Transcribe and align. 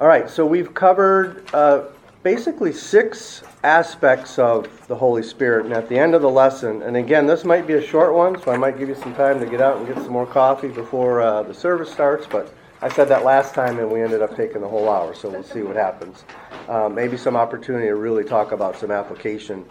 All 0.00 0.08
right, 0.08 0.28
so 0.28 0.44
we've 0.44 0.74
covered 0.74 1.48
uh, 1.54 1.84
basically 2.24 2.72
six 2.72 3.44
aspects 3.62 4.40
of 4.40 4.88
the 4.88 4.96
Holy 4.96 5.22
Spirit. 5.22 5.66
And 5.66 5.72
at 5.72 5.88
the 5.88 5.96
end 5.96 6.16
of 6.16 6.22
the 6.22 6.28
lesson, 6.28 6.82
and 6.82 6.96
again, 6.96 7.28
this 7.28 7.44
might 7.44 7.64
be 7.64 7.74
a 7.74 7.80
short 7.80 8.12
one, 8.12 8.42
so 8.42 8.50
I 8.50 8.56
might 8.56 8.76
give 8.76 8.88
you 8.88 8.96
some 8.96 9.14
time 9.14 9.38
to 9.38 9.46
get 9.46 9.60
out 9.60 9.76
and 9.76 9.86
get 9.86 9.96
some 9.98 10.10
more 10.10 10.26
coffee 10.26 10.66
before 10.66 11.22
uh, 11.22 11.44
the 11.44 11.54
service 11.54 11.92
starts. 11.92 12.26
But 12.26 12.52
I 12.82 12.88
said 12.88 13.08
that 13.10 13.24
last 13.24 13.54
time, 13.54 13.78
and 13.78 13.88
we 13.88 14.02
ended 14.02 14.20
up 14.20 14.34
taking 14.34 14.62
the 14.62 14.68
whole 14.68 14.90
hour, 14.90 15.14
so 15.14 15.28
we'll 15.28 15.44
see 15.44 15.62
what 15.62 15.76
happens. 15.76 16.24
Uh, 16.68 16.88
maybe 16.88 17.16
some 17.16 17.36
opportunity 17.36 17.86
to 17.86 17.94
really 17.94 18.24
talk 18.24 18.50
about 18.50 18.76
some 18.76 18.90
application. 18.90 19.64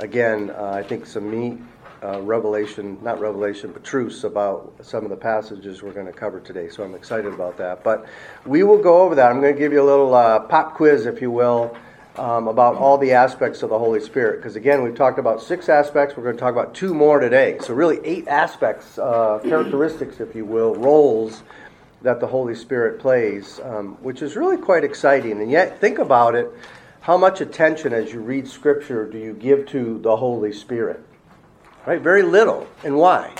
Again, 0.00 0.50
uh, 0.50 0.72
I 0.72 0.82
think 0.82 1.06
some 1.06 1.30
meat 1.30 1.58
uh, 2.02 2.20
revelation, 2.22 2.98
not 3.02 3.20
revelation, 3.20 3.72
but 3.72 3.84
truths 3.84 4.24
about 4.24 4.74
some 4.82 5.04
of 5.04 5.10
the 5.10 5.16
passages 5.16 5.82
we're 5.82 5.92
going 5.92 6.06
to 6.06 6.12
cover 6.12 6.40
today. 6.40 6.68
So 6.68 6.82
I'm 6.82 6.94
excited 6.94 7.32
about 7.32 7.58
that. 7.58 7.84
But 7.84 8.06
we 8.46 8.62
will 8.62 8.78
go 8.78 9.02
over 9.02 9.14
that. 9.16 9.30
I'm 9.30 9.40
going 9.40 9.54
to 9.54 9.58
give 9.58 9.72
you 9.72 9.82
a 9.82 9.84
little 9.84 10.14
uh, 10.14 10.40
pop 10.40 10.74
quiz, 10.74 11.06
if 11.06 11.20
you 11.20 11.30
will, 11.30 11.76
um, 12.16 12.48
about 12.48 12.76
all 12.76 12.96
the 12.96 13.12
aspects 13.12 13.62
of 13.62 13.70
the 13.70 13.78
Holy 13.78 14.00
Spirit. 14.00 14.38
Because 14.38 14.56
again, 14.56 14.82
we've 14.82 14.94
talked 14.94 15.18
about 15.18 15.42
six 15.42 15.68
aspects. 15.68 16.16
We're 16.16 16.24
going 16.24 16.36
to 16.36 16.40
talk 16.40 16.52
about 16.52 16.74
two 16.74 16.94
more 16.94 17.20
today. 17.20 17.58
So 17.60 17.74
really, 17.74 17.98
eight 18.04 18.28
aspects, 18.28 18.98
uh, 18.98 19.40
characteristics, 19.42 20.20
if 20.20 20.34
you 20.34 20.44
will, 20.44 20.74
roles 20.74 21.42
that 22.02 22.18
the 22.18 22.26
Holy 22.26 22.54
Spirit 22.54 22.98
plays, 22.98 23.60
um, 23.62 23.98
which 24.02 24.22
is 24.22 24.36
really 24.36 24.56
quite 24.56 24.84
exciting. 24.84 25.32
And 25.42 25.50
yet, 25.50 25.80
think 25.80 25.98
about 25.98 26.34
it. 26.34 26.50
How 27.02 27.18
much 27.18 27.40
attention, 27.40 27.92
as 27.92 28.12
you 28.12 28.20
read 28.20 28.48
Scripture, 28.48 29.06
do 29.06 29.18
you 29.18 29.34
give 29.34 29.66
to 29.68 29.98
the 29.98 30.16
Holy 30.16 30.52
Spirit? 30.52 31.04
Right? 31.86 32.00
Very 32.00 32.22
little. 32.22 32.66
And 32.84 32.96
why? 32.96 33.34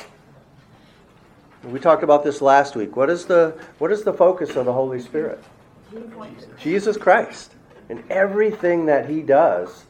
We 1.64 1.78
talked 1.78 2.02
about 2.02 2.24
this 2.24 2.40
last 2.40 2.74
week. 2.74 2.96
What 2.96 3.10
is 3.10 3.26
the 3.26 3.58
what 3.78 3.92
is 3.92 4.02
the 4.02 4.14
focus 4.14 4.56
of 4.56 4.64
the 4.64 4.72
Holy 4.72 5.00
Spirit? 5.00 5.42
Jesus 6.58 6.96
Christ. 6.96 7.54
And 7.90 8.02
everything 8.08 8.86
that 8.86 9.10
he 9.10 9.20
does, 9.20 9.84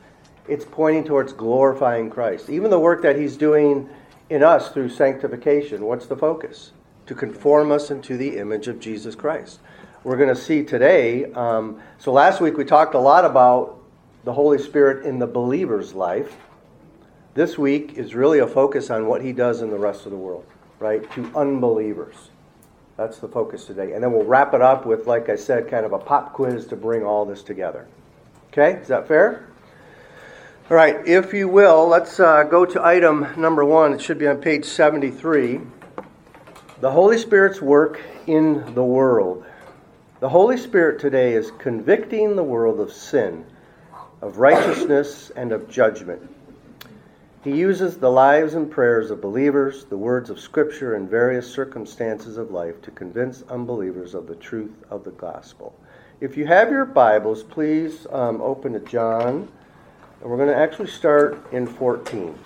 it's 0.48 0.64
pointing 0.64 1.04
towards 1.04 1.32
glorifying 1.32 2.10
Christ. 2.10 2.48
Even 2.50 2.70
the 2.70 2.80
work 2.80 3.02
that 3.02 3.16
he's 3.16 3.36
doing 3.36 3.88
in 4.30 4.42
us 4.42 4.70
through 4.70 4.88
sanctification, 4.88 5.84
what's 5.84 6.06
the 6.06 6.16
focus? 6.16 6.72
To 7.06 7.14
conform 7.14 7.70
us 7.70 7.90
into 7.90 8.16
the 8.16 8.38
image 8.38 8.68
of 8.68 8.80
Jesus 8.80 9.14
Christ. 9.14 9.60
We're 10.02 10.16
going 10.16 10.34
to 10.34 10.40
see 10.40 10.64
today. 10.64 11.30
Um, 11.32 11.80
so 11.98 12.10
last 12.10 12.40
week 12.40 12.56
we 12.56 12.64
talked 12.64 12.94
a 12.94 12.98
lot 12.98 13.24
about 13.24 13.78
the 14.24 14.32
Holy 14.32 14.58
Spirit 14.58 15.04
in 15.04 15.18
the 15.18 15.26
believer's 15.26 15.92
life. 15.92 16.34
This 17.32 17.56
week 17.56 17.96
is 17.96 18.14
really 18.14 18.40
a 18.40 18.46
focus 18.46 18.90
on 18.90 19.06
what 19.06 19.22
he 19.22 19.32
does 19.32 19.62
in 19.62 19.70
the 19.70 19.78
rest 19.78 20.04
of 20.04 20.10
the 20.10 20.16
world, 20.16 20.44
right? 20.80 21.08
To 21.12 21.30
unbelievers. 21.36 22.16
That's 22.96 23.18
the 23.18 23.28
focus 23.28 23.66
today. 23.66 23.92
And 23.92 24.02
then 24.02 24.12
we'll 24.12 24.24
wrap 24.24 24.52
it 24.52 24.60
up 24.60 24.84
with, 24.84 25.06
like 25.06 25.28
I 25.28 25.36
said, 25.36 25.70
kind 25.70 25.86
of 25.86 25.92
a 25.92 25.98
pop 25.98 26.32
quiz 26.32 26.66
to 26.66 26.76
bring 26.76 27.04
all 27.04 27.24
this 27.24 27.44
together. 27.44 27.86
Okay, 28.48 28.80
is 28.80 28.88
that 28.88 29.06
fair? 29.06 29.46
All 30.68 30.76
right, 30.76 31.06
if 31.06 31.32
you 31.32 31.48
will, 31.48 31.86
let's 31.86 32.18
uh, 32.18 32.42
go 32.42 32.64
to 32.64 32.84
item 32.84 33.26
number 33.36 33.64
one. 33.64 33.92
It 33.92 34.00
should 34.00 34.18
be 34.18 34.26
on 34.26 34.38
page 34.38 34.64
73. 34.64 35.60
The 36.80 36.90
Holy 36.90 37.16
Spirit's 37.16 37.62
work 37.62 38.00
in 38.26 38.74
the 38.74 38.84
world. 38.84 39.44
The 40.18 40.28
Holy 40.28 40.56
Spirit 40.56 41.00
today 41.00 41.34
is 41.34 41.52
convicting 41.58 42.34
the 42.34 42.42
world 42.42 42.80
of 42.80 42.92
sin, 42.92 43.46
of 44.20 44.38
righteousness, 44.38 45.30
and 45.36 45.52
of 45.52 45.70
judgment. 45.70 46.28
He 47.42 47.56
uses 47.56 47.96
the 47.96 48.10
lives 48.10 48.52
and 48.52 48.70
prayers 48.70 49.10
of 49.10 49.22
believers, 49.22 49.86
the 49.86 49.96
words 49.96 50.28
of 50.28 50.38
Scripture, 50.38 50.94
and 50.94 51.08
various 51.08 51.50
circumstances 51.50 52.36
of 52.36 52.50
life 52.50 52.82
to 52.82 52.90
convince 52.90 53.42
unbelievers 53.48 54.14
of 54.14 54.26
the 54.26 54.34
truth 54.34 54.74
of 54.90 55.04
the 55.04 55.12
gospel. 55.12 55.74
If 56.20 56.36
you 56.36 56.46
have 56.46 56.70
your 56.70 56.84
Bibles, 56.84 57.42
please 57.42 58.06
um, 58.10 58.42
open 58.42 58.74
to 58.74 58.80
John. 58.80 59.48
And 60.20 60.30
we're 60.30 60.36
going 60.36 60.50
to 60.50 60.56
actually 60.56 60.90
start 60.90 61.50
in 61.50 61.66
14. 61.66 62.38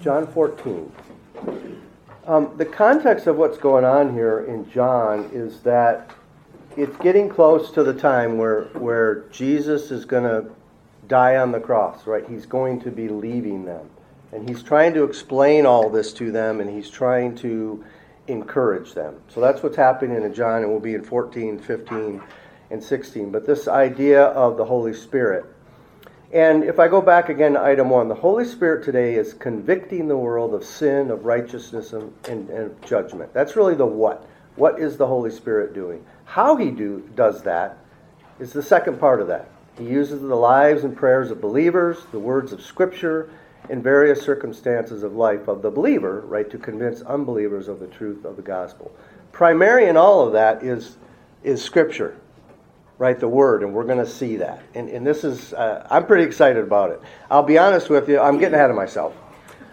John 0.00 0.26
14. 0.26 0.90
Um, 2.26 2.54
the 2.56 2.64
context 2.64 3.26
of 3.26 3.36
what's 3.36 3.58
going 3.58 3.84
on 3.84 4.14
here 4.14 4.46
in 4.46 4.70
John 4.70 5.28
is 5.34 5.60
that 5.64 6.10
it's 6.78 6.96
getting 6.96 7.28
close 7.28 7.70
to 7.72 7.82
the 7.82 7.92
time 7.92 8.38
where, 8.38 8.62
where 8.72 9.24
Jesus 9.30 9.90
is 9.90 10.06
going 10.06 10.24
to 10.24 10.50
die 11.12 11.36
on 11.36 11.52
the 11.52 11.60
cross, 11.60 12.06
right? 12.06 12.26
He's 12.26 12.46
going 12.46 12.80
to 12.80 12.90
be 12.90 13.06
leaving 13.06 13.66
them. 13.66 13.90
And 14.32 14.48
he's 14.48 14.62
trying 14.62 14.94
to 14.94 15.04
explain 15.04 15.66
all 15.66 15.90
this 15.90 16.14
to 16.14 16.32
them 16.32 16.58
and 16.58 16.70
he's 16.70 16.88
trying 16.88 17.34
to 17.36 17.84
encourage 18.28 18.94
them. 18.94 19.20
So 19.28 19.38
that's 19.42 19.62
what's 19.62 19.76
happening 19.76 20.22
in 20.22 20.32
John, 20.32 20.62
and 20.62 20.70
we'll 20.70 20.80
be 20.80 20.94
in 20.94 21.04
14, 21.04 21.58
15, 21.58 22.22
and 22.70 22.82
16. 22.82 23.30
But 23.30 23.46
this 23.46 23.68
idea 23.68 24.24
of 24.24 24.56
the 24.56 24.64
Holy 24.64 24.94
Spirit. 24.94 25.44
And 26.32 26.64
if 26.64 26.78
I 26.78 26.88
go 26.88 27.02
back 27.02 27.28
again 27.28 27.52
to 27.52 27.60
item 27.60 27.90
one, 27.90 28.08
the 28.08 28.14
Holy 28.14 28.46
Spirit 28.46 28.82
today 28.82 29.16
is 29.16 29.34
convicting 29.34 30.08
the 30.08 30.16
world 30.16 30.54
of 30.54 30.64
sin, 30.64 31.10
of 31.10 31.26
righteousness, 31.26 31.92
and, 31.92 32.10
and, 32.26 32.48
and 32.48 32.82
judgment. 32.86 33.34
That's 33.34 33.54
really 33.54 33.74
the 33.74 33.84
what. 33.84 34.26
What 34.56 34.80
is 34.80 34.96
the 34.96 35.06
Holy 35.06 35.30
Spirit 35.30 35.74
doing? 35.74 36.06
How 36.24 36.56
he 36.56 36.70
do, 36.70 37.06
does 37.14 37.42
that 37.42 37.76
is 38.40 38.54
the 38.54 38.62
second 38.62 38.98
part 38.98 39.20
of 39.20 39.28
that. 39.28 39.51
He 39.78 39.84
uses 39.84 40.20
the 40.20 40.34
lives 40.34 40.84
and 40.84 40.96
prayers 40.96 41.30
of 41.30 41.40
believers, 41.40 41.98
the 42.12 42.18
words 42.18 42.52
of 42.52 42.62
Scripture, 42.62 43.30
and 43.70 43.82
various 43.82 44.20
circumstances 44.20 45.02
of 45.02 45.14
life 45.14 45.48
of 45.48 45.62
the 45.62 45.70
believer, 45.70 46.20
right, 46.22 46.50
to 46.50 46.58
convince 46.58 47.00
unbelievers 47.02 47.68
of 47.68 47.80
the 47.80 47.86
truth 47.86 48.24
of 48.24 48.36
the 48.36 48.42
gospel. 48.42 48.92
Primary 49.30 49.86
in 49.86 49.96
all 49.96 50.26
of 50.26 50.32
that 50.34 50.62
is, 50.62 50.96
is 51.42 51.62
Scripture, 51.62 52.16
right, 52.98 53.18
the 53.18 53.28
Word, 53.28 53.62
and 53.62 53.72
we're 53.72 53.84
going 53.84 53.98
to 53.98 54.06
see 54.06 54.36
that. 54.36 54.62
And, 54.74 54.90
and 54.90 55.06
this 55.06 55.24
is, 55.24 55.54
uh, 55.54 55.86
I'm 55.90 56.06
pretty 56.06 56.24
excited 56.24 56.62
about 56.62 56.90
it. 56.90 57.00
I'll 57.30 57.42
be 57.42 57.56
honest 57.56 57.88
with 57.88 58.08
you, 58.08 58.20
I'm 58.20 58.38
getting 58.38 58.54
ahead 58.54 58.70
of 58.70 58.76
myself. 58.76 59.14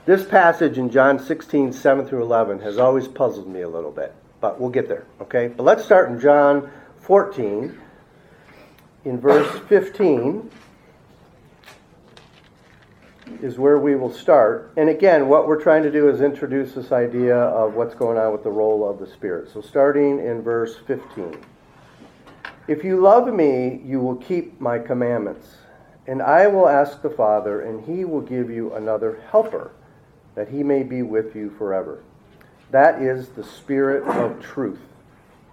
This 0.05 0.23
passage 0.23 0.77
in 0.77 0.89
John 0.89 1.19
16, 1.19 1.73
7 1.73 2.05
through 2.05 2.23
11 2.23 2.61
has 2.61 2.77
always 2.77 3.07
puzzled 3.07 3.47
me 3.47 3.61
a 3.61 3.69
little 3.69 3.91
bit, 3.91 4.15
but 4.39 4.59
we'll 4.59 4.69
get 4.69 4.87
there, 4.87 5.05
okay? 5.21 5.49
But 5.49 5.63
let's 5.63 5.83
start 5.83 6.09
in 6.09 6.19
John 6.19 6.71
14 7.01 7.77
in 9.05 9.19
verse 9.19 9.59
15 9.67 10.49
is 13.41 13.57
where 13.57 13.77
we 13.77 13.95
will 13.95 14.11
start. 14.11 14.71
And 14.75 14.89
again, 14.89 15.27
what 15.27 15.47
we're 15.47 15.61
trying 15.61 15.83
to 15.83 15.91
do 15.91 16.09
is 16.09 16.21
introduce 16.21 16.73
this 16.73 16.91
idea 16.91 17.37
of 17.37 17.75
what's 17.75 17.95
going 17.95 18.17
on 18.17 18.31
with 18.31 18.43
the 18.43 18.51
role 18.51 18.89
of 18.89 18.99
the 18.99 19.07
Spirit. 19.07 19.49
So, 19.53 19.61
starting 19.61 20.19
in 20.19 20.41
verse 20.41 20.75
15 20.87 21.37
If 22.67 22.83
you 22.83 22.99
love 22.99 23.33
me, 23.33 23.81
you 23.85 23.99
will 23.99 24.15
keep 24.15 24.59
my 24.59 24.79
commandments. 24.79 25.55
And 26.07 26.21
I 26.23 26.47
will 26.47 26.67
ask 26.67 27.01
the 27.01 27.09
Father, 27.09 27.61
and 27.61 27.85
he 27.85 28.03
will 28.03 28.21
give 28.21 28.49
you 28.49 28.73
another 28.73 29.21
helper, 29.31 29.71
that 30.33 30.49
he 30.49 30.63
may 30.63 30.81
be 30.81 31.03
with 31.03 31.35
you 31.35 31.51
forever. 31.51 32.03
That 32.71 33.01
is 33.01 33.29
the 33.29 33.43
Spirit 33.43 34.03
of 34.03 34.41
truth, 34.41 34.81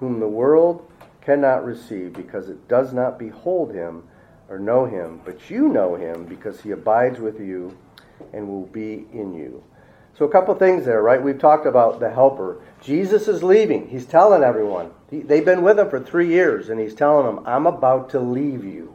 whom 0.01 0.19
the 0.19 0.29
world 0.29 0.91
cannot 1.27 1.65
receive 1.65 2.13
because 2.13 2.49
it 2.49 2.69
does 2.69 2.93
not 2.93 3.19
behold 3.19 3.75
him 3.75 4.05
or 4.49 4.61
know 4.61 4.85
him, 4.87 5.21
but 5.25 5.51
you 5.51 5.69
know 5.69 5.97
him 5.97 6.25
because 6.25 6.61
he 6.61 6.71
abides 6.71 7.19
with 7.19 7.41
you 7.41 7.77
and 8.33 8.49
will 8.49 8.67
be 8.67 9.07
in 9.13 9.35
you. 9.35 9.63
So, 10.17 10.25
a 10.25 10.31
couple 10.31 10.55
things 10.55 10.87
there, 10.87 11.03
right? 11.03 11.21
We've 11.21 11.39
talked 11.39 11.67
about 11.67 11.99
the 11.99 12.11
helper. 12.11 12.63
Jesus 12.81 13.27
is 13.27 13.43
leaving. 13.43 13.89
He's 13.89 14.07
telling 14.07 14.45
everyone. 14.45 14.93
they've 15.11 15.45
been 15.45 15.63
with 15.63 15.79
him 15.79 15.91
for 15.91 16.01
three 16.01 16.29
years, 16.29 16.69
and 16.71 16.81
he's 16.81 16.95
telling 16.95 17.27
them, 17.27 17.45
I'm 17.45 17.67
about 17.67 18.09
to 18.11 18.21
leave 18.21 18.65
you. 18.65 18.95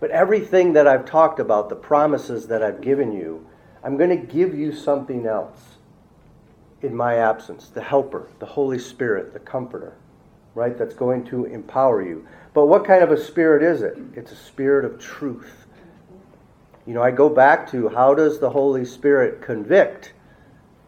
But 0.00 0.10
everything 0.10 0.72
that 0.74 0.88
I've 0.88 1.06
talked 1.06 1.38
about, 1.38 1.68
the 1.68 1.76
promises 1.76 2.48
that 2.48 2.62
I've 2.62 2.82
given 2.82 3.12
you, 3.12 3.46
I'm 3.82 3.96
going 3.96 4.10
to 4.10 4.16
give 4.16 4.54
you 4.54 4.74
something 4.74 5.26
else 5.26 5.76
in 6.82 6.94
my 6.94 7.14
absence 7.14 7.68
the 7.68 7.82
helper, 7.82 8.28
the 8.40 8.46
Holy 8.46 8.80
Spirit, 8.80 9.32
the 9.32 9.38
comforter 9.38 9.94
right? 10.54 10.76
That's 10.76 10.94
going 10.94 11.24
to 11.26 11.44
empower 11.46 12.02
you. 12.02 12.26
But 12.52 12.66
what 12.66 12.84
kind 12.84 13.02
of 13.02 13.10
a 13.10 13.22
spirit 13.22 13.62
is 13.62 13.82
it? 13.82 13.98
It's 14.14 14.32
a 14.32 14.36
spirit 14.36 14.84
of 14.84 15.00
truth. 15.00 15.66
You 16.86 16.94
know, 16.94 17.02
I 17.02 17.10
go 17.10 17.28
back 17.28 17.70
to 17.70 17.88
how 17.88 18.14
does 18.14 18.38
the 18.38 18.50
Holy 18.50 18.84
Spirit 18.84 19.42
convict? 19.42 20.12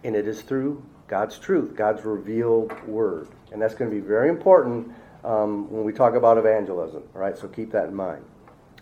And 0.04 0.14
it 0.14 0.28
is 0.28 0.42
through 0.42 0.84
God's 1.08 1.38
truth, 1.38 1.74
God's 1.74 2.04
revealed 2.04 2.72
word. 2.86 3.28
And 3.50 3.60
that's 3.60 3.74
going 3.74 3.90
to 3.90 3.94
be 3.94 4.02
very 4.02 4.28
important 4.28 4.92
um, 5.24 5.70
when 5.70 5.84
we 5.84 5.92
talk 5.92 6.14
about 6.14 6.38
evangelism. 6.38 7.02
All 7.14 7.20
right, 7.20 7.36
so 7.36 7.48
keep 7.48 7.72
that 7.72 7.88
in 7.88 7.94
mind. 7.94 8.24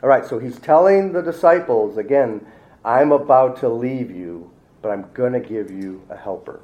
All 0.02 0.08
right, 0.08 0.26
so 0.26 0.38
he's 0.38 0.58
telling 0.58 1.12
the 1.12 1.22
disciples, 1.22 1.96
again, 1.96 2.46
I'm 2.84 3.12
about 3.12 3.58
to 3.60 3.68
leave 3.68 4.10
you, 4.10 4.50
but 4.82 4.90
I'm 4.90 5.08
going 5.14 5.32
to 5.32 5.40
give 5.40 5.70
you 5.70 6.02
a 6.10 6.16
helper. 6.16 6.60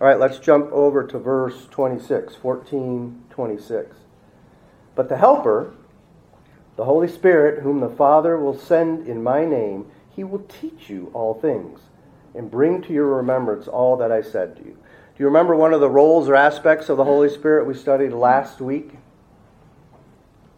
All 0.00 0.06
right, 0.06 0.18
let's 0.18 0.38
jump 0.38 0.72
over 0.72 1.06
to 1.06 1.18
verse 1.18 1.66
26, 1.70 2.34
14, 2.36 3.22
26. 3.28 3.96
But 4.94 5.10
the 5.10 5.18
Helper, 5.18 5.74
the 6.76 6.86
Holy 6.86 7.08
Spirit, 7.08 7.62
whom 7.62 7.80
the 7.80 7.90
Father 7.90 8.38
will 8.38 8.58
send 8.58 9.06
in 9.06 9.22
my 9.22 9.44
name, 9.44 9.90
he 10.08 10.24
will 10.24 10.46
teach 10.48 10.88
you 10.88 11.10
all 11.12 11.34
things 11.34 11.80
and 12.34 12.50
bring 12.50 12.80
to 12.82 12.94
your 12.94 13.08
remembrance 13.08 13.68
all 13.68 13.98
that 13.98 14.10
I 14.10 14.22
said 14.22 14.56
to 14.56 14.62
you. 14.62 14.72
Do 14.72 15.24
you 15.24 15.26
remember 15.26 15.54
one 15.54 15.74
of 15.74 15.80
the 15.80 15.90
roles 15.90 16.30
or 16.30 16.34
aspects 16.34 16.88
of 16.88 16.96
the 16.96 17.04
Holy 17.04 17.28
Spirit 17.28 17.66
we 17.66 17.74
studied 17.74 18.12
last 18.12 18.58
week? 18.58 18.92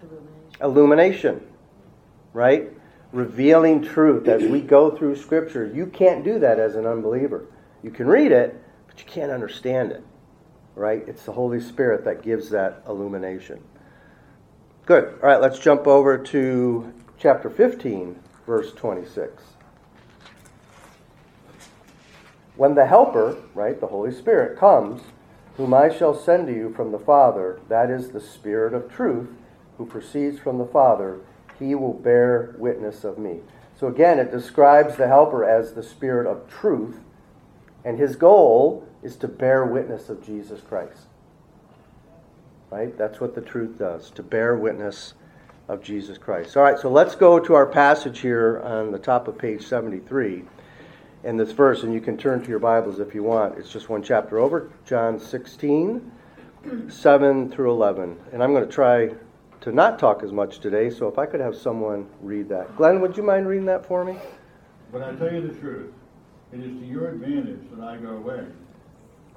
Illumination. 0.00 0.60
Illumination, 0.60 1.46
right? 2.32 2.70
Revealing 3.10 3.82
truth 3.82 4.28
as 4.28 4.44
we 4.44 4.60
go 4.60 4.96
through 4.96 5.16
Scripture. 5.16 5.66
You 5.66 5.86
can't 5.86 6.24
do 6.24 6.38
that 6.38 6.60
as 6.60 6.76
an 6.76 6.86
unbeliever. 6.86 7.46
You 7.82 7.90
can 7.90 8.06
read 8.06 8.30
it, 8.30 8.61
but 8.92 9.00
you 9.00 9.06
can't 9.06 9.32
understand 9.32 9.90
it, 9.90 10.04
right? 10.74 11.02
It's 11.08 11.24
the 11.24 11.32
Holy 11.32 11.60
Spirit 11.60 12.04
that 12.04 12.22
gives 12.22 12.50
that 12.50 12.82
illumination. 12.86 13.62
Good. 14.84 15.18
All 15.22 15.28
right, 15.28 15.40
let's 15.40 15.58
jump 15.58 15.86
over 15.86 16.18
to 16.18 16.92
chapter 17.18 17.48
15, 17.48 18.18
verse 18.46 18.72
26. 18.72 19.42
When 22.56 22.74
the 22.74 22.84
Helper, 22.84 23.38
right, 23.54 23.80
the 23.80 23.86
Holy 23.86 24.12
Spirit, 24.12 24.58
comes, 24.58 25.02
whom 25.56 25.72
I 25.72 25.88
shall 25.88 26.14
send 26.14 26.46
to 26.48 26.52
you 26.52 26.72
from 26.74 26.92
the 26.92 26.98
Father, 26.98 27.60
that 27.68 27.90
is 27.90 28.10
the 28.10 28.20
Spirit 28.20 28.74
of 28.74 28.92
truth, 28.92 29.30
who 29.78 29.86
proceeds 29.86 30.38
from 30.38 30.58
the 30.58 30.66
Father, 30.66 31.20
he 31.58 31.74
will 31.74 31.94
bear 31.94 32.54
witness 32.58 33.04
of 33.04 33.16
me. 33.16 33.40
So 33.78 33.86
again, 33.86 34.18
it 34.18 34.30
describes 34.30 34.96
the 34.96 35.08
Helper 35.08 35.44
as 35.44 35.72
the 35.72 35.82
Spirit 35.82 36.26
of 36.26 36.48
truth, 36.50 37.00
and 37.84 37.98
his 37.98 38.16
goal 38.16 38.86
is 39.02 39.16
to 39.16 39.28
bear 39.28 39.64
witness 39.64 40.08
of 40.08 40.24
Jesus 40.24 40.60
Christ. 40.60 41.06
Right? 42.70 42.96
That's 42.96 43.20
what 43.20 43.34
the 43.34 43.40
truth 43.40 43.78
does, 43.78 44.10
to 44.12 44.22
bear 44.22 44.56
witness 44.56 45.14
of 45.68 45.82
Jesus 45.82 46.18
Christ. 46.18 46.56
All 46.56 46.62
right, 46.62 46.78
so 46.78 46.90
let's 46.90 47.14
go 47.14 47.38
to 47.38 47.54
our 47.54 47.66
passage 47.66 48.20
here 48.20 48.60
on 48.64 48.90
the 48.90 48.98
top 48.98 49.28
of 49.28 49.38
page 49.38 49.66
73 49.66 50.44
in 51.24 51.36
this 51.36 51.52
verse, 51.52 51.82
and 51.82 51.94
you 51.94 52.00
can 52.00 52.16
turn 52.16 52.42
to 52.42 52.48
your 52.48 52.58
Bibles 52.58 52.98
if 52.98 53.14
you 53.14 53.22
want. 53.22 53.58
It's 53.58 53.70
just 53.70 53.88
one 53.88 54.02
chapter 54.02 54.38
over, 54.38 54.70
John 54.84 55.20
16, 55.20 56.10
7 56.88 57.50
through 57.50 57.70
11. 57.70 58.18
And 58.32 58.42
I'm 58.42 58.52
going 58.52 58.66
to 58.66 58.72
try 58.72 59.10
to 59.60 59.72
not 59.72 59.98
talk 59.98 60.22
as 60.22 60.32
much 60.32 60.58
today, 60.58 60.90
so 60.90 61.06
if 61.08 61.18
I 61.18 61.26
could 61.26 61.40
have 61.40 61.54
someone 61.54 62.08
read 62.20 62.48
that. 62.48 62.76
Glenn, 62.76 63.00
would 63.00 63.16
you 63.16 63.22
mind 63.22 63.46
reading 63.46 63.66
that 63.66 63.86
for 63.86 64.04
me? 64.04 64.16
But 64.90 65.02
I 65.02 65.14
tell 65.14 65.32
you 65.32 65.46
the 65.46 65.54
truth, 65.60 65.92
it 66.52 66.60
is 66.60 66.78
to 66.80 66.84
your 66.86 67.08
advantage 67.08 67.60
that 67.72 67.82
I 67.82 67.96
go 67.96 68.10
away. 68.10 68.44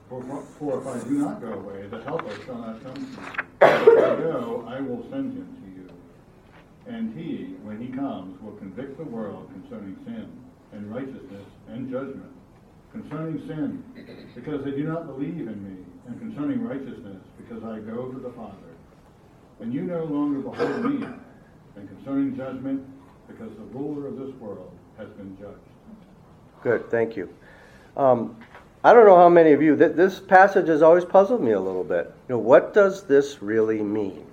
For, 0.10 0.22
for 0.60 0.82
if 0.82 0.88
I 0.88 1.08
do 1.08 1.14
not 1.16 1.42
go 1.42 1.54
away, 1.54 1.88
the 1.88 2.04
Helper 2.04 2.36
shall 2.46 2.60
not 2.60 2.84
come 2.84 2.94
to. 2.94 3.46
If 3.62 3.98
I 3.98 4.22
go, 4.22 4.66
I 4.68 4.82
will 4.82 5.04
send 5.10 5.34
him 5.34 5.48
to 5.64 5.82
you. 5.82 5.90
And 6.88 7.18
he, 7.18 7.56
when 7.64 7.82
he 7.82 7.88
comes, 7.88 8.40
will 8.42 8.54
convict 8.54 8.98
the 8.98 9.06
world 9.06 9.50
concerning 9.52 9.98
sin 10.06 10.30
and 10.74 10.94
righteousness 10.94 11.46
and 11.70 11.90
judgment. 11.90 12.32
Concerning 12.92 13.40
sin, 13.48 13.84
because 14.36 14.64
they 14.64 14.72
do 14.72 14.84
not 14.84 15.08
believe 15.08 15.48
in 15.48 15.64
me, 15.64 15.84
and 16.08 16.20
concerning 16.20 16.64
righteousness, 16.64 17.22
because 17.38 17.64
I 17.64 17.80
go 17.80 18.12
to 18.12 18.20
the 18.20 18.30
Father. 18.32 18.54
And 19.60 19.74
you 19.74 19.82
no 19.82 20.04
longer 20.04 20.40
behold 20.40 20.86
me, 20.86 21.08
and 21.76 21.90
concerning 21.90 22.38
judgment, 22.38 22.86
because 23.28 23.52
the 23.58 23.66
ruler 23.78 24.08
of 24.08 24.18
this 24.18 24.34
world 24.36 24.72
has 24.98 25.10
been 25.10 25.36
judged. 25.38 25.75
Good, 26.66 26.90
thank 26.90 27.16
you. 27.16 27.30
Um, 27.96 28.36
I 28.84 28.92
don't 28.92 29.06
know 29.06 29.18
how 29.18 29.30
many 29.30 29.52
of 29.52 29.62
you, 29.62 29.78
th- 29.78 29.92
this 29.92 30.20
passage 30.20 30.68
has 30.68 30.82
always 30.82 31.06
puzzled 31.06 31.44
me 31.44 31.52
a 31.52 31.60
little 31.60 31.84
bit. 31.84 32.12
You 32.28 32.34
know, 32.34 32.40
what 32.40 32.74
does 32.74 33.04
this 33.04 33.44
really 33.44 33.84
mean? 33.84 34.26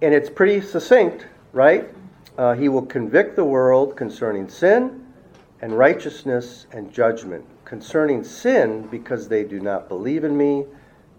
And 0.00 0.14
it's 0.14 0.30
pretty 0.30 0.62
succinct, 0.62 1.26
right? 1.52 1.90
Uh, 2.38 2.54
he 2.54 2.70
will 2.70 2.86
convict 2.86 3.36
the 3.36 3.44
world 3.44 3.94
concerning 3.94 4.48
sin, 4.48 5.06
and 5.60 5.76
righteousness 5.76 6.66
and 6.72 6.90
judgment. 6.90 7.44
Concerning 7.66 8.24
sin, 8.24 8.88
because 8.90 9.28
they 9.28 9.44
do 9.44 9.60
not 9.60 9.90
believe 9.90 10.24
in 10.24 10.34
me. 10.34 10.64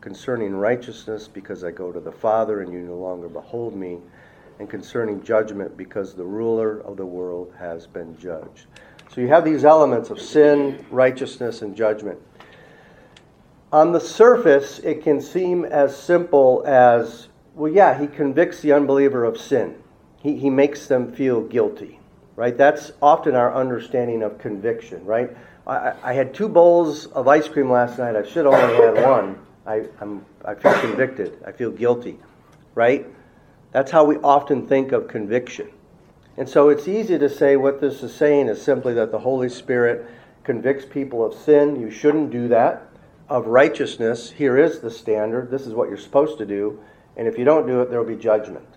Concerning 0.02 0.56
righteousness, 0.56 1.28
because 1.28 1.64
I 1.64 1.70
go 1.70 1.92
to 1.92 2.00
the 2.00 2.12
Father 2.12 2.62
and 2.62 2.74
you 2.74 2.80
no 2.80 2.96
longer 2.96 3.30
behold 3.30 3.76
me. 3.76 4.00
And 4.58 4.68
concerning 4.68 5.22
judgment, 5.22 5.78
because 5.78 6.16
the 6.16 6.26
ruler 6.26 6.80
of 6.80 6.98
the 6.98 7.06
world 7.06 7.54
has 7.60 7.86
been 7.86 8.18
judged. 8.18 8.66
So 9.14 9.22
you 9.22 9.28
have 9.28 9.46
these 9.46 9.64
elements 9.64 10.10
of 10.10 10.20
sin, 10.20 10.86
righteousness, 10.90 11.62
and 11.62 11.76
judgment. 11.76 12.20
On 13.72 13.92
the 13.92 14.00
surface, 14.00 14.80
it 14.80 15.04
can 15.04 15.22
seem 15.22 15.66
as 15.66 15.96
simple 15.96 16.64
as 16.66 17.28
well, 17.56 17.72
yeah, 17.72 18.00
he 18.00 18.08
convicts 18.08 18.62
the 18.62 18.74
unbeliever 18.74 19.24
of 19.24 19.40
sin, 19.40 19.76
he, 20.22 20.38
he 20.38 20.50
makes 20.50 20.88
them 20.88 21.12
feel 21.14 21.42
guilty 21.42 22.00
right? 22.36 22.58
That's 22.58 22.92
often 23.02 23.36
our 23.36 23.54
understanding 23.54 24.24
of 24.24 24.38
conviction, 24.38 25.06
right? 25.06 25.36
I, 25.68 25.94
I 26.04 26.14
had 26.14 26.34
two 26.34 26.50
bowls 26.50 27.06
of 27.08 27.28
ice 27.28 27.48
cream 27.48 27.72
last 27.72 27.98
night. 28.00 28.16
I 28.16 28.24
should 28.24 28.46
only 28.46 28.76
had 28.76 29.04
one. 29.06 29.40
I, 29.66 29.86
I'm, 30.02 30.26
I 30.44 30.56
feel 30.56 30.74
convicted. 30.80 31.42
I 31.46 31.52
feel 31.52 31.72
guilty, 31.72 32.20
right? 32.76 33.06
That's 33.72 33.92
how 33.92 34.04
we 34.04 34.18
often 34.18 34.68
think 34.68 34.92
of 34.92 35.08
conviction. 35.08 35.70
And 36.38 36.50
so 36.50 36.70
it's 36.70 36.88
easy 36.88 37.20
to 37.20 37.30
say 37.30 37.56
what 37.56 37.80
this 37.80 38.02
is 38.02 38.14
saying 38.14 38.48
is 38.48 38.62
simply 38.62 38.94
that 38.96 39.12
the 39.12 39.20
Holy 39.20 39.50
Spirit 39.50 40.08
convicts 40.44 40.86
people 40.86 41.24
of 41.24 41.34
sin. 41.34 41.80
You 41.80 41.92
shouldn't 41.92 42.32
do 42.32 42.48
that. 42.50 42.90
Of 43.30 43.48
righteousness, 43.48 44.32
here 44.32 44.58
is 44.58 44.80
the 44.80 44.92
standard. 44.92 45.50
This 45.50 45.66
is 45.66 45.74
what 45.74 45.90
you're 45.90 45.98
supposed 45.98 46.38
to 46.40 46.46
do. 46.46 46.80
And 47.16 47.28
if 47.28 47.38
you 47.38 47.46
don't 47.46 47.68
do 47.68 47.82
it, 47.82 47.90
there 47.90 48.00
will 48.00 48.16
be 48.16 48.22
judgment. 48.22 48.68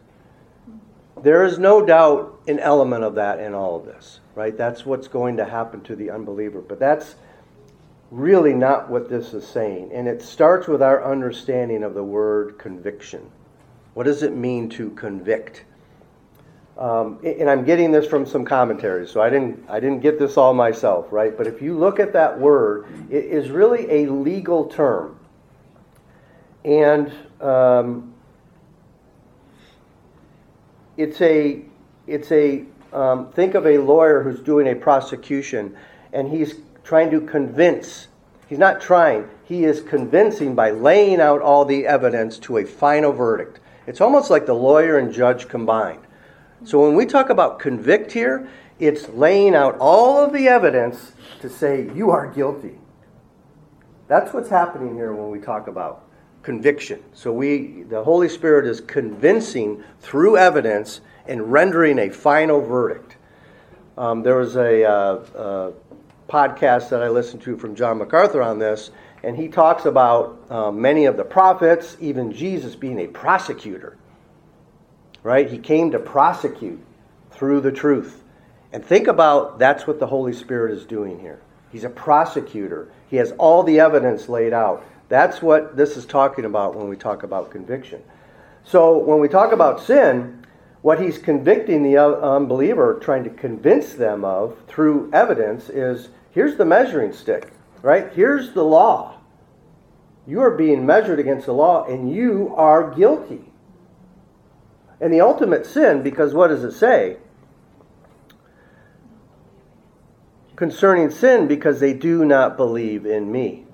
There 1.22 1.44
is 1.44 1.58
no 1.58 1.84
doubt 1.84 2.40
an 2.46 2.58
element 2.58 3.02
of 3.02 3.14
that 3.14 3.40
in 3.40 3.54
all 3.54 3.76
of 3.76 3.86
this, 3.86 4.20
right? 4.34 4.56
That's 4.56 4.84
what's 4.84 5.08
going 5.08 5.38
to 5.38 5.44
happen 5.46 5.80
to 5.82 5.96
the 5.96 6.10
unbeliever. 6.10 6.60
But 6.60 6.78
that's 6.78 7.16
really 8.10 8.52
not 8.52 8.90
what 8.90 9.08
this 9.08 9.32
is 9.32 9.46
saying. 9.46 9.90
And 9.92 10.06
it 10.06 10.22
starts 10.22 10.68
with 10.68 10.82
our 10.82 11.10
understanding 11.10 11.82
of 11.82 11.94
the 11.94 12.04
word 12.04 12.58
conviction. 12.58 13.30
What 13.94 14.04
does 14.04 14.22
it 14.22 14.36
mean 14.36 14.68
to 14.70 14.90
convict? 14.90 15.64
Um, 16.78 17.18
and 17.24 17.48
I'm 17.48 17.64
getting 17.64 17.90
this 17.90 18.06
from 18.06 18.26
some 18.26 18.44
commentaries, 18.44 19.10
so 19.10 19.22
I 19.22 19.30
didn't 19.30 19.64
I 19.68 19.80
didn't 19.80 20.00
get 20.00 20.18
this 20.18 20.36
all 20.36 20.52
myself, 20.52 21.06
right? 21.10 21.34
But 21.34 21.46
if 21.46 21.62
you 21.62 21.76
look 21.76 21.98
at 21.98 22.12
that 22.12 22.38
word, 22.38 22.86
it 23.10 23.24
is 23.24 23.50
really 23.50 23.90
a 23.90 24.10
legal 24.10 24.66
term, 24.66 25.18
and 26.66 27.10
um, 27.40 28.12
it's 30.98 31.20
a 31.22 31.62
it's 32.06 32.30
a 32.30 32.64
um, 32.92 33.30
think 33.32 33.54
of 33.54 33.66
a 33.66 33.78
lawyer 33.78 34.22
who's 34.22 34.40
doing 34.40 34.68
a 34.68 34.74
prosecution 34.74 35.76
and 36.12 36.28
he's 36.28 36.56
trying 36.84 37.10
to 37.10 37.20
convince 37.20 38.08
he's 38.48 38.58
not 38.58 38.80
trying 38.80 39.28
he 39.44 39.64
is 39.64 39.80
convincing 39.80 40.54
by 40.54 40.70
laying 40.70 41.20
out 41.20 41.40
all 41.40 41.64
the 41.64 41.86
evidence 41.86 42.38
to 42.40 42.58
a 42.58 42.64
final 42.64 43.12
verdict. 43.12 43.60
It's 43.86 44.00
almost 44.00 44.30
like 44.30 44.46
the 44.46 44.54
lawyer 44.54 44.98
and 44.98 45.12
judge 45.12 45.48
combined 45.48 46.05
so 46.66 46.82
when 46.82 46.94
we 46.94 47.06
talk 47.06 47.30
about 47.30 47.58
convict 47.58 48.12
here 48.12 48.48
it's 48.78 49.08
laying 49.10 49.54
out 49.54 49.76
all 49.78 50.18
of 50.18 50.32
the 50.32 50.48
evidence 50.48 51.12
to 51.40 51.48
say 51.48 51.90
you 51.94 52.10
are 52.10 52.26
guilty 52.26 52.78
that's 54.08 54.32
what's 54.32 54.48
happening 54.48 54.94
here 54.94 55.14
when 55.14 55.30
we 55.30 55.38
talk 55.38 55.66
about 55.66 56.06
conviction. 56.46 57.02
So 57.12 57.32
we, 57.32 57.82
the 57.88 58.04
Holy 58.04 58.28
Spirit 58.28 58.66
is 58.66 58.80
convincing 58.80 59.82
through 59.98 60.36
evidence 60.36 61.00
and 61.26 61.50
rendering 61.50 61.98
a 61.98 62.08
final 62.08 62.60
verdict. 62.60 63.16
Um, 63.98 64.22
there 64.22 64.36
was 64.36 64.54
a, 64.54 64.84
uh, 64.84 64.90
uh, 64.92 65.72
podcast 66.28 66.88
that 66.90 67.02
I 67.02 67.08
listened 67.08 67.42
to 67.42 67.56
from 67.56 67.74
John 67.74 67.98
MacArthur 67.98 68.42
on 68.42 68.60
this, 68.60 68.92
and 69.24 69.36
he 69.36 69.48
talks 69.48 69.86
about 69.86 70.40
uh, 70.48 70.70
many 70.70 71.06
of 71.06 71.16
the 71.16 71.24
prophets, 71.24 71.96
even 71.98 72.30
Jesus 72.32 72.76
being 72.76 73.00
a 73.00 73.08
prosecutor. 73.08 73.96
Right? 75.26 75.50
He 75.50 75.58
came 75.58 75.90
to 75.90 75.98
prosecute 75.98 76.78
through 77.32 77.62
the 77.62 77.72
truth. 77.72 78.22
And 78.72 78.84
think 78.84 79.08
about 79.08 79.58
that's 79.58 79.84
what 79.84 79.98
the 79.98 80.06
Holy 80.06 80.32
Spirit 80.32 80.70
is 80.78 80.86
doing 80.86 81.18
here. 81.18 81.40
He's 81.72 81.82
a 81.82 81.88
prosecutor. 81.88 82.92
He 83.10 83.16
has 83.16 83.32
all 83.32 83.64
the 83.64 83.80
evidence 83.80 84.28
laid 84.28 84.52
out. 84.52 84.84
That's 85.08 85.42
what 85.42 85.76
this 85.76 85.96
is 85.96 86.06
talking 86.06 86.44
about 86.44 86.76
when 86.76 86.88
we 86.88 86.94
talk 86.94 87.24
about 87.24 87.50
conviction. 87.50 88.04
So 88.62 88.98
when 88.98 89.18
we 89.18 89.26
talk 89.26 89.50
about 89.50 89.82
sin, 89.82 90.46
what 90.82 91.02
he's 91.02 91.18
convicting 91.18 91.82
the 91.82 91.98
unbeliever, 91.98 93.00
trying 93.02 93.24
to 93.24 93.30
convince 93.30 93.94
them 93.94 94.24
of 94.24 94.56
through 94.68 95.10
evidence, 95.12 95.68
is 95.68 96.08
here's 96.30 96.56
the 96.56 96.64
measuring 96.64 97.12
stick, 97.12 97.52
right? 97.82 98.12
Here's 98.12 98.52
the 98.52 98.62
law. 98.62 99.18
You 100.24 100.40
are 100.40 100.52
being 100.52 100.86
measured 100.86 101.18
against 101.18 101.46
the 101.46 101.52
law, 101.52 101.84
and 101.84 102.14
you 102.14 102.54
are 102.56 102.94
guilty. 102.94 103.45
And 105.00 105.12
the 105.12 105.20
ultimate 105.20 105.66
sin, 105.66 106.02
because 106.02 106.34
what 106.34 106.48
does 106.48 106.64
it 106.64 106.72
say? 106.72 107.18
Concerning 110.56 111.10
sin, 111.10 111.46
because 111.46 111.80
they 111.80 111.92
do 111.92 112.24
not 112.24 112.56
believe 112.56 113.04
in 113.04 113.30
me 113.30 113.66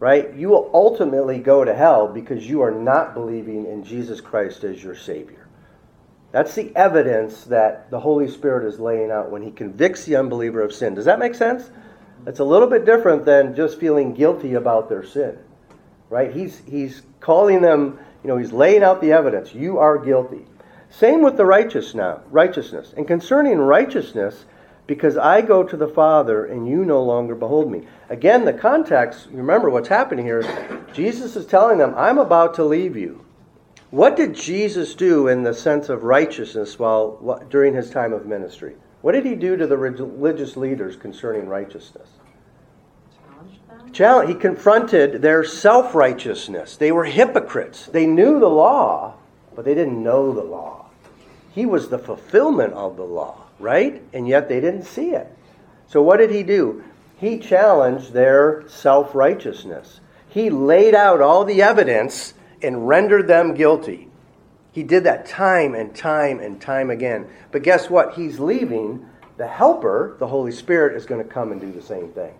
right? 0.00 0.34
You 0.34 0.48
will 0.48 0.70
ultimately 0.74 1.38
go 1.38 1.64
to 1.64 1.74
hell 1.74 2.08
because 2.08 2.48
you 2.48 2.62
are 2.62 2.70
not 2.72 3.14
believing 3.14 3.66
in 3.66 3.84
Jesus 3.84 4.20
Christ 4.20 4.64
as 4.64 4.82
your 4.82 4.96
Savior. 4.96 5.46
That's 6.32 6.54
the 6.54 6.74
evidence 6.74 7.44
that 7.44 7.90
the 7.90 8.00
Holy 8.00 8.28
Spirit 8.28 8.66
is 8.66 8.80
laying 8.80 9.10
out 9.10 9.30
when 9.30 9.42
He 9.42 9.50
convicts 9.50 10.04
the 10.04 10.16
unbeliever 10.16 10.62
of 10.62 10.72
sin. 10.72 10.94
Does 10.94 11.04
that 11.04 11.18
make 11.18 11.34
sense? 11.34 11.70
It's 12.26 12.40
a 12.40 12.44
little 12.44 12.68
bit 12.68 12.84
different 12.84 13.24
than 13.24 13.54
just 13.54 13.78
feeling 13.78 14.14
guilty 14.14 14.54
about 14.54 14.88
their 14.88 15.04
sin, 15.04 15.38
right? 16.08 16.32
He's, 16.32 16.62
he's 16.66 17.02
calling 17.20 17.60
them, 17.60 17.98
you 18.22 18.28
know, 18.28 18.36
He's 18.36 18.52
laying 18.52 18.82
out 18.82 19.00
the 19.00 19.12
evidence. 19.12 19.54
You 19.54 19.78
are 19.78 19.98
guilty. 19.98 20.46
Same 20.90 21.22
with 21.22 21.36
the 21.36 21.44
righteous 21.44 21.94
now, 21.94 22.20
righteousness. 22.30 22.92
And 22.96 23.06
concerning 23.06 23.58
righteousness, 23.58 24.44
because 24.86 25.16
I 25.16 25.40
go 25.40 25.62
to 25.62 25.76
the 25.76 25.86
Father 25.86 26.44
and 26.44 26.68
you 26.68 26.84
no 26.84 27.00
longer 27.00 27.36
behold 27.36 27.70
me. 27.70 27.86
Again, 28.08 28.44
the 28.44 28.52
context, 28.52 29.28
remember 29.30 29.70
what's 29.70 29.88
happening 29.88 30.24
here. 30.24 30.42
Jesus 30.92 31.36
is 31.36 31.46
telling 31.46 31.78
them, 31.78 31.94
I'm 31.96 32.18
about 32.18 32.54
to 32.54 32.64
leave 32.64 32.96
you. 32.96 33.24
What 33.90 34.16
did 34.16 34.34
Jesus 34.34 34.94
do 34.94 35.28
in 35.28 35.44
the 35.44 35.54
sense 35.54 35.88
of 35.88 36.02
righteousness 36.02 36.78
while 36.78 37.44
during 37.50 37.74
his 37.74 37.90
time 37.90 38.12
of 38.12 38.26
ministry? 38.26 38.74
What 39.00 39.12
did 39.12 39.24
he 39.24 39.34
do 39.34 39.56
to 39.56 39.66
the 39.66 39.78
religious 39.78 40.56
leaders 40.56 40.96
concerning 40.96 41.48
righteousness? 41.48 42.08
He 43.92 44.34
confronted 44.34 45.22
their 45.22 45.44
self 45.44 45.94
righteousness. 45.94 46.76
They 46.76 46.92
were 46.92 47.04
hypocrites. 47.04 47.86
They 47.86 48.06
knew 48.06 48.38
the 48.38 48.48
law, 48.48 49.14
but 49.54 49.64
they 49.64 49.74
didn't 49.74 50.02
know 50.02 50.32
the 50.32 50.42
law. 50.42 50.86
He 51.52 51.66
was 51.66 51.88
the 51.88 51.98
fulfillment 51.98 52.72
of 52.74 52.96
the 52.96 53.04
law, 53.04 53.44
right? 53.58 54.02
And 54.12 54.28
yet 54.28 54.48
they 54.48 54.60
didn't 54.60 54.84
see 54.84 55.10
it. 55.10 55.26
So 55.88 56.00
what 56.02 56.18
did 56.18 56.30
he 56.30 56.42
do? 56.42 56.84
He 57.18 57.38
challenged 57.38 58.12
their 58.12 58.64
self 58.68 59.14
righteousness. 59.14 60.00
He 60.28 60.48
laid 60.48 60.94
out 60.94 61.20
all 61.20 61.44
the 61.44 61.60
evidence 61.60 62.34
and 62.62 62.86
rendered 62.86 63.26
them 63.26 63.54
guilty. 63.54 64.08
He 64.72 64.84
did 64.84 65.04
that 65.04 65.26
time 65.26 65.74
and 65.74 65.94
time 65.94 66.38
and 66.38 66.60
time 66.60 66.90
again. 66.90 67.26
But 67.50 67.64
guess 67.64 67.90
what? 67.90 68.14
He's 68.14 68.38
leaving. 68.38 69.06
The 69.36 69.48
helper, 69.48 70.16
the 70.18 70.26
Holy 70.28 70.52
Spirit, 70.52 70.94
is 70.96 71.06
going 71.06 71.22
to 71.22 71.28
come 71.28 71.50
and 71.50 71.60
do 71.60 71.72
the 71.72 71.82
same 71.82 72.10
thing. 72.10 72.34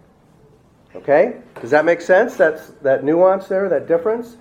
Okay? 0.94 1.36
Does 1.60 1.70
that 1.70 1.84
make 1.84 2.00
sense? 2.00 2.36
That's 2.36 2.68
that 2.82 3.04
nuance 3.04 3.46
there, 3.48 3.68
that 3.68 3.86
difference? 3.86 4.36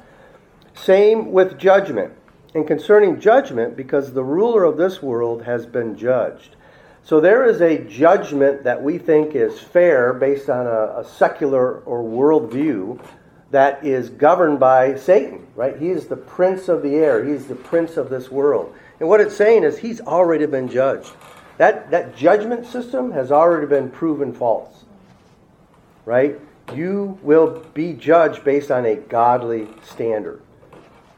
Same 0.73 1.31
with 1.31 1.57
judgment. 1.57 2.13
And 2.55 2.65
concerning 2.65 3.19
judgment, 3.19 3.75
because 3.77 4.13
the 4.13 4.23
ruler 4.23 4.63
of 4.63 4.77
this 4.77 5.01
world 5.03 5.43
has 5.43 5.65
been 5.65 5.95
judged. 5.95 6.55
So 7.03 7.19
there 7.19 7.45
is 7.45 7.61
a 7.61 7.83
judgment 7.85 8.63
that 8.63 8.81
we 8.81 8.97
think 8.97 9.35
is 9.35 9.59
fair 9.59 10.13
based 10.13 10.49
on 10.49 10.65
a, 10.67 10.99
a 10.99 11.05
secular 11.05 11.79
or 11.79 12.03
world 12.03 12.51
view 12.51 12.99
that 13.51 13.83
is 13.83 14.09
governed 14.09 14.59
by 14.59 14.95
Satan, 14.95 15.47
right? 15.55 15.77
He 15.77 15.89
is 15.89 16.07
the 16.07 16.15
prince 16.15 16.67
of 16.67 16.83
the 16.83 16.95
air, 16.95 17.25
he's 17.25 17.47
the 17.47 17.55
prince 17.55 17.97
of 17.97 18.09
this 18.09 18.29
world. 18.29 18.75
And 18.99 19.09
what 19.09 19.21
it's 19.21 19.35
saying 19.35 19.63
is 19.63 19.77
he's 19.77 20.01
already 20.01 20.45
been 20.45 20.67
judged. 20.67 21.11
That, 21.57 21.91
that 21.91 22.15
judgment 22.15 22.65
system 22.65 23.11
has 23.11 23.31
already 23.31 23.67
been 23.67 23.89
proven 23.89 24.33
false, 24.33 24.85
right? 26.09 26.41
You 26.73 27.19
will 27.21 27.63
be 27.75 27.93
judged 27.93 28.43
based 28.43 28.71
on 28.71 28.83
a 28.83 28.95
godly 28.95 29.67
standard. 29.83 30.41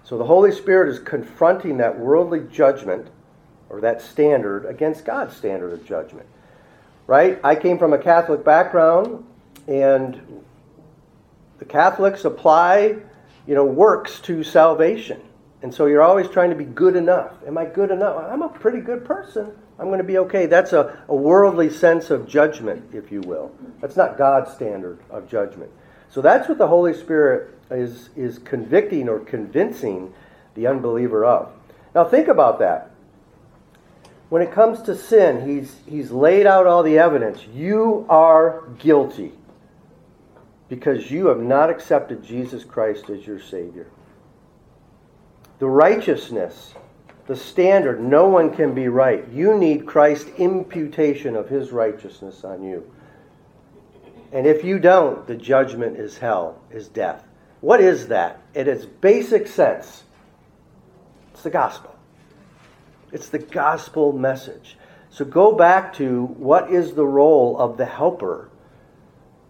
So 0.04 0.18
the 0.18 0.26
Holy 0.26 0.52
Spirit 0.52 0.90
is 0.90 1.00
confronting 1.00 1.78
that 1.78 1.98
worldly 1.98 2.42
judgment 2.52 3.08
or 3.70 3.80
that 3.80 4.02
standard 4.02 4.66
against 4.66 5.06
God's 5.06 5.34
standard 5.34 5.72
of 5.72 5.86
judgment. 5.86 6.28
Right? 7.08 7.40
I 7.42 7.56
came 7.56 7.80
from 7.80 7.94
a 7.94 7.98
Catholic 7.98 8.44
background 8.44 9.26
and 9.66 10.44
the 11.60 11.66
Catholics 11.66 12.26
apply, 12.26 12.98
you 13.48 13.56
know, 13.56 13.64
works 13.64 14.20
to 14.22 14.44
salvation. 14.44 15.22
And 15.62 15.74
so 15.74 15.86
you're 15.86 16.02
always 16.02 16.28
trying 16.28 16.50
to 16.50 16.56
be 16.58 16.66
good 16.66 16.98
enough. 16.98 17.32
Am 17.48 17.58
I 17.58 17.64
good 17.64 17.92
enough? 17.92 18.22
I'm 18.30 18.42
a 18.42 18.50
pretty 18.50 18.82
good 18.82 19.06
person. 19.06 19.54
I'm 19.82 19.88
going 19.88 19.98
to 19.98 20.04
be 20.04 20.20
okay. 20.20 20.46
That's 20.46 20.74
a, 20.74 21.04
a 21.08 21.16
worldly 21.16 21.72
sense 21.72 22.12
of 22.12 22.28
judgment, 22.28 22.94
if 22.94 23.12
you 23.12 23.22
will. 23.22 23.52
That's 23.82 23.98
not 23.98 24.16
God's 24.16 24.54
standard 24.54 25.00
of 25.10 25.28
judgment. 25.28 25.72
So 26.12 26.22
that's 26.22 26.48
what 26.48 26.60
the 26.60 26.68
Holy 26.68 26.94
Spirit 26.94 27.58
is, 27.72 28.10
is 28.16 28.38
convicting 28.38 29.10
or 29.10 29.20
convincing 29.20 30.14
the 30.54 30.68
unbeliever 30.68 31.26
of. 31.26 31.52
Now 31.96 32.04
think 32.04 32.28
about 32.28 32.60
that. 32.60 32.92
When 34.30 34.44
it 34.44 34.52
comes 34.52 34.84
to 34.84 34.96
sin, 34.96 35.50
he's, 35.50 35.76
he's 35.88 36.12
laid 36.12 36.46
out 36.46 36.68
all 36.68 36.84
the 36.84 37.00
evidence. 37.00 37.44
You 37.52 38.06
are 38.08 38.68
guilty 38.78 39.32
because 40.70 41.10
you 41.10 41.26
have 41.26 41.40
not 41.40 41.72
accepted 41.72 42.24
Jesus 42.24 42.64
Christ 42.64 43.10
as 43.10 43.26
your 43.26 43.42
Savior. 43.42 43.88
The 45.58 45.68
righteousness, 45.68 46.76
the 47.32 47.38
standard, 47.38 48.04
no 48.04 48.28
one 48.28 48.54
can 48.54 48.74
be 48.74 48.90
right. 48.90 49.26
You 49.30 49.58
need 49.58 49.86
Christ's 49.86 50.30
imputation 50.38 51.38
of 51.38 51.48
His 51.48 51.72
righteousness 51.72 52.44
on 52.44 52.62
you. 52.62 52.92
And 54.34 54.46
if 54.46 54.66
you 54.66 54.80
don't, 54.80 55.26
the 55.26 55.38
judgment 55.38 55.96
is 55.96 56.18
hell, 56.18 56.62
is 56.72 56.90
death. 56.90 57.24
What 57.62 57.80
is 57.80 58.10
that? 58.10 58.42
In 58.54 58.68
its 58.68 58.84
basic 58.84 59.48
sense, 59.48 60.04
it's 61.32 61.42
the 61.42 61.50
gospel. 61.50 61.96
It's 63.14 63.30
the 63.30 63.40
gospel 63.40 64.12
message. 64.12 64.76
So 65.10 65.24
go 65.24 65.54
back 65.54 65.94
to 65.94 66.26
what 66.26 66.70
is 66.70 66.96
the 66.96 67.08
role 67.08 67.58
of 67.58 67.78
the 67.78 67.86
helper. 67.86 68.50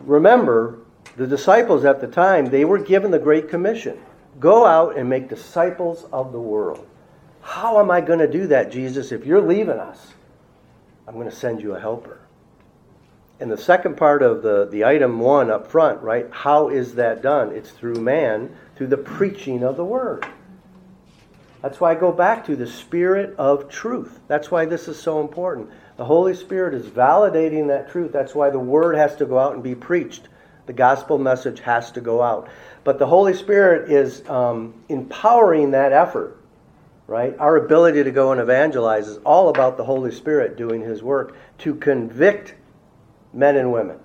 Remember, 0.02 0.82
the 1.18 1.26
disciples 1.26 1.84
at 1.84 2.00
the 2.00 2.06
time, 2.06 2.46
they 2.46 2.64
were 2.64 2.78
given 2.78 3.10
the 3.10 3.18
Great 3.18 3.50
Commission 3.50 4.00
go 4.40 4.68
out 4.68 4.98
and 5.00 5.10
make 5.10 5.30
disciples 5.30 6.06
of 6.14 6.32
the 6.32 6.40
world. 6.40 6.88
How 7.42 7.80
am 7.80 7.92
I 7.92 8.02
going 8.02 8.20
to 8.20 8.32
do 8.32 8.48
that, 8.48 8.72
Jesus? 8.72 9.12
If 9.12 9.26
you're 9.26 9.42
leaving 9.42 9.80
us, 9.80 10.14
I'm 11.08 11.16
going 11.16 11.30
to 11.30 11.36
send 11.36 11.62
you 11.62 11.76
a 11.76 11.80
helper. 11.80 12.20
And 13.40 13.52
the 13.52 13.58
second 13.58 13.98
part 13.98 14.22
of 14.22 14.44
the, 14.44 14.68
the 14.72 14.86
item 14.86 15.20
one 15.20 15.50
up 15.50 15.68
front, 15.68 16.02
right? 16.02 16.28
How 16.30 16.70
is 16.70 16.96
that 16.96 17.24
done? 17.24 17.52
It's 17.52 17.72
through 17.72 17.96
man, 17.96 18.56
through 18.76 18.88
the 18.88 18.98
preaching 18.98 19.64
of 19.64 19.78
the 19.78 19.84
word. 19.84 20.26
That's 21.62 21.80
why 21.80 21.92
I 21.92 21.96
go 21.96 22.12
back 22.12 22.46
to 22.46 22.56
the 22.56 22.68
spirit 22.68 23.36
of 23.38 23.70
truth. 23.70 24.20
That's 24.28 24.50
why 24.50 24.66
this 24.66 24.88
is 24.88 25.00
so 25.00 25.22
important. 25.22 25.70
The 25.98 26.06
Holy 26.06 26.34
Spirit 26.34 26.74
is 26.74 26.88
validating 26.88 27.68
that 27.68 27.92
truth. 27.92 28.12
That's 28.12 28.34
why 28.34 28.50
the 28.50 28.60
word 28.60 28.96
has 28.96 29.16
to 29.18 29.26
go 29.26 29.38
out 29.38 29.54
and 29.54 29.64
be 29.64 29.76
preached. 29.76 30.28
The 30.66 30.74
gospel 30.74 31.18
message 31.20 31.60
has 31.62 31.92
to 31.92 32.02
go 32.02 32.22
out. 32.22 32.50
But 32.84 32.98
the 32.98 33.06
Holy 33.06 33.34
Spirit 33.34 33.92
is 33.92 34.28
um, 34.28 34.74
empowering 34.90 35.72
that 35.72 35.92
effort, 35.94 36.41
right? 37.12 37.36
Our 37.40 37.58
ability 37.58 38.06
to 38.06 38.12
go 38.12 38.32
and 38.32 38.40
evangelize 38.40 39.10
is 39.10 39.18
all 39.26 39.50
about 39.50 39.76
the 39.76 39.84
Holy 39.84 40.12
Spirit 40.12 40.56
doing 40.56 40.80
His 40.80 41.04
work 41.04 41.36
to 41.58 41.76
convict 41.76 42.56
men 43.34 43.58
and 43.58 43.74
women. 43.74 44.00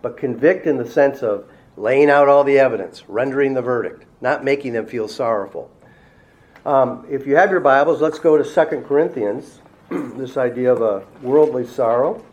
But 0.00 0.16
convict 0.16 0.66
in 0.66 0.78
the 0.78 0.88
sense 0.88 1.22
of 1.22 1.44
laying 1.76 2.08
out 2.08 2.28
all 2.28 2.42
the 2.42 2.58
evidence, 2.58 3.06
rendering 3.06 3.52
the 3.52 3.60
verdict, 3.60 4.06
not 4.22 4.42
making 4.42 4.72
them 4.72 4.86
feel 4.86 5.06
sorrowful. 5.06 5.70
Um, 6.64 7.06
if 7.10 7.26
you 7.26 7.36
have 7.36 7.50
your 7.50 7.60
Bibles, 7.60 8.00
let's 8.00 8.18
go 8.18 8.42
to 8.42 8.42
2 8.42 8.84
Corinthians, 8.88 9.60
this 9.90 10.38
idea 10.38 10.72
of 10.72 10.80
a 10.80 11.04
worldly 11.20 11.66
sorrow. 11.66 12.24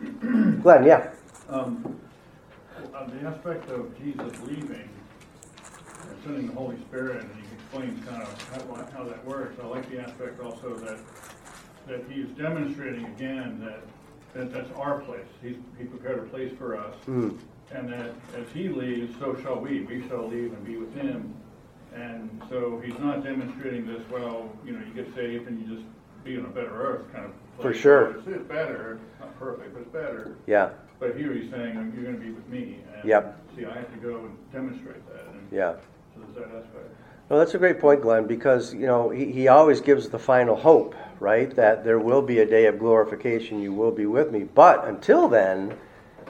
Glenn, 0.20 0.84
yeah. 0.84 1.10
Um, 1.50 2.00
on 2.94 3.14
the 3.14 3.28
aspect 3.28 3.68
of 3.68 3.94
Jesus 3.98 4.40
leaving 4.46 4.88
sending 6.24 6.48
the 6.48 6.54
Holy 6.54 6.78
Spirit, 6.88 7.22
and 7.22 7.30
he 7.36 7.54
explains 7.54 8.04
kind 8.06 8.22
of 8.22 8.48
how, 8.66 8.98
how 8.98 9.04
that 9.04 9.24
works. 9.24 9.58
I 9.62 9.66
like 9.66 9.88
the 9.90 10.00
aspect 10.00 10.40
also 10.40 10.74
that 10.76 10.98
that 11.86 12.02
he's 12.08 12.28
demonstrating 12.28 13.04
again 13.04 13.60
that, 13.62 13.80
that 14.32 14.52
that's 14.52 14.70
our 14.78 15.00
place. 15.00 15.26
He's 15.42 15.56
he 15.78 15.84
prepared 15.84 16.18
a 16.20 16.22
place 16.22 16.52
for 16.58 16.78
us, 16.78 16.94
mm. 17.06 17.38
and 17.72 17.92
that 17.92 18.14
as 18.36 18.46
he 18.52 18.68
leaves, 18.68 19.14
so 19.18 19.36
shall 19.42 19.60
we. 19.60 19.82
We 19.82 20.06
shall 20.08 20.28
leave 20.28 20.52
and 20.52 20.64
be 20.64 20.76
with 20.76 20.94
him. 20.94 21.34
And 21.94 22.42
so 22.50 22.82
he's 22.84 22.98
not 22.98 23.22
demonstrating 23.22 23.86
this. 23.86 24.02
Well, 24.10 24.50
you 24.64 24.72
know, 24.72 24.84
you 24.84 24.92
get 24.94 25.14
saved 25.14 25.46
and 25.46 25.60
you 25.60 25.76
just 25.76 25.86
be 26.24 26.36
on 26.36 26.44
a 26.46 26.48
better 26.48 26.74
earth 26.74 27.12
kind 27.12 27.26
of. 27.26 27.32
Place. 27.56 27.62
For 27.62 27.74
sure. 27.74 28.10
It's, 28.16 28.26
it's 28.26 28.48
better, 28.48 28.98
not 29.20 29.38
perfect, 29.38 29.74
but 29.74 29.82
it's 29.82 29.92
better. 29.92 30.36
Yeah. 30.46 30.70
But 30.98 31.16
here 31.16 31.32
he's 31.32 31.48
saying, 31.52 31.92
you're 31.94 32.04
gonna 32.04 32.16
be 32.18 32.32
with 32.32 32.48
me. 32.48 32.80
and 32.96 33.08
Yep. 33.08 33.40
See, 33.56 33.64
I 33.64 33.74
have 33.74 33.92
to 33.92 33.98
go 33.98 34.16
and 34.24 34.52
demonstrate 34.52 35.06
that, 35.12 35.26
and 35.28 35.46
Yeah. 35.52 35.74
So 36.26 36.40
there's 36.40 36.48
that 36.48 36.56
aspect. 36.56 36.94
That's 37.28 37.54
a 37.54 37.58
great 37.58 37.80
point, 37.80 38.02
Glenn, 38.02 38.26
because, 38.26 38.74
you 38.74 38.86
know, 38.86 39.10
he, 39.10 39.32
he 39.32 39.48
always 39.48 39.80
gives 39.80 40.08
the 40.08 40.18
final 40.18 40.54
hope, 40.54 40.94
right? 41.20 41.54
That 41.56 41.84
there 41.84 41.98
will 41.98 42.22
be 42.22 42.38
a 42.40 42.46
day 42.46 42.66
of 42.66 42.78
glorification, 42.78 43.60
you 43.60 43.72
will 43.72 43.90
be 43.90 44.06
with 44.06 44.30
me. 44.30 44.44
But 44.44 44.86
until 44.86 45.28
then, 45.28 45.76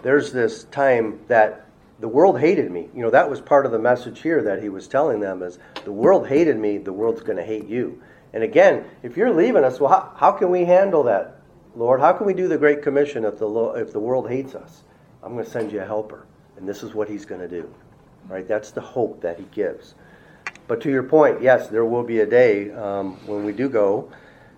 there's 0.03 0.33
this 0.33 0.65
time 0.65 1.21
that 1.29 1.67
the 2.01 2.09
world 2.09 2.39
hated 2.39 2.71
me. 2.71 2.89
You 2.95 3.03
know, 3.03 3.11
that 3.11 3.29
was 3.29 3.41
part 3.41 3.67
of 3.67 3.73
the 3.73 3.79
message 3.79 4.21
here 4.21 4.43
that 4.43 4.63
he 4.63 4.69
was 4.69 4.89
telling 4.89 5.21
them 5.21 5.43
is 5.43 5.59
the 5.85 5.93
world 5.93 6.29
hated 6.29 6.57
me, 6.57 6.79
the 6.79 6.93
world's 6.93 7.23
going 7.23 7.39
to 7.39 7.45
hate 7.45 7.67
you. 7.67 8.03
And 8.33 8.43
again, 8.43 8.85
if 9.03 9.17
you're 9.17 9.33
leaving 9.33 9.65
us, 9.65 9.81
well, 9.81 9.91
how, 9.91 10.13
how 10.17 10.33
can 10.33 10.51
we 10.51 10.65
handle 10.65 11.05
that? 11.05 11.41
Lord, 11.77 12.01
how 12.01 12.13
can 12.13 12.27
we 12.27 12.35
do 12.35 12.49
the 12.49 12.59
Great 12.59 12.83
Commission 12.83 13.25
if 13.25 13.39
the, 13.39 13.49
if 13.77 13.93
the 13.93 14.01
world 14.01 14.29
hates 14.29 14.55
us? 14.55 14.83
I'm 15.23 15.33
going 15.33 15.45
to 15.45 15.51
send 15.51 15.73
you 15.73 15.81
a 15.81 15.87
helper. 15.87 16.27
And 16.57 16.69
this 16.69 16.83
is 16.83 16.95
what 16.95 17.09
he's 17.09 17.25
going 17.25 17.41
to 17.41 17.49
do. 17.49 17.73
Right? 18.29 18.47
That's 18.47 18.71
the 18.71 18.81
hope 18.81 19.23
that 19.23 19.39
he 19.39 19.47
gives. 19.53 19.95
But 20.67 20.81
to 20.83 20.91
your 20.91 21.03
point, 21.03 21.43
yes, 21.43 21.69
there 21.69 21.85
will 21.85 22.05
be 22.05 22.21
a 22.21 22.27
day 22.27 22.71
um, 22.73 23.15
when 23.27 23.45
we 23.45 23.53
do 23.53 23.69
go 23.69 24.11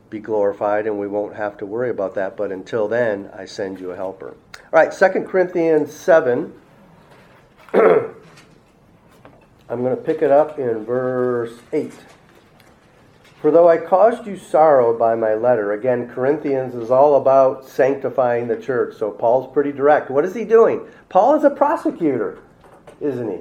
be 0.09 0.21
glorified 0.21 0.87
and 0.87 0.99
we 0.99 1.09
won't 1.09 1.35
have 1.35 1.57
to 1.59 1.67
worry 1.67 1.91
about 1.91 2.15
that. 2.15 2.37
But 2.37 2.53
until 2.53 2.89
then, 2.89 3.31
I 3.35 3.45
send 3.45 3.81
you 3.81 3.91
a 3.91 3.97
helper. 3.97 4.37
All 4.73 4.73
right, 4.73 4.93
2 4.93 5.25
Corinthians 5.25 5.93
7. 5.93 6.53
I'm 7.75 8.15
going 9.69 9.97
to 9.97 10.03
pick 10.03 10.23
it 10.23 10.31
up 10.31 10.59
in 10.59 10.85
verse 10.85 11.59
8. 11.73 11.93
For 13.41 13.51
though 13.51 13.69
I 13.69 13.79
caused 13.79 14.27
you 14.27 14.37
sorrow 14.37 14.97
by 14.97 15.15
my 15.15 15.35
letter, 15.35 15.73
again, 15.73 16.09
Corinthians 16.09 16.75
is 16.75 16.91
all 16.91 17.17
about 17.17 17.69
sanctifying 17.69 18.49
the 18.49 18.57
church. 18.57 18.97
So 18.97 19.11
Paul's 19.11 19.53
pretty 19.53 19.73
direct. 19.73 20.11
What 20.11 20.25
is 20.25 20.35
he 20.35 20.45
doing? 20.45 20.87
Paul 21.09 21.35
is 21.35 21.45
a 21.45 21.51
prosecutor, 21.51 22.39
isn't 23.01 23.29
he? 23.29 23.41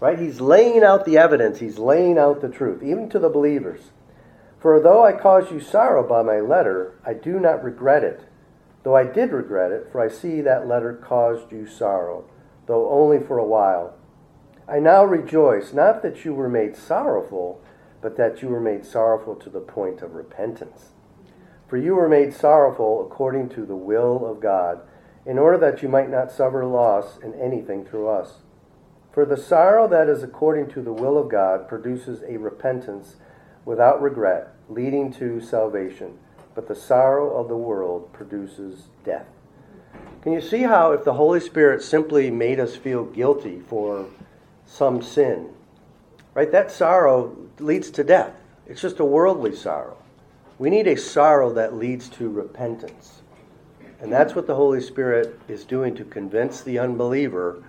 Right? 0.00 0.18
He's 0.18 0.40
laying 0.40 0.82
out 0.82 1.04
the 1.04 1.16
evidence, 1.16 1.60
he's 1.60 1.78
laying 1.78 2.18
out 2.18 2.40
the 2.40 2.48
truth, 2.48 2.82
even 2.82 3.08
to 3.10 3.18
the 3.18 3.28
believers. 3.28 3.90
For 4.58 4.80
though 4.80 5.04
I 5.04 5.12
caused 5.12 5.50
you 5.50 5.60
sorrow 5.60 6.06
by 6.06 6.22
my 6.22 6.40
letter, 6.40 6.98
I 7.04 7.14
do 7.14 7.38
not 7.38 7.62
regret 7.62 8.04
it. 8.04 8.20
Though 8.82 8.96
I 8.96 9.04
did 9.04 9.32
regret 9.32 9.72
it, 9.72 9.88
for 9.90 10.00
I 10.00 10.08
see 10.08 10.40
that 10.40 10.68
letter 10.68 10.92
caused 10.92 11.52
you 11.52 11.66
sorrow, 11.66 12.24
though 12.66 12.90
only 12.90 13.18
for 13.18 13.38
a 13.38 13.46
while. 13.46 13.94
I 14.68 14.78
now 14.78 15.04
rejoice, 15.04 15.72
not 15.72 16.02
that 16.02 16.24
you 16.24 16.34
were 16.34 16.48
made 16.48 16.76
sorrowful 16.76 17.60
but 18.04 18.18
that 18.18 18.42
you 18.42 18.48
were 18.48 18.60
made 18.60 18.84
sorrowful 18.84 19.34
to 19.34 19.48
the 19.48 19.60
point 19.60 20.02
of 20.02 20.14
repentance. 20.14 20.90
For 21.66 21.78
you 21.78 21.94
were 21.94 22.06
made 22.06 22.34
sorrowful 22.34 23.00
according 23.00 23.48
to 23.50 23.64
the 23.64 23.74
will 23.74 24.26
of 24.26 24.40
God, 24.40 24.82
in 25.24 25.38
order 25.38 25.56
that 25.56 25.82
you 25.82 25.88
might 25.88 26.10
not 26.10 26.30
suffer 26.30 26.66
loss 26.66 27.16
in 27.22 27.32
anything 27.32 27.86
through 27.86 28.08
us. 28.08 28.40
For 29.14 29.24
the 29.24 29.36
sorrow 29.36 29.86
that 29.86 30.08
is 30.08 30.24
according 30.24 30.70
to 30.72 30.82
the 30.82 30.92
will 30.92 31.16
of 31.16 31.30
God 31.30 31.68
produces 31.68 32.24
a 32.26 32.36
repentance 32.36 33.14
without 33.64 34.02
regret, 34.02 34.48
leading 34.68 35.12
to 35.12 35.40
salvation, 35.40 36.18
but 36.56 36.66
the 36.66 36.74
sorrow 36.74 37.36
of 37.36 37.46
the 37.46 37.56
world 37.56 38.12
produces 38.12 38.88
death. 39.04 39.28
Can 40.22 40.32
you 40.32 40.40
see 40.40 40.62
how, 40.62 40.90
if 40.90 41.04
the 41.04 41.12
Holy 41.12 41.38
Spirit 41.38 41.80
simply 41.80 42.28
made 42.28 42.58
us 42.58 42.74
feel 42.74 43.04
guilty 43.04 43.60
for 43.60 44.06
some 44.66 45.00
sin, 45.00 45.50
right, 46.34 46.50
that 46.50 46.72
sorrow 46.72 47.36
leads 47.60 47.92
to 47.92 48.02
death. 48.02 48.34
It's 48.66 48.80
just 48.80 48.98
a 48.98 49.04
worldly 49.04 49.54
sorrow. 49.54 49.96
We 50.58 50.70
need 50.70 50.88
a 50.88 50.96
sorrow 50.96 51.52
that 51.52 51.74
leads 51.76 52.08
to 52.10 52.28
repentance. 52.28 53.22
And 54.00 54.12
that's 54.12 54.34
what 54.34 54.48
the 54.48 54.56
Holy 54.56 54.80
Spirit 54.80 55.38
is 55.46 55.62
doing 55.64 55.94
to 55.94 56.04
convince 56.04 56.62
the 56.62 56.80
unbeliever, 56.80 57.62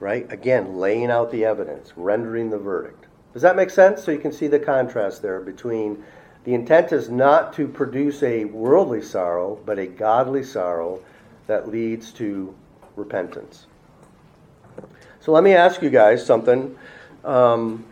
right? 0.00 0.30
Again, 0.32 0.76
laying 0.76 1.10
out 1.10 1.30
the 1.30 1.44
evidence, 1.44 1.92
rendering 1.96 2.50
the 2.50 2.58
verdict. 2.58 3.06
Does 3.32 3.42
that 3.42 3.56
make 3.56 3.70
sense? 3.70 4.02
So 4.02 4.10
you 4.10 4.18
can 4.18 4.32
see 4.32 4.46
the 4.46 4.58
contrast 4.58 5.22
there 5.22 5.40
between 5.40 6.02
the 6.44 6.54
intent 6.54 6.92
is 6.92 7.10
not 7.10 7.52
to 7.54 7.66
produce 7.66 8.22
a 8.22 8.44
worldly 8.44 9.02
sorrow, 9.02 9.58
but 9.66 9.78
a 9.78 9.86
godly 9.86 10.44
sorrow 10.44 11.00
that 11.46 11.68
leads 11.68 12.12
to 12.12 12.54
repentance. 12.94 13.66
So 15.20 15.32
let 15.32 15.42
me 15.42 15.54
ask 15.54 15.82
you 15.82 15.90
guys 15.90 16.24
something. 16.24 16.78
Um, 17.24 17.84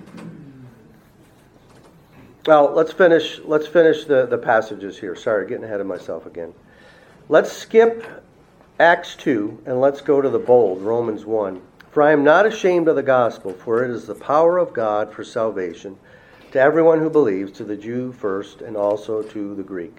well, 2.46 2.72
let's 2.72 2.92
finish. 2.92 3.40
Let's 3.44 3.66
finish 3.66 4.04
the, 4.04 4.26
the 4.26 4.38
passages 4.38 4.98
here. 4.98 5.16
Sorry, 5.16 5.46
getting 5.48 5.64
ahead 5.64 5.80
of 5.80 5.86
myself 5.86 6.26
again. 6.26 6.54
Let's 7.28 7.50
skip 7.50 8.04
Acts 8.78 9.16
two 9.16 9.60
and 9.66 9.80
let's 9.80 10.00
go 10.00 10.20
to 10.20 10.28
the 10.28 10.38
bold 10.38 10.82
Romans 10.82 11.24
one. 11.24 11.60
For 11.94 12.02
I 12.02 12.10
am 12.10 12.24
not 12.24 12.44
ashamed 12.44 12.88
of 12.88 12.96
the 12.96 13.04
gospel, 13.04 13.52
for 13.52 13.84
it 13.84 13.90
is 13.92 14.08
the 14.08 14.16
power 14.16 14.58
of 14.58 14.72
God 14.72 15.12
for 15.12 15.22
salvation 15.22 15.96
to 16.50 16.60
everyone 16.60 16.98
who 16.98 17.08
believes, 17.08 17.52
to 17.52 17.64
the 17.64 17.76
Jew 17.76 18.10
first, 18.10 18.62
and 18.62 18.76
also 18.76 19.22
to 19.22 19.54
the 19.54 19.62
Greek. 19.62 19.98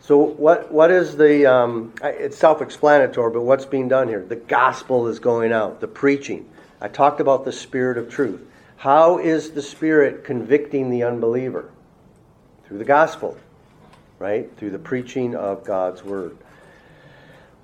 So, 0.00 0.18
what 0.18 0.70
what 0.70 0.90
is 0.90 1.16
the? 1.16 1.46
Um, 1.46 1.94
it's 2.02 2.36
self-explanatory, 2.36 3.32
but 3.32 3.44
what's 3.44 3.64
being 3.64 3.88
done 3.88 4.08
here? 4.08 4.22
The 4.22 4.36
gospel 4.36 5.08
is 5.08 5.20
going 5.20 5.52
out. 5.52 5.80
The 5.80 5.88
preaching. 5.88 6.50
I 6.82 6.88
talked 6.88 7.18
about 7.18 7.46
the 7.46 7.52
spirit 7.52 7.96
of 7.96 8.10
truth. 8.10 8.42
How 8.76 9.18
is 9.18 9.52
the 9.52 9.62
Spirit 9.62 10.24
convicting 10.24 10.90
the 10.90 11.04
unbeliever? 11.04 11.70
Through 12.66 12.76
the 12.76 12.84
gospel, 12.84 13.38
right? 14.18 14.54
Through 14.58 14.72
the 14.72 14.78
preaching 14.78 15.34
of 15.34 15.64
God's 15.64 16.04
word. 16.04 16.36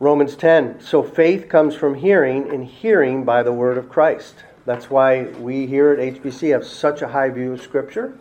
Romans 0.00 0.36
10. 0.36 0.80
So 0.80 1.02
faith 1.02 1.48
comes 1.48 1.74
from 1.74 1.94
hearing, 1.94 2.50
and 2.50 2.64
hearing 2.64 3.24
by 3.24 3.42
the 3.42 3.52
word 3.52 3.78
of 3.78 3.88
Christ. 3.88 4.34
That's 4.64 4.90
why 4.90 5.24
we 5.24 5.66
here 5.66 5.92
at 5.92 5.98
HBC 5.98 6.52
have 6.52 6.64
such 6.64 7.02
a 7.02 7.08
high 7.08 7.30
view 7.30 7.54
of 7.54 7.62
Scripture, 7.62 8.16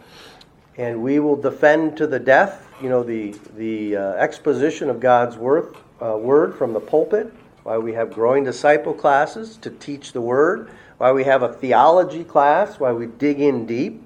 and 0.77 1.03
we 1.03 1.19
will 1.19 1.35
defend 1.35 1.97
to 1.97 2.07
the 2.07 2.19
death, 2.19 2.67
you 2.81 2.89
know, 2.89 3.03
the 3.03 3.37
the 3.55 3.97
uh, 3.97 4.01
exposition 4.13 4.89
of 4.89 4.99
God's 4.99 5.37
word, 5.37 5.75
uh, 6.01 6.17
word 6.17 6.55
from 6.55 6.73
the 6.73 6.79
pulpit. 6.79 7.33
Why 7.63 7.77
we 7.77 7.93
have 7.93 8.13
growing 8.13 8.45
disciple 8.45 8.93
classes 8.93 9.57
to 9.57 9.69
teach 9.69 10.13
the 10.13 10.21
word 10.21 10.69
why 10.97 11.11
we 11.11 11.23
have 11.23 11.43
a 11.43 11.53
theology 11.53 12.23
class, 12.23 12.79
why 12.79 12.91
we 12.91 13.05
dig 13.05 13.39
in 13.39 13.65
deep, 13.65 14.01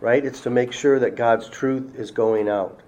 right? 0.00 0.24
It's 0.24 0.40
to 0.42 0.50
make 0.50 0.72
sure 0.72 0.98
that 0.98 1.16
God's 1.16 1.48
truth 1.48 1.94
is 1.96 2.10
going 2.10 2.48
out. 2.48 2.80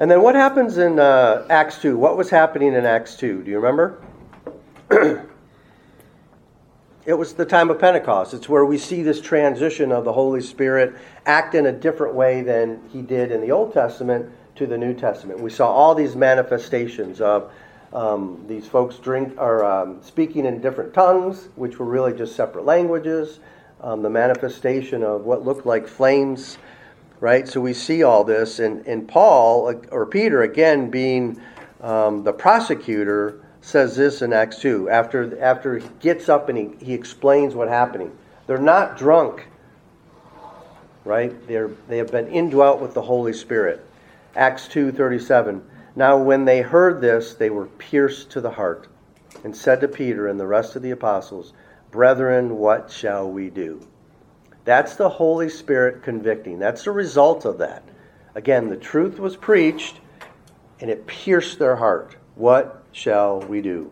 And 0.00 0.08
then 0.08 0.22
what 0.22 0.36
happens 0.36 0.78
in 0.78 1.00
uh, 1.00 1.44
Acts 1.50 1.82
2? 1.82 1.96
What 1.96 2.16
was 2.16 2.30
happening 2.30 2.74
in 2.74 2.86
Acts 2.86 3.16
2? 3.16 3.42
Do 3.42 3.50
you 3.50 3.58
remember? 3.58 4.00
it 7.04 7.14
was 7.14 7.34
the 7.34 7.44
time 7.44 7.68
of 7.68 7.80
Pentecost. 7.80 8.32
It's 8.32 8.48
where 8.48 8.64
we 8.64 8.78
see 8.78 9.02
this 9.02 9.20
transition 9.20 9.90
of 9.90 10.04
the 10.04 10.12
Holy 10.12 10.40
Spirit 10.40 10.94
act 11.26 11.56
in 11.56 11.66
a 11.66 11.72
different 11.72 12.14
way 12.14 12.42
than 12.42 12.80
he 12.92 13.02
did 13.02 13.32
in 13.32 13.40
the 13.40 13.50
Old 13.50 13.74
Testament 13.74 14.30
to 14.54 14.68
the 14.68 14.78
New 14.78 14.94
Testament. 14.94 15.40
We 15.40 15.50
saw 15.50 15.66
all 15.66 15.96
these 15.96 16.14
manifestations 16.14 17.20
of 17.20 17.50
um, 17.92 18.44
these 18.46 18.68
folks 18.68 18.98
drink 18.98 19.34
are 19.36 19.64
um, 19.64 20.00
speaking 20.02 20.44
in 20.46 20.60
different 20.60 20.94
tongues, 20.94 21.48
which 21.56 21.80
were 21.80 21.86
really 21.86 22.16
just 22.16 22.36
separate 22.36 22.64
languages. 22.64 23.40
Um, 23.80 24.02
the 24.02 24.10
manifestation 24.10 25.02
of 25.02 25.24
what 25.24 25.44
looked 25.44 25.66
like 25.66 25.88
flames, 25.88 26.58
right? 27.20 27.48
So 27.48 27.60
we 27.60 27.74
see 27.74 28.02
all 28.02 28.24
this, 28.24 28.58
and, 28.58 28.86
and 28.86 29.08
Paul 29.08 29.74
or 29.90 30.06
Peter 30.06 30.42
again 30.42 30.90
being 30.90 31.40
um, 31.80 32.24
the 32.24 32.32
prosecutor 32.32 33.44
says 33.60 33.96
this 33.96 34.22
in 34.22 34.32
Acts 34.32 34.60
two. 34.60 34.88
After 34.88 35.40
after 35.40 35.78
he 35.78 35.88
gets 36.00 36.28
up 36.28 36.48
and 36.48 36.58
he, 36.58 36.84
he 36.84 36.94
explains 36.94 37.54
what's 37.54 37.70
happening. 37.70 38.16
They're 38.46 38.58
not 38.58 38.96
drunk, 38.96 39.46
right? 41.04 41.46
They're 41.46 41.70
they 41.88 41.98
have 41.98 42.10
been 42.10 42.28
indwelt 42.28 42.80
with 42.80 42.94
the 42.94 43.02
Holy 43.02 43.32
Spirit. 43.32 43.84
Acts 44.36 44.68
two 44.68 44.92
thirty 44.92 45.18
seven. 45.18 45.62
Now, 45.96 46.16
when 46.16 46.44
they 46.44 46.60
heard 46.60 47.00
this, 47.00 47.34
they 47.34 47.50
were 47.50 47.66
pierced 47.66 48.30
to 48.30 48.40
the 48.40 48.52
heart, 48.52 48.86
and 49.42 49.56
said 49.56 49.80
to 49.80 49.88
Peter 49.88 50.28
and 50.28 50.38
the 50.38 50.46
rest 50.46 50.76
of 50.76 50.82
the 50.82 50.92
apostles, 50.92 51.52
Brethren, 51.90 52.56
what 52.56 52.90
shall 52.90 53.28
we 53.28 53.50
do? 53.50 53.84
That's 54.68 54.96
the 54.96 55.08
Holy 55.08 55.48
Spirit 55.48 56.02
convicting. 56.02 56.58
That's 56.58 56.84
the 56.84 56.90
result 56.90 57.46
of 57.46 57.56
that. 57.56 57.82
Again, 58.34 58.68
the 58.68 58.76
truth 58.76 59.18
was 59.18 59.34
preached, 59.34 59.98
and 60.78 60.90
it 60.90 61.06
pierced 61.06 61.58
their 61.58 61.76
heart. 61.76 62.16
What 62.34 62.82
shall 62.92 63.40
we 63.40 63.62
do? 63.62 63.90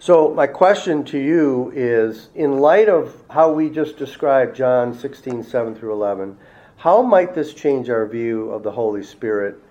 So, 0.00 0.34
my 0.34 0.48
question 0.48 1.04
to 1.04 1.18
you 1.20 1.70
is 1.72 2.30
in 2.34 2.58
light 2.58 2.88
of 2.88 3.22
how 3.30 3.52
we 3.52 3.70
just 3.70 3.96
described 3.96 4.56
John 4.56 4.92
16, 4.92 5.44
7 5.44 5.76
through 5.76 5.92
11, 5.92 6.36
how 6.78 7.02
might 7.02 7.32
this 7.36 7.54
change 7.54 7.88
our 7.88 8.08
view 8.08 8.50
of 8.50 8.64
the 8.64 8.72
Holy 8.72 9.04
Spirit 9.04 9.62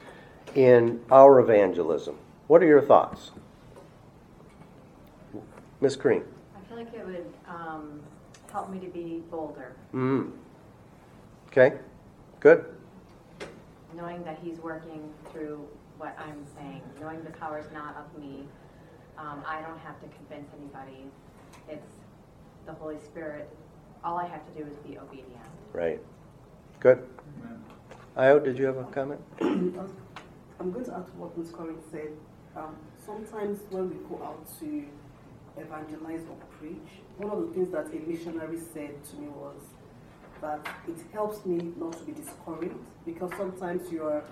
in 0.56 1.02
our 1.12 1.42
evangelism. 1.42 2.18
What 2.48 2.64
are 2.64 2.68
your 2.68 2.84
thoughts? 2.84 3.32
Miss 5.82 5.98
Green? 5.98 6.24
I 6.56 6.70
feel 6.70 6.78
like 6.78 6.94
it 6.94 7.06
would 7.06 7.34
um, 7.50 8.00
help 8.54 8.70
me 8.70 8.80
to 8.80 8.88
be 8.88 9.24
bolder. 9.32 9.76
Mm. 9.94 10.32
Okay, 11.48 11.74
good. 12.40 12.64
Knowing 13.96 14.24
that 14.24 14.40
He's 14.42 14.60
working 14.60 15.12
through 15.32 15.68
what 15.98 16.16
I'm 16.20 16.46
saying, 16.56 16.82
knowing 17.02 17.24
the 17.24 17.32
power 17.32 17.60
is 17.60 17.66
not 17.74 17.98
of 17.98 18.22
me. 18.22 18.46
Um, 19.18 19.44
I 19.46 19.62
don't 19.62 19.80
have 19.80 20.00
to 20.02 20.08
convince 20.08 20.50
anybody. 20.58 21.06
It's 21.68 21.92
the 22.66 22.74
Holy 22.74 22.98
Spirit. 23.00 23.50
All 24.04 24.18
I 24.18 24.28
have 24.28 24.46
to 24.54 24.64
do 24.64 24.68
is 24.68 24.76
be 24.78 24.98
obedient. 24.98 25.52
Right. 25.72 26.00
Good. 26.80 27.08
Io, 28.18 28.40
did 28.40 28.58
you 28.58 28.66
have 28.66 28.78
a 28.78 28.84
comment? 28.86 29.22
I'm 29.42 30.72
going 30.72 30.86
to 30.86 30.96
add 30.96 31.08
to 31.08 31.12
what 31.14 31.38
Ms. 31.38 31.52
Corinne 31.52 31.78
said. 31.92 32.10
Um, 32.56 32.76
sometimes 33.04 33.60
when 33.72 33.90
we 33.90 33.96
go 34.08 34.24
out 34.24 34.46
to 34.60 34.86
evangelize 35.58 36.24
or 36.30 36.38
preach, 36.58 37.02
one 37.18 37.32
of 37.32 37.48
the 37.48 37.54
things 37.54 37.72
that 37.72 37.88
a 37.88 38.10
missionary 38.10 38.60
said 38.74 39.04
to 39.06 39.16
me 39.18 39.28
was 39.28 39.62
that 40.42 40.68
it 40.88 40.98
helps 41.14 41.46
me 41.46 41.72
not 41.78 41.94
to 41.94 42.04
be 42.04 42.12
discouraged 42.12 42.76
because 43.06 43.32
sometimes 43.38 43.90
you 43.92 44.04
are 44.04 44.24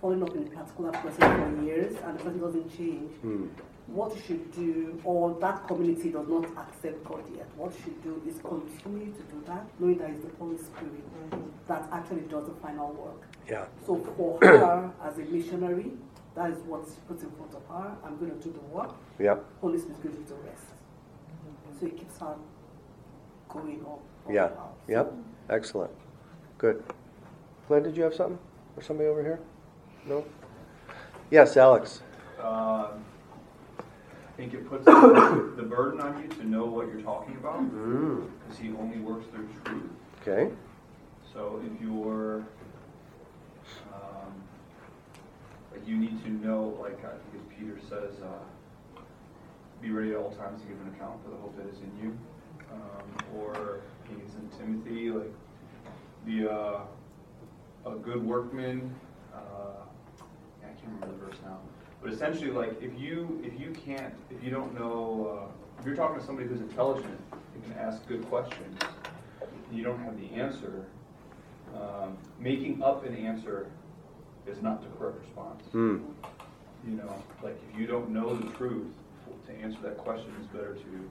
following 0.00 0.22
up 0.22 0.34
in 0.36 0.46
a 0.46 0.50
particular 0.50 0.92
person 0.92 1.20
for 1.20 1.64
years 1.64 1.96
and 2.04 2.18
the 2.18 2.22
person 2.22 2.40
doesn't 2.40 2.76
change. 2.76 3.12
Mm. 3.24 3.48
What 3.88 4.14
you 4.16 4.22
should 4.26 4.50
do, 4.52 5.00
or 5.04 5.38
that 5.40 5.66
community 5.68 6.10
does 6.10 6.26
not 6.26 6.44
accept 6.58 7.04
God 7.04 7.22
yet, 7.36 7.46
what 7.56 7.72
you 7.72 7.78
should 7.84 8.02
do 8.02 8.22
is 8.26 8.38
continue 8.40 9.12
to 9.12 9.22
do 9.22 9.42
that, 9.46 9.64
knowing 9.78 9.98
that 9.98 10.10
it's 10.10 10.24
the 10.24 10.30
Holy 10.40 10.58
Spirit 10.58 11.30
mm-hmm. 11.30 11.40
that 11.68 11.88
actually 11.92 12.22
does 12.22 12.46
the 12.46 12.54
final 12.54 12.92
work. 12.92 13.22
Yeah. 13.48 13.66
So 13.86 13.96
for 14.16 14.38
her 14.42 14.92
as 15.04 15.18
a 15.18 15.22
missionary, 15.22 15.92
that 16.36 16.50
is 16.50 16.58
what's 16.66 16.92
put 17.08 17.20
in 17.20 17.30
front 17.32 17.52
of 17.54 17.62
her. 17.68 17.96
I'm 18.04 18.16
going 18.18 18.30
to 18.30 18.36
do 18.36 18.52
the 18.52 18.60
work. 18.74 18.94
Yep. 19.18 19.44
Holy 19.60 19.78
Spirit 19.78 20.02
going 20.02 20.14
to 20.14 20.20
do 20.22 20.28
the 20.28 20.34
rest. 20.48 20.66
So 21.80 21.86
it 21.86 21.96
keeps 21.96 22.18
her 22.18 22.34
going 23.48 23.80
up. 23.86 24.00
Yeah. 24.30 24.48
So 24.48 24.70
yep. 24.88 25.12
Excellent. 25.50 25.90
Good. 26.58 26.82
Glenn, 27.68 27.82
did 27.82 27.96
you 27.96 28.02
have 28.04 28.14
something? 28.14 28.38
Or 28.76 28.82
somebody 28.82 29.08
over 29.08 29.22
here? 29.22 29.40
No? 30.06 30.24
Yes, 31.30 31.56
Alex. 31.56 32.02
Um, 32.40 33.02
I 33.78 34.36
think 34.36 34.52
it 34.54 34.68
puts 34.68 34.84
the 34.84 35.54
the 35.56 35.62
burden 35.62 36.00
on 36.00 36.22
you 36.22 36.28
to 36.28 36.46
know 36.46 36.66
what 36.66 36.88
you're 36.88 37.00
talking 37.00 37.36
about, 37.36 37.60
Mm. 37.60 38.28
because 38.42 38.58
he 38.58 38.68
only 38.78 38.98
works 38.98 39.24
through 39.32 39.48
truth. 39.64 39.82
Okay. 40.22 40.52
So 41.32 41.60
if 41.64 41.80
you're, 41.80 42.44
um, 43.92 44.32
you 45.86 45.96
need 45.96 46.22
to 46.24 46.30
know, 46.30 46.76
like 46.80 46.98
I 47.04 47.10
think 47.10 47.34
as 47.34 47.58
Peter 47.58 47.78
says, 47.88 48.20
uh, 48.22 49.00
be 49.80 49.90
ready 49.90 50.12
at 50.12 50.16
all 50.16 50.32
times 50.32 50.62
to 50.62 50.68
give 50.68 50.80
an 50.80 50.94
account 50.94 51.22
for 51.22 51.30
the 51.30 51.36
hope 51.36 51.56
that 51.56 51.66
is 51.66 51.78
in 51.80 51.92
you. 52.02 52.18
Um, 52.72 53.38
or 53.38 53.80
he's 54.08 54.34
in 54.34 54.48
Timothy, 54.58 55.10
like 55.10 55.32
be 56.24 56.44
a, 56.44 56.80
a 57.86 57.94
good 58.02 58.24
workman. 58.24 58.94
Uh, 59.32 59.84
I 60.62 60.66
can't 60.66 60.94
remember 61.00 61.06
the 61.06 61.26
verse 61.26 61.36
now, 61.44 61.58
but 62.02 62.12
essentially, 62.12 62.50
like 62.50 62.82
if 62.82 62.98
you 62.98 63.40
if 63.44 63.58
you 63.60 63.70
can't 63.70 64.14
if 64.30 64.42
you 64.42 64.50
don't 64.50 64.74
know 64.74 65.48
uh, 65.48 65.80
if 65.80 65.86
you're 65.86 65.94
talking 65.94 66.18
to 66.18 66.24
somebody 66.24 66.48
who's 66.48 66.60
intelligent, 66.60 67.20
who 67.30 67.60
can 67.60 67.78
ask 67.78 68.06
good 68.08 68.26
questions, 68.28 68.78
and 69.40 69.76
you 69.76 69.84
don't 69.84 70.02
have 70.02 70.18
the 70.18 70.34
answer, 70.34 70.86
um, 71.74 72.16
making 72.40 72.82
up 72.82 73.04
an 73.04 73.14
answer 73.14 73.70
is 74.46 74.62
not 74.62 74.82
the 74.82 74.88
correct 74.98 75.18
response. 75.20 75.62
Mm. 75.74 76.02
You 76.86 76.92
know, 76.96 77.22
like 77.42 77.58
if 77.72 77.78
you 77.78 77.86
don't 77.86 78.10
know 78.10 78.34
the 78.34 78.48
truth, 78.56 78.86
to 79.46 79.52
answer 79.52 79.78
that 79.82 79.98
question, 79.98 80.32
it's 80.40 80.48
better 80.48 80.74
to 80.74 81.08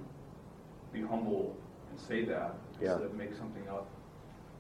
be 0.94 1.02
humble 1.02 1.56
and 1.90 2.00
say 2.00 2.24
that 2.26 2.56
Yeah. 2.80 2.92
instead 2.92 3.06
of 3.06 3.16
make 3.16 3.34
something 3.36 3.68
up 3.70 3.88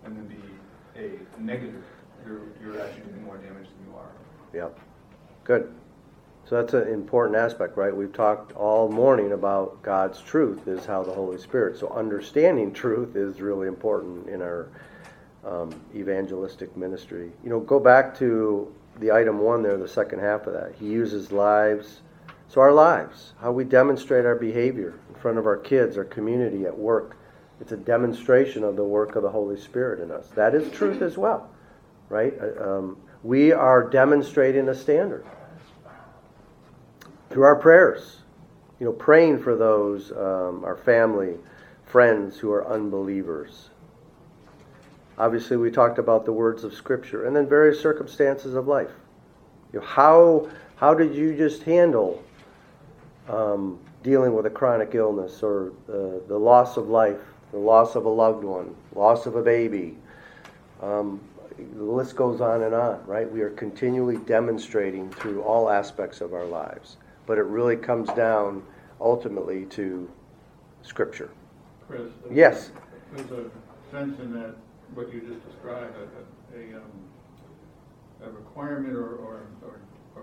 and 0.03 0.15
then 0.15 0.27
be 0.27 0.99
a 0.99 1.41
negative. 1.41 1.83
You're, 2.25 2.41
you're 2.61 2.81
actually 2.81 3.03
doing 3.03 3.23
more 3.25 3.37
damage 3.37 3.67
than 3.67 3.87
you 3.87 3.97
are. 3.97 4.11
Yep. 4.53 4.79
Good. 5.43 5.71
So 6.45 6.55
that's 6.55 6.73
an 6.73 6.87
important 6.87 7.37
aspect, 7.37 7.75
right? 7.77 7.95
We've 7.95 8.13
talked 8.13 8.51
all 8.53 8.89
morning 8.89 9.31
about 9.31 9.81
God's 9.81 10.21
truth 10.21 10.67
is 10.67 10.85
how 10.85 11.03
the 11.03 11.11
Holy 11.11 11.37
Spirit. 11.37 11.77
So 11.77 11.89
understanding 11.89 12.71
truth 12.71 13.15
is 13.15 13.41
really 13.41 13.67
important 13.67 14.27
in 14.27 14.41
our 14.41 14.69
um, 15.45 15.73
evangelistic 15.95 16.75
ministry. 16.75 17.31
You 17.43 17.49
know, 17.49 17.59
go 17.59 17.79
back 17.79 18.17
to 18.19 18.73
the 18.99 19.11
item 19.11 19.39
one 19.39 19.61
there, 19.61 19.77
the 19.77 19.87
second 19.87 20.19
half 20.19 20.47
of 20.47 20.53
that. 20.53 20.73
He 20.79 20.87
uses 20.87 21.31
lives. 21.31 22.01
So 22.47 22.61
our 22.61 22.71
lives, 22.71 23.33
how 23.41 23.51
we 23.51 23.63
demonstrate 23.63 24.25
our 24.25 24.35
behavior 24.35 24.99
in 25.09 25.15
front 25.15 25.37
of 25.37 25.45
our 25.45 25.57
kids, 25.57 25.97
our 25.97 26.05
community, 26.05 26.65
at 26.65 26.77
work. 26.77 27.17
It's 27.59 27.71
a 27.71 27.77
demonstration 27.77 28.63
of 28.63 28.75
the 28.75 28.83
work 28.83 29.15
of 29.15 29.23
the 29.23 29.29
Holy 29.29 29.57
Spirit 29.57 29.99
in 29.99 30.11
us. 30.11 30.27
That 30.35 30.55
is 30.55 30.69
truth 30.71 31.01
as 31.01 31.17
well, 31.17 31.49
right? 32.09 32.33
Uh, 32.39 32.77
Um, 32.77 32.97
we 33.23 33.51
are 33.51 33.89
demonstrating 33.89 34.69
a 34.69 34.75
standard 34.75 35.25
through 37.29 37.43
our 37.43 37.55
prayers. 37.55 38.21
You 38.79 38.85
know, 38.85 38.91
praying 38.93 39.39
for 39.39 39.55
those, 39.55 40.11
um, 40.11 40.63
our 40.63 40.75
family, 40.75 41.39
friends 41.85 42.37
who 42.37 42.51
are 42.51 42.67
unbelievers. 42.67 43.69
Obviously, 45.17 45.57
we 45.57 45.71
talked 45.71 45.97
about 45.97 46.25
the 46.25 46.31
words 46.31 46.63
of 46.63 46.73
Scripture 46.73 47.25
and 47.25 47.35
then 47.35 47.47
various 47.47 47.79
circumstances 47.79 48.53
of 48.55 48.67
life. 48.67 48.91
You 49.71 49.79
know, 49.79 49.85
how, 49.85 50.49
how 50.75 50.93
did 50.93 51.15
you 51.15 51.35
just 51.35 51.63
handle 51.63 52.23
um, 53.29 53.79
dealing 54.03 54.35
with 54.35 54.45
a 54.45 54.49
chronic 54.49 54.93
illness 54.93 55.41
or 55.41 55.71
the, 55.87 56.21
the 56.27 56.37
loss 56.37 56.77
of 56.77 56.89
life, 56.89 57.17
the 57.51 57.57
loss 57.57 57.95
of 57.95 58.05
a 58.05 58.09
loved 58.09 58.43
one, 58.43 58.75
loss 58.93 59.25
of 59.25 59.35
a 59.35 59.41
baby? 59.41 59.97
Um, 60.81 61.21
the 61.57 61.83
list 61.83 62.15
goes 62.17 62.41
on 62.41 62.63
and 62.63 62.75
on, 62.75 63.05
right? 63.05 63.31
We 63.31 63.41
are 63.41 63.51
continually 63.51 64.17
demonstrating 64.17 65.09
through 65.11 65.41
all 65.41 65.69
aspects 65.69 66.19
of 66.19 66.33
our 66.33 66.45
lives. 66.45 66.97
But 67.25 67.37
it 67.37 67.43
really 67.43 67.77
comes 67.77 68.09
down 68.09 68.63
ultimately 68.99 69.65
to 69.67 70.09
Scripture. 70.83 71.29
Chris? 71.87 72.01
Yes. 72.29 72.71
There's 73.13 73.31
a 73.31 73.49
sense 73.91 74.19
in 74.19 74.33
that, 74.33 74.55
what 74.93 75.11
you 75.13 75.21
just 75.21 75.45
described, 75.49 75.95
a, 75.97 76.57
a, 76.57 76.77
um, 76.77 76.91
a 78.25 78.29
requirement 78.29 78.93
or, 78.95 79.15
or, 79.15 79.41
or, 79.63 79.79
or 80.15 80.21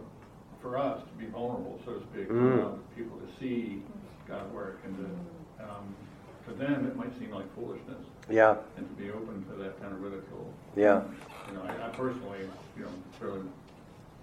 for 0.61 0.79
us 0.79 1.01
to 1.03 1.25
be 1.25 1.27
vulnerable, 1.31 1.79
so 1.85 1.95
to 1.95 2.01
speak, 2.13 2.29
Mm. 2.29 2.59
allow 2.63 2.79
people 2.97 3.19
to 3.19 3.29
see 3.41 3.83
God 4.29 4.53
work 4.55 4.81
and 4.85 4.97
to, 4.97 5.65
um, 5.65 5.95
to 6.47 6.55
them, 6.55 6.87
it 6.87 6.97
might 6.97 7.17
seem 7.19 7.31
like 7.33 7.53
foolishness 7.55 8.05
Yeah, 8.31 8.57
and 8.77 8.87
to 8.89 8.95
be 9.03 9.11
open 9.11 9.45
to 9.51 9.63
that 9.63 9.81
kind 9.81 9.93
of 9.93 10.01
ridicule. 10.03 10.53
yeah, 10.77 11.03
You 11.49 11.55
know, 11.55 11.63
I, 11.65 11.87
I 11.87 11.89
personally, 11.91 12.49
you 12.77 12.85
know, 12.85 12.91
really, 13.21 13.41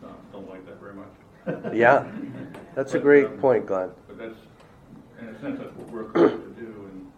uh, 0.03 0.07
don't 0.31 0.49
like 0.49 0.65
that 0.65 0.79
very 0.79 0.93
much. 0.93 1.73
yeah. 1.73 2.05
That's 2.75 2.93
a 2.93 2.99
great 2.99 3.25
um, 3.25 3.37
point, 3.37 3.65
Glenn. 3.65 3.89
But 4.07 4.17
that's, 4.17 4.35
in 5.19 5.27
a 5.29 5.39
sense, 5.41 5.59
that's 5.59 5.75
what 5.75 5.89
we're 5.89 6.03
called 6.05 6.31
to 6.55 6.61
do, 6.61 6.89
and 6.91 7.11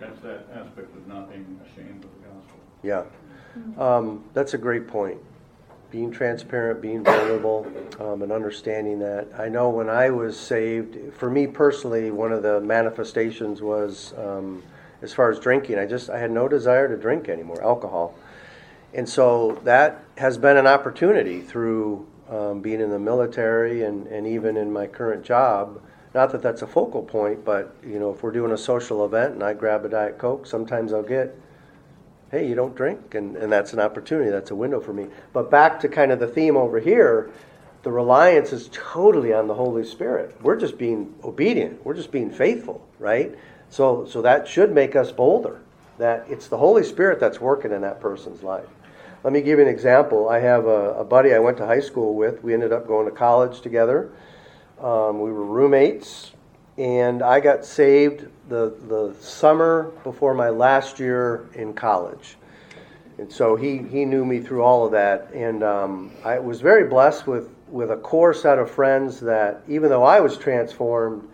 that's 0.00 0.18
that 0.22 0.46
aspect 0.54 0.94
of 0.96 1.06
not 1.06 1.28
being 1.30 1.60
ashamed 1.64 2.04
of. 2.04 2.10
Yeah. 2.84 3.04
Um, 3.78 4.24
that's 4.34 4.54
a 4.54 4.58
great 4.58 4.86
point. 4.86 5.18
Being 5.90 6.10
transparent, 6.10 6.82
being 6.82 7.04
vulnerable, 7.04 7.66
um, 8.00 8.22
and 8.22 8.32
understanding 8.32 8.98
that. 8.98 9.28
I 9.38 9.48
know 9.48 9.70
when 9.70 9.88
I 9.88 10.10
was 10.10 10.38
saved, 10.38 11.14
for 11.14 11.30
me 11.30 11.46
personally, 11.46 12.10
one 12.10 12.32
of 12.32 12.42
the 12.42 12.60
manifestations 12.60 13.62
was 13.62 14.12
um, 14.18 14.62
as 15.02 15.12
far 15.12 15.30
as 15.30 15.38
drinking. 15.38 15.78
I 15.78 15.86
just 15.86 16.10
I 16.10 16.18
had 16.18 16.32
no 16.32 16.48
desire 16.48 16.88
to 16.88 16.96
drink 16.96 17.28
anymore, 17.28 17.62
alcohol, 17.62 18.16
and 18.92 19.08
so 19.08 19.60
that 19.62 20.02
has 20.18 20.36
been 20.36 20.56
an 20.56 20.66
opportunity 20.66 21.40
through 21.40 22.06
um, 22.28 22.60
being 22.60 22.80
in 22.80 22.90
the 22.90 22.98
military 22.98 23.84
and, 23.84 24.06
and 24.08 24.26
even 24.26 24.56
in 24.56 24.72
my 24.72 24.86
current 24.86 25.24
job. 25.24 25.80
Not 26.12 26.30
that 26.32 26.42
that's 26.42 26.62
a 26.62 26.66
focal 26.66 27.02
point, 27.02 27.44
but 27.44 27.74
you 27.84 27.98
know, 27.98 28.12
if 28.12 28.22
we're 28.22 28.32
doing 28.32 28.52
a 28.52 28.58
social 28.58 29.04
event 29.04 29.34
and 29.34 29.42
I 29.42 29.52
grab 29.52 29.84
a 29.84 29.88
diet 29.88 30.18
coke, 30.18 30.46
sometimes 30.46 30.92
I'll 30.92 31.02
get 31.02 31.36
hey, 32.30 32.48
you 32.48 32.54
don't 32.54 32.74
drink, 32.74 33.14
and, 33.14 33.36
and 33.36 33.52
that's 33.52 33.72
an 33.72 33.80
opportunity, 33.80 34.30
that's 34.30 34.50
a 34.50 34.54
window 34.54 34.80
for 34.80 34.92
me. 34.92 35.06
But 35.32 35.50
back 35.50 35.80
to 35.80 35.88
kind 35.88 36.10
of 36.12 36.18
the 36.18 36.26
theme 36.26 36.56
over 36.56 36.80
here, 36.80 37.30
the 37.82 37.92
reliance 37.92 38.52
is 38.52 38.70
totally 38.72 39.32
on 39.32 39.46
the 39.46 39.54
Holy 39.54 39.84
Spirit. 39.84 40.34
We're 40.42 40.56
just 40.56 40.78
being 40.78 41.14
obedient, 41.22 41.84
we're 41.84 41.94
just 41.94 42.10
being 42.10 42.30
faithful, 42.30 42.86
right? 42.98 43.36
So, 43.70 44.06
so 44.06 44.22
that 44.22 44.48
should 44.48 44.72
make 44.72 44.96
us 44.96 45.12
bolder, 45.12 45.60
that 45.98 46.26
it's 46.28 46.48
the 46.48 46.58
Holy 46.58 46.82
Spirit 46.82 47.20
that's 47.20 47.40
working 47.40 47.72
in 47.72 47.82
that 47.82 48.00
person's 48.00 48.42
life. 48.42 48.68
Let 49.22 49.32
me 49.32 49.40
give 49.40 49.58
you 49.58 49.64
an 49.64 49.70
example. 49.70 50.28
I 50.28 50.40
have 50.40 50.66
a, 50.66 50.94
a 50.94 51.04
buddy 51.04 51.34
I 51.34 51.38
went 51.38 51.56
to 51.56 51.66
high 51.66 51.80
school 51.80 52.14
with. 52.14 52.42
We 52.42 52.52
ended 52.52 52.72
up 52.72 52.86
going 52.86 53.06
to 53.06 53.10
college 53.10 53.62
together. 53.62 54.10
Um, 54.78 55.20
we 55.20 55.32
were 55.32 55.44
roommates, 55.44 56.32
and 56.76 57.22
I 57.22 57.40
got 57.40 57.64
saved 57.64 58.26
the, 58.48 58.74
the 58.88 59.14
summer 59.20 59.92
before 60.02 60.34
my 60.34 60.48
last 60.48 60.98
year 60.98 61.48
in 61.54 61.72
college. 61.74 62.36
And 63.18 63.32
so 63.32 63.54
he, 63.54 63.78
he 63.78 64.04
knew 64.04 64.24
me 64.24 64.40
through 64.40 64.62
all 64.62 64.84
of 64.84 64.92
that. 64.92 65.30
And 65.32 65.62
um, 65.62 66.10
I 66.24 66.38
was 66.40 66.60
very 66.60 66.88
blessed 66.88 67.26
with, 67.26 67.48
with 67.68 67.92
a 67.92 67.96
core 67.96 68.34
set 68.34 68.58
of 68.58 68.70
friends 68.70 69.20
that, 69.20 69.62
even 69.68 69.88
though 69.88 70.02
I 70.02 70.18
was 70.18 70.36
transformed, 70.36 71.28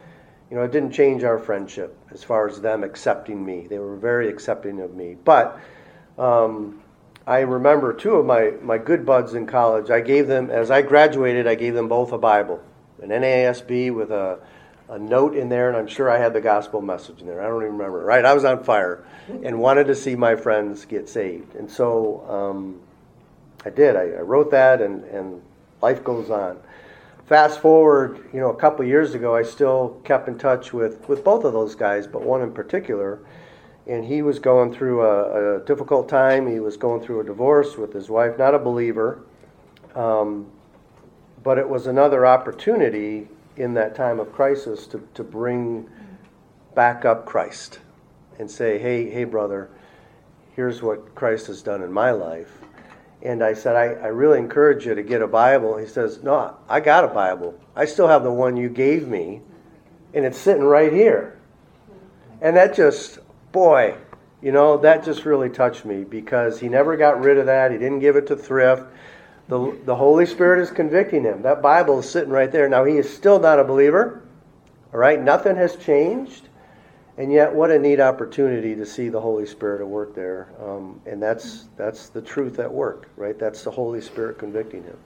you 0.51 0.57
know, 0.57 0.63
it 0.63 0.73
didn't 0.73 0.93
change 0.93 1.25
our 1.25 1.39
friendship 1.39 1.97
as 2.11 2.23
far 2.23 2.47
as 2.49 2.61
them 2.61 2.85
accepting 2.85 3.45
me. 3.45 3.67
They 3.67 3.79
were 3.79 3.97
very 3.97 4.29
accepting 4.29 4.81
of 4.81 4.95
me. 4.95 5.17
But 5.25 5.59
um, 6.19 6.83
I 7.27 7.41
remember 7.41 7.95
two 7.95 8.17
of 8.17 8.27
my, 8.27 8.53
my 8.61 8.77
good 8.77 9.07
buds 9.07 9.33
in 9.33 9.47
college, 9.47 9.91
I 9.91 10.01
gave 10.01 10.27
them, 10.27 10.51
as 10.51 10.71
I 10.71 10.83
graduated, 10.83 11.47
I 11.47 11.55
gave 11.55 11.75
them 11.75 11.89
both 11.89 12.13
a 12.13 12.19
Bible, 12.19 12.63
an 13.01 13.09
NASB 13.09 13.95
with 13.95 14.11
a, 14.11 14.41
a 14.91 14.99
note 14.99 15.37
in 15.37 15.49
there, 15.49 15.69
and 15.69 15.77
I'm 15.77 15.87
sure 15.87 16.11
I 16.11 16.19
had 16.19 16.33
the 16.33 16.41
gospel 16.41 16.83
message 16.83 17.21
in 17.21 17.27
there. 17.29 17.41
I 17.41 17.47
don't 17.47 17.63
even 17.63 17.79
remember, 17.79 18.01
right? 18.01 18.25
I 18.25 18.35
was 18.35 18.45
on 18.45 18.65
fire 18.65 19.05
and 19.45 19.61
wanted 19.61 19.87
to 19.87 19.95
see 19.95 20.17
my 20.17 20.35
friends 20.35 20.85
get 20.85 21.09
saved. 21.09 21.55
And 21.55 21.71
so 21.71 22.27
um, 22.29 22.81
I 23.65 23.71
did. 23.71 23.95
I, 23.95 24.19
I 24.19 24.21
wrote 24.23 24.51
that, 24.51 24.83
and, 24.83 25.05
and 25.05 25.43
life 25.81 26.03
goes 26.03 26.29
on. 26.29 26.59
Fast 27.27 27.61
forward, 27.61 28.29
you 28.33 28.41
know, 28.41 28.51
a 28.51 28.57
couple 28.57 28.85
years 28.85 29.15
ago, 29.15 29.37
I 29.37 29.45
still 29.45 30.01
kept 30.03 30.27
in 30.27 30.37
touch 30.37 30.73
with, 30.73 31.09
with 31.09 31.23
both 31.23 31.45
of 31.45 31.53
those 31.53 31.77
guys, 31.77 32.09
but 32.09 32.23
one 32.23 32.43
in 32.43 32.53
particular. 32.53 33.21
And 33.87 34.05
he 34.05 34.23
was 34.23 34.41
going 34.41 34.75
through 34.75 35.03
a, 35.03 35.59
a 35.59 35.65
difficult 35.65 36.09
time. 36.09 36.51
He 36.51 36.59
was 36.59 36.77
going 36.77 37.01
through 37.01 37.21
a 37.21 37.25
divorce 37.25 37.77
with 37.77 37.93
his 37.93 38.11
wife, 38.11 38.37
not 38.39 38.57
a 38.57 38.59
believer. 38.59 39.23
Um, 39.95 40.51
but 41.45 41.59
it 41.59 41.69
was 41.69 41.87
another 41.87 42.27
opportunity 42.27 43.29
in 43.57 43.75
that 43.75 43.95
time 43.95 44.21
of 44.21 44.33
crisis 44.33 44.87
to, 44.89 45.07
to 45.15 45.25
bring 45.25 45.89
back 46.75 47.05
up 47.05 47.27
Christ 47.27 47.81
and 48.39 48.51
say, 48.51 48.79
hey, 48.79 49.11
hey, 49.11 49.25
brother, 49.25 49.71
here's 50.57 50.83
what 50.83 51.15
Christ 51.15 51.47
has 51.49 51.63
done 51.63 51.83
in 51.83 51.93
my 51.93 52.11
life. 52.11 52.51
And 53.23 53.45
I 53.45 53.53
said, 53.53 53.77
I, 53.77 54.05
I 54.05 54.09
really 54.09 54.39
encourage 54.39 54.87
you 54.87 54.95
to 54.95 55.03
get 55.03 55.21
a 55.21 55.27
Bible. 55.27 55.77
He 55.77 55.87
says, 55.87 56.23
No, 56.23 56.57
I 56.69 56.81
got 56.81 57.05
a 57.05 57.09
Bible. 57.09 57.59
I 57.77 57.85
still 57.85 58.09
have 58.09 58.23
the 58.23 58.33
one 58.33 58.57
you 58.57 58.71
gave 58.71 59.09
me, 59.09 59.43
and 60.15 60.25
it's 60.25 60.39
sitting 60.39 60.65
right 60.65 60.93
here. 60.93 61.39
And 62.41 62.57
that 62.57 62.75
just, 62.75 63.19
boy, 63.53 63.95
You 64.43 64.53
know, 64.53 64.79
that 64.79 65.05
just 65.05 65.27
really 65.27 65.51
touched 65.51 65.85
me 65.85 66.03
because 66.03 66.61
he 66.61 66.69
never 66.71 66.97
got 66.97 67.21
rid 67.21 67.37
of 67.37 67.45
that. 67.47 67.73
He 67.73 67.79
didn't 67.79 67.99
give 67.99 68.17
it 68.17 68.27
to 68.29 68.37
thrift. 68.37 68.85
The, 69.51 69.77
the 69.85 69.97
Holy 69.97 70.27
Spirit 70.27 70.63
is 70.63 70.71
convicting 70.71 71.25
him. 71.25 71.43
That 71.43 71.61
Bible 71.61 71.99
is 71.99 72.09
sitting 72.09 72.31
right 72.31 72.53
there. 72.53 72.69
Now, 72.69 72.85
he 72.85 72.99
is 72.99 73.13
still 73.13 73.41
not 73.41 73.59
a 73.59 73.65
believer. 73.65 74.23
All 74.95 75.01
right? 75.01 75.21
Nothing 75.21 75.57
has 75.57 75.75
changed. 75.75 76.49
And 77.19 77.33
yet, 77.33 77.53
what 77.53 77.73
a 77.73 77.79
neat 77.79 77.99
opportunity 77.99 78.77
to 78.77 78.87
see 78.87 79.09
the 79.09 79.21
Holy 79.21 79.45
Spirit 79.45 79.81
at 79.81 79.89
work 79.89 80.15
there. 80.15 80.51
Um, 80.63 81.03
and 81.05 81.21
that's, 81.21 81.67
that's 81.77 82.11
the 82.11 82.23
truth 82.23 82.61
at 82.61 82.73
work, 82.73 83.11
right? 83.17 83.37
That's 83.37 83.65
the 83.65 83.73
Holy 83.73 84.01
Spirit 84.01 84.39
convicting 84.39 84.85
him. 84.85 84.97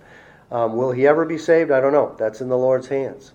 Um, 0.53 0.77
will 0.77 0.93
he 0.93 1.07
ever 1.07 1.25
be 1.25 1.39
saved? 1.39 1.71
I 1.71 1.81
don't 1.81 1.95
know. 1.95 2.15
That's 2.19 2.43
in 2.43 2.51
the 2.51 2.59
Lord's 2.59 2.87
hands. 2.87 3.33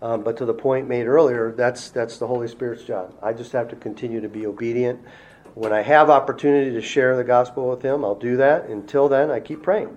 Um, 0.00 0.22
but 0.22 0.38
to 0.38 0.46
the 0.46 0.54
point 0.54 0.88
made 0.88 1.06
earlier, 1.06 1.52
that's, 1.52 1.90
that's 1.90 2.16
the 2.16 2.26
Holy 2.26 2.48
Spirit's 2.48 2.82
job. 2.82 3.14
I 3.22 3.34
just 3.34 3.52
have 3.52 3.68
to 3.68 3.76
continue 3.76 4.22
to 4.22 4.28
be 4.28 4.46
obedient. 4.46 5.00
When 5.54 5.74
I 5.74 5.82
have 5.82 6.08
opportunity 6.08 6.70
to 6.72 6.80
share 6.80 7.14
the 7.14 7.24
gospel 7.24 7.68
with 7.68 7.82
him, 7.82 8.06
I'll 8.06 8.14
do 8.14 8.38
that. 8.38 8.64
Until 8.68 9.08
then, 9.08 9.30
I 9.30 9.40
keep 9.40 9.62
praying. 9.62 9.96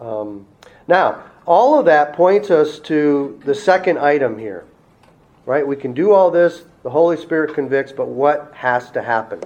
Um, 0.00 0.46
now, 0.88 1.24
all 1.46 1.78
of 1.78 1.86
that 1.86 2.14
points 2.14 2.50
us 2.50 2.78
to 2.80 3.40
the 3.44 3.54
second 3.54 3.98
item 3.98 4.38
here. 4.38 4.64
Right? 5.44 5.66
We 5.66 5.76
can 5.76 5.92
do 5.92 6.12
all 6.12 6.30
this, 6.30 6.64
the 6.82 6.90
Holy 6.90 7.16
Spirit 7.16 7.54
convicts, 7.54 7.92
but 7.92 8.08
what 8.08 8.52
has 8.54 8.90
to 8.90 9.02
happen? 9.02 9.40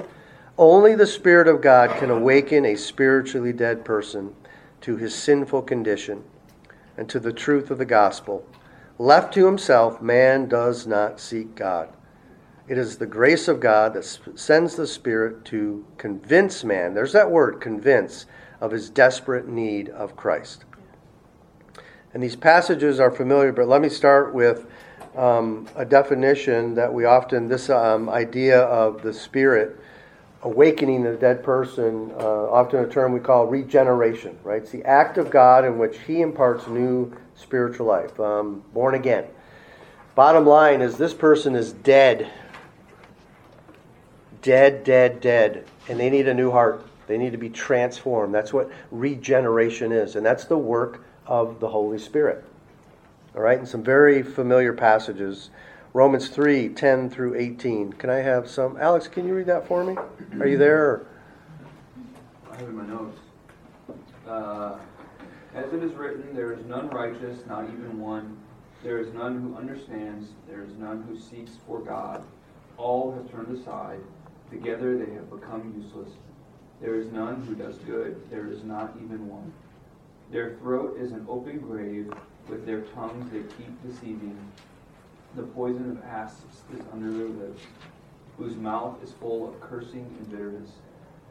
Only 0.56 0.94
the 0.94 1.06
Spirit 1.06 1.46
of 1.46 1.60
God 1.60 1.98
can 1.98 2.10
awaken 2.10 2.64
a 2.64 2.76
spiritually 2.76 3.52
dead 3.52 3.84
person 3.84 4.34
to 4.82 4.96
his 4.96 5.14
sinful 5.14 5.62
condition 5.62 6.24
and 6.96 7.08
to 7.08 7.20
the 7.20 7.32
truth 7.32 7.70
of 7.70 7.78
the 7.78 7.84
gospel. 7.84 8.46
Left 8.98 9.32
to 9.34 9.46
himself, 9.46 10.02
man 10.02 10.48
does 10.48 10.86
not 10.86 11.20
seek 11.20 11.54
God. 11.54 11.90
It 12.68 12.78
is 12.78 12.98
the 12.98 13.06
grace 13.06 13.48
of 13.48 13.58
God 13.58 13.94
that 13.94 14.04
sends 14.36 14.76
the 14.76 14.86
Spirit 14.86 15.44
to 15.46 15.84
convince 15.98 16.62
man, 16.62 16.94
there's 16.94 17.12
that 17.12 17.30
word, 17.30 17.60
convince, 17.60 18.26
of 18.60 18.70
his 18.70 18.90
desperate 18.90 19.48
need 19.48 19.88
of 19.88 20.16
Christ. 20.16 20.64
And 22.12 22.22
these 22.22 22.36
passages 22.36 23.00
are 23.00 23.10
familiar, 23.10 23.52
but 23.52 23.68
let 23.68 23.80
me 23.80 23.88
start 23.88 24.34
with 24.34 24.66
um, 25.16 25.68
a 25.76 25.84
definition 25.84 26.74
that 26.74 26.92
we 26.92 27.04
often, 27.04 27.48
this 27.48 27.70
um, 27.70 28.08
idea 28.08 28.60
of 28.60 29.02
the 29.02 29.12
Spirit 29.12 29.78
awakening 30.42 31.02
the 31.02 31.14
dead 31.16 31.42
person, 31.42 32.10
uh, 32.18 32.50
often 32.50 32.82
a 32.84 32.88
term 32.88 33.12
we 33.12 33.20
call 33.20 33.46
regeneration, 33.46 34.38
right? 34.42 34.62
It's 34.62 34.70
the 34.70 34.84
act 34.84 35.18
of 35.18 35.30
God 35.30 35.64
in 35.64 35.78
which 35.78 35.98
He 36.06 36.20
imparts 36.22 36.66
new 36.66 37.14
spiritual 37.34 37.86
life, 37.86 38.18
um, 38.18 38.64
born 38.72 38.94
again. 38.94 39.24
Bottom 40.14 40.46
line 40.46 40.80
is 40.80 40.96
this 40.96 41.14
person 41.14 41.54
is 41.54 41.72
dead 41.72 42.30
dead, 44.42 44.84
dead, 44.84 45.20
dead, 45.20 45.66
and 45.88 45.98
they 45.98 46.10
need 46.10 46.28
a 46.28 46.34
new 46.34 46.50
heart. 46.50 46.84
They 47.10 47.18
need 47.18 47.32
to 47.32 47.38
be 47.38 47.50
transformed. 47.50 48.32
That's 48.32 48.52
what 48.52 48.70
regeneration 48.92 49.90
is, 49.90 50.14
and 50.14 50.24
that's 50.24 50.44
the 50.44 50.56
work 50.56 51.04
of 51.26 51.58
the 51.58 51.68
Holy 51.68 51.98
Spirit. 51.98 52.44
All 53.34 53.42
right, 53.42 53.58
and 53.58 53.66
some 53.66 53.82
very 53.82 54.22
familiar 54.22 54.72
passages. 54.72 55.50
Romans 55.92 56.28
3 56.28 56.68
10 56.68 57.10
through 57.10 57.34
18. 57.34 57.94
Can 57.94 58.10
I 58.10 58.18
have 58.18 58.48
some? 58.48 58.76
Alex, 58.76 59.08
can 59.08 59.26
you 59.26 59.34
read 59.34 59.46
that 59.46 59.66
for 59.66 59.82
me? 59.82 59.96
Are 60.38 60.46
you 60.46 60.56
there? 60.56 61.08
I 62.48 62.58
have 62.58 62.68
in 62.68 62.76
my 62.76 62.86
notes. 62.86 63.18
Uh, 64.24 64.78
as 65.56 65.72
it 65.72 65.82
is 65.82 65.92
written, 65.94 66.32
there 66.32 66.52
is 66.52 66.64
none 66.66 66.90
righteous, 66.90 67.44
not 67.48 67.64
even 67.64 67.98
one. 67.98 68.38
There 68.84 69.00
is 69.00 69.12
none 69.12 69.40
who 69.40 69.56
understands. 69.56 70.28
There 70.48 70.62
is 70.62 70.74
none 70.78 71.02
who 71.08 71.18
seeks 71.18 71.58
for 71.66 71.80
God. 71.80 72.22
All 72.76 73.10
have 73.10 73.28
turned 73.32 73.58
aside. 73.58 73.98
Together 74.48 74.96
they 74.96 75.12
have 75.14 75.28
become 75.28 75.74
useless. 75.76 76.10
There 76.80 76.94
is 76.94 77.12
none 77.12 77.42
who 77.42 77.54
does 77.54 77.76
good, 77.78 78.30
there 78.30 78.46
is 78.46 78.64
not 78.64 78.94
even 79.02 79.28
one. 79.28 79.52
Their 80.30 80.54
throat 80.56 80.96
is 80.98 81.12
an 81.12 81.26
open 81.28 81.58
grave, 81.58 82.10
with 82.48 82.64
their 82.64 82.82
tongues 82.82 83.30
they 83.30 83.40
keep 83.40 83.82
deceiving. 83.86 84.38
The 85.36 85.42
poison 85.42 85.90
of 85.90 86.04
asps 86.04 86.62
is 86.74 86.80
under 86.92 87.10
their 87.12 87.28
lips, 87.28 87.62
whose 88.38 88.56
mouth 88.56 88.96
is 89.04 89.12
full 89.12 89.48
of 89.48 89.60
cursing 89.60 90.06
and 90.18 90.30
bitterness. 90.30 90.70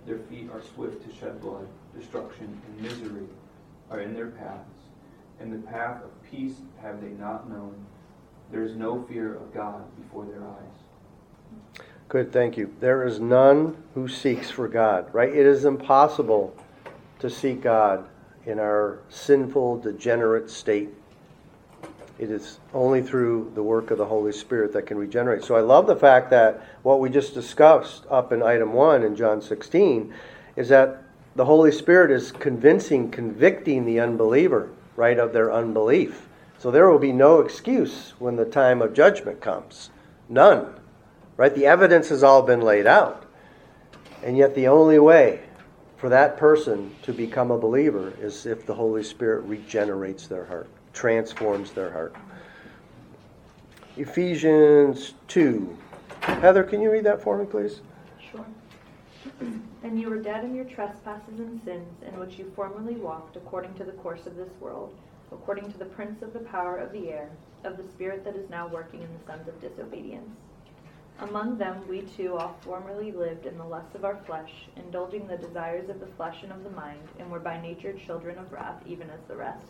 Their 0.06 0.20
feet 0.20 0.50
are 0.54 0.62
swift 0.62 1.04
to 1.08 1.16
shed 1.16 1.42
blood. 1.42 1.68
Destruction 1.98 2.62
and 2.68 2.82
misery 2.82 3.28
are 3.90 4.02
in 4.02 4.14
their 4.14 4.28
paths, 4.28 4.80
and 5.40 5.52
the 5.52 5.68
path 5.68 6.04
of 6.04 6.32
peace 6.32 6.58
have 6.82 7.02
they 7.02 7.10
not 7.10 7.50
known. 7.50 7.74
There 8.52 8.64
is 8.64 8.76
no 8.76 9.04
fear 9.04 9.36
of 9.36 9.54
God 9.54 9.84
before 9.98 10.26
their 10.26 10.44
eyes. 10.44 10.89
Good, 12.10 12.34
thank 12.34 12.58
you. 12.58 12.74
There 12.80 13.06
is 13.06 13.20
none 13.20 13.78
who 13.94 14.08
seeks 14.08 14.50
for 14.50 14.68
God, 14.68 15.14
right? 15.14 15.30
It 15.30 15.46
is 15.46 15.64
impossible 15.64 16.56
to 17.20 17.30
seek 17.30 17.62
God 17.62 18.10
in 18.48 18.58
our 18.58 18.98
sinful, 19.10 19.82
degenerate 19.82 20.50
state. 20.50 20.90
It 22.18 22.32
is 22.32 22.58
only 22.74 23.04
through 23.04 23.52
the 23.54 23.62
work 23.62 23.92
of 23.92 24.00
the 24.00 24.08
Holy 24.08 24.32
Spirit 24.32 24.74
that 24.74 24.88
can 24.88 24.98
regenerate. 24.98 25.44
So 25.44 25.56
I 25.56 25.62
love 25.62 25.86
the 25.86 25.96
fact 25.96 26.32
that 26.32 26.66
what 26.82 27.00
we 27.00 27.12
just 27.12 27.36
discussed 27.36 28.06
up 28.10 28.34
in 28.34 28.42
item 28.42 28.74
1 28.74 29.04
in 29.04 29.16
John 29.16 29.40
16 29.40 30.12
is 30.56 30.70
that 30.70 31.04
the 31.36 31.46
Holy 31.46 31.72
Spirit 31.72 32.10
is 32.10 32.32
convincing, 32.32 33.12
convicting 33.12 33.86
the 33.86 34.00
unbeliever, 34.00 34.72
right, 34.96 35.20
of 35.20 35.32
their 35.32 35.54
unbelief. 35.54 36.28
So 36.58 36.72
there 36.72 36.90
will 36.90 36.98
be 36.98 37.12
no 37.12 37.40
excuse 37.40 38.14
when 38.18 38.36
the 38.36 38.46
time 38.46 38.82
of 38.82 38.96
judgment 38.96 39.42
comes. 39.42 39.92
None. 40.28 40.74
Right? 41.40 41.56
The 41.56 41.68
evidence 41.68 42.10
has 42.10 42.22
all 42.22 42.42
been 42.42 42.60
laid 42.60 42.86
out. 42.86 43.24
And 44.24 44.38
yet, 44.38 44.56
the 44.56 44.68
only 44.68 45.00
way 45.00 45.40
for 45.96 46.10
that 46.10 46.36
person 46.36 46.94
to 47.04 47.14
become 47.14 47.50
a 47.50 47.58
believer 47.58 48.12
is 48.20 48.46
if 48.46 48.66
the 48.66 48.74
Holy 48.74 49.04
Spirit 49.04 49.46
regenerates 49.46 50.28
their 50.28 50.44
heart, 50.44 50.68
transforms 50.92 51.72
their 51.72 51.92
heart. 51.92 52.14
Ephesians 53.96 55.14
2. 55.30 55.78
Heather, 56.20 56.62
can 56.66 56.82
you 56.82 56.92
read 56.92 57.06
that 57.06 57.22
for 57.22 57.38
me, 57.38 57.46
please? 57.46 57.80
Sure. 58.30 58.46
and 59.84 59.98
you 59.98 60.10
were 60.10 60.22
dead 60.22 60.44
in 60.44 60.54
your 60.54 60.66
trespasses 60.66 61.40
and 61.40 61.64
sins, 61.64 62.04
in 62.06 62.20
which 62.20 62.38
you 62.38 62.52
formerly 62.54 62.96
walked 62.96 63.38
according 63.38 63.74
to 63.76 63.86
the 63.86 63.94
course 63.94 64.26
of 64.26 64.36
this 64.36 64.52
world, 64.60 64.94
according 65.32 65.72
to 65.72 65.78
the 65.78 65.86
prince 65.86 66.22
of 66.22 66.34
the 66.34 66.40
power 66.40 66.76
of 66.76 66.92
the 66.92 67.10
air, 67.10 67.30
of 67.64 67.78
the 67.78 67.88
spirit 67.94 68.26
that 68.26 68.36
is 68.36 68.50
now 68.50 68.68
working 68.68 69.02
in 69.02 69.08
the 69.18 69.26
sons 69.26 69.48
of 69.48 69.62
disobedience 69.62 70.36
among 71.22 71.58
them 71.58 71.88
we 71.88 72.02
too 72.02 72.36
all 72.36 72.58
formerly 72.62 73.12
lived 73.12 73.46
in 73.46 73.58
the 73.58 73.64
lusts 73.64 73.96
of 73.96 74.06
our 74.06 74.20
flesh, 74.26 74.52
indulging 74.76 75.28
the 75.28 75.38
desires 75.38 75.90
of 75.90 76.00
the 76.00 76.08
flesh 76.18 76.38
and 76.44 76.52
of 76.52 76.64
the 76.64 76.70
mind, 76.70 77.08
and 77.20 77.30
were 77.30 77.40
by 77.40 77.62
nature 77.62 77.94
children 78.06 78.38
of 78.38 78.52
wrath, 78.52 78.82
even 78.86 79.10
as 79.10 79.20
the 79.28 79.36
rest. 79.36 79.66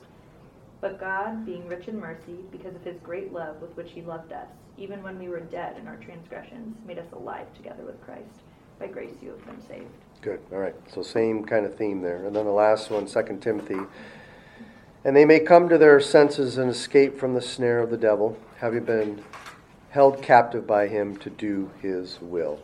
But 0.82 1.00
God, 1.00 1.46
being 1.46 1.68
rich 1.68 1.88
in 1.88 2.00
mercy, 2.00 2.38
because 2.52 2.76
of 2.76 2.84
his 2.84 3.00
great 3.04 3.34
love 3.34 3.62
with 3.62 3.76
which 3.76 3.92
he 3.92 4.02
loved 4.02 4.32
us, 4.32 4.48
even 4.78 5.04
when 5.04 5.20
we 5.20 5.28
were 5.28 5.42
dead 5.42 5.78
in 5.78 5.88
our 5.88 5.98
transgressions, 5.98 6.78
made 6.88 6.98
us 6.98 7.12
alive 7.12 7.54
together 7.56 7.84
with 7.84 8.02
Christ. 8.02 8.42
By 8.80 8.88
grace 8.88 9.16
you 9.22 9.32
have 9.32 9.46
been 9.46 9.62
saved. 9.68 9.92
Good. 10.22 10.40
All 10.52 10.60
right. 10.60 10.76
So 10.88 11.02
same 11.02 11.44
kind 11.44 11.66
of 11.66 11.76
theme 11.76 12.02
there. 12.02 12.26
And 12.26 12.36
then 12.36 12.46
the 12.46 12.52
last 12.52 12.90
one, 12.90 13.06
2 13.06 13.40
Timothy. 13.42 13.80
And 15.04 15.16
they 15.16 15.26
may 15.26 15.40
come 15.40 15.68
to 15.68 15.78
their 15.78 16.00
senses 16.00 16.58
and 16.58 16.70
escape 16.70 17.18
from 17.18 17.34
the 17.34 17.42
snare 17.42 17.80
of 17.80 17.90
the 17.90 17.98
devil, 17.98 18.38
having 18.58 18.84
been 18.86 19.24
held 19.90 20.22
captive 20.22 20.68
by 20.68 20.88
him 20.88 21.16
to 21.18 21.30
do 21.30 21.72
his 21.82 22.20
will. 22.22 22.60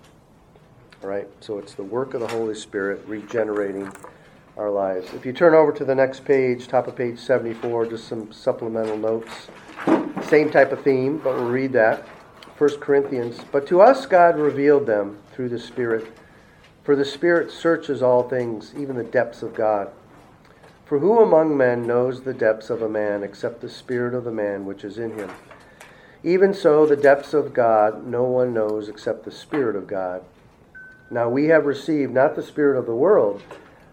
All 1.04 1.10
right? 1.10 1.28
So 1.40 1.58
it's 1.58 1.74
the 1.74 1.84
work 1.84 2.14
of 2.14 2.22
the 2.22 2.28
Holy 2.28 2.56
Spirit 2.56 3.04
regenerating 3.08 3.92
our 4.58 4.70
lives. 4.70 5.14
If 5.14 5.26
you 5.26 5.34
turn 5.34 5.54
over 5.54 5.72
to 5.74 5.86
the 5.86 5.96
next 5.96 6.24
page, 6.24 6.68
top 6.68 6.88
of 6.88 6.96
page 6.96 7.20
74, 7.20 7.88
just 7.88 8.08
some 8.08 8.32
supplemental 8.32 8.98
notes. 8.98 9.48
Same 10.28 10.50
type 10.50 10.72
of 10.72 10.84
theme, 10.84 11.18
but 11.18 11.36
we'll 11.36 11.50
read 11.50 11.74
that. 11.74 12.08
1 12.58 12.80
Corinthians. 12.80 13.42
But 13.52 13.68
to 13.68 13.82
us 13.82 14.06
God 14.06 14.40
revealed 14.40 14.86
them 14.86 15.20
through 15.34 15.50
the 15.50 15.60
Spirit. 15.60 16.08
For 16.84 16.96
the 16.96 17.04
Spirit 17.04 17.52
searches 17.52 18.02
all 18.02 18.30
things, 18.30 18.74
even 18.78 18.96
the 18.96 19.04
depths 19.04 19.42
of 19.42 19.54
God. 19.54 19.92
For 20.86 21.00
who 21.00 21.20
among 21.20 21.58
men 21.58 21.86
knows 21.86 22.22
the 22.22 22.34
depths 22.34 22.70
of 22.70 22.82
a 22.82 22.90
man 22.90 23.24
except 23.24 23.60
the 23.60 23.70
Spirit 23.70 24.14
of 24.14 24.24
the 24.24 24.32
man 24.32 24.66
which 24.66 24.84
is 24.84 25.00
in 25.00 25.18
him? 25.18 25.32
Even 26.24 26.54
so, 26.54 26.86
the 26.86 26.96
depths 26.96 27.34
of 27.34 27.54
God 27.54 28.06
no 28.06 28.24
one 28.24 28.54
knows 28.54 28.90
except 28.90 29.26
the 29.26 29.32
Spirit 29.32 29.76
of 29.76 29.88
God. 29.88 30.24
Now 31.12 31.30
we 31.30 31.46
have 31.46 31.66
received 31.66 32.14
not 32.14 32.36
the 32.36 32.44
Spirit 32.44 32.80
of 32.80 32.86
the 32.86 32.96
world, 32.96 33.42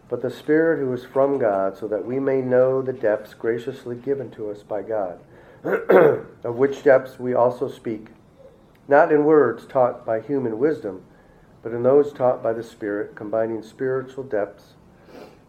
but 0.08 0.22
the 0.22 0.30
Spirit 0.30 0.78
who 0.78 0.92
is 0.92 1.04
from 1.04 1.38
God, 1.38 1.76
so 1.76 1.86
that 1.88 2.06
we 2.06 2.18
may 2.18 2.40
know 2.40 2.82
the 2.82 2.92
depths 2.92 3.34
graciously 3.34 3.96
given 3.96 4.30
to 4.32 4.50
us 4.50 4.62
by 4.62 4.82
God, 4.82 5.18
of 6.44 6.56
which 6.56 6.82
depths 6.82 7.18
we 7.18 7.34
also 7.34 7.68
speak, 7.68 8.08
not 8.88 9.12
in 9.12 9.24
words 9.24 9.66
taught 9.66 10.06
by 10.06 10.20
human 10.20 10.58
wisdom, 10.58 11.02
but 11.62 11.72
in 11.72 11.82
those 11.82 12.12
taught 12.12 12.42
by 12.42 12.52
the 12.52 12.62
Spirit, 12.62 13.14
combining 13.14 13.62
spiritual 13.62 14.24
depths 14.24 14.74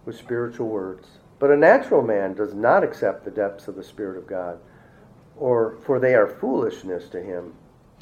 with 0.05 0.17
spiritual 0.17 0.67
words. 0.67 1.07
But 1.39 1.51
a 1.51 1.57
natural 1.57 2.01
man 2.01 2.33
does 2.33 2.53
not 2.53 2.83
accept 2.83 3.25
the 3.25 3.31
depths 3.31 3.67
of 3.67 3.75
the 3.75 3.83
Spirit 3.83 4.17
of 4.17 4.27
God 4.27 4.59
or 5.37 5.77
for 5.85 5.99
they 5.99 6.13
are 6.15 6.27
foolishness 6.27 7.09
to 7.09 7.21
him, 7.21 7.53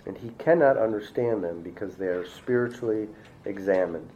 and 0.05 0.17
he 0.17 0.29
cannot 0.37 0.77
understand 0.77 1.43
them 1.43 1.61
because 1.61 1.95
they 1.95 2.07
are 2.07 2.25
spiritually 2.25 3.07
examined. 3.45 4.09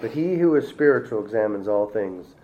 But 0.00 0.12
he 0.12 0.36
who 0.36 0.54
is 0.56 0.66
spiritual 0.66 1.22
examines 1.22 1.68
all 1.68 1.86
things, 1.86 2.34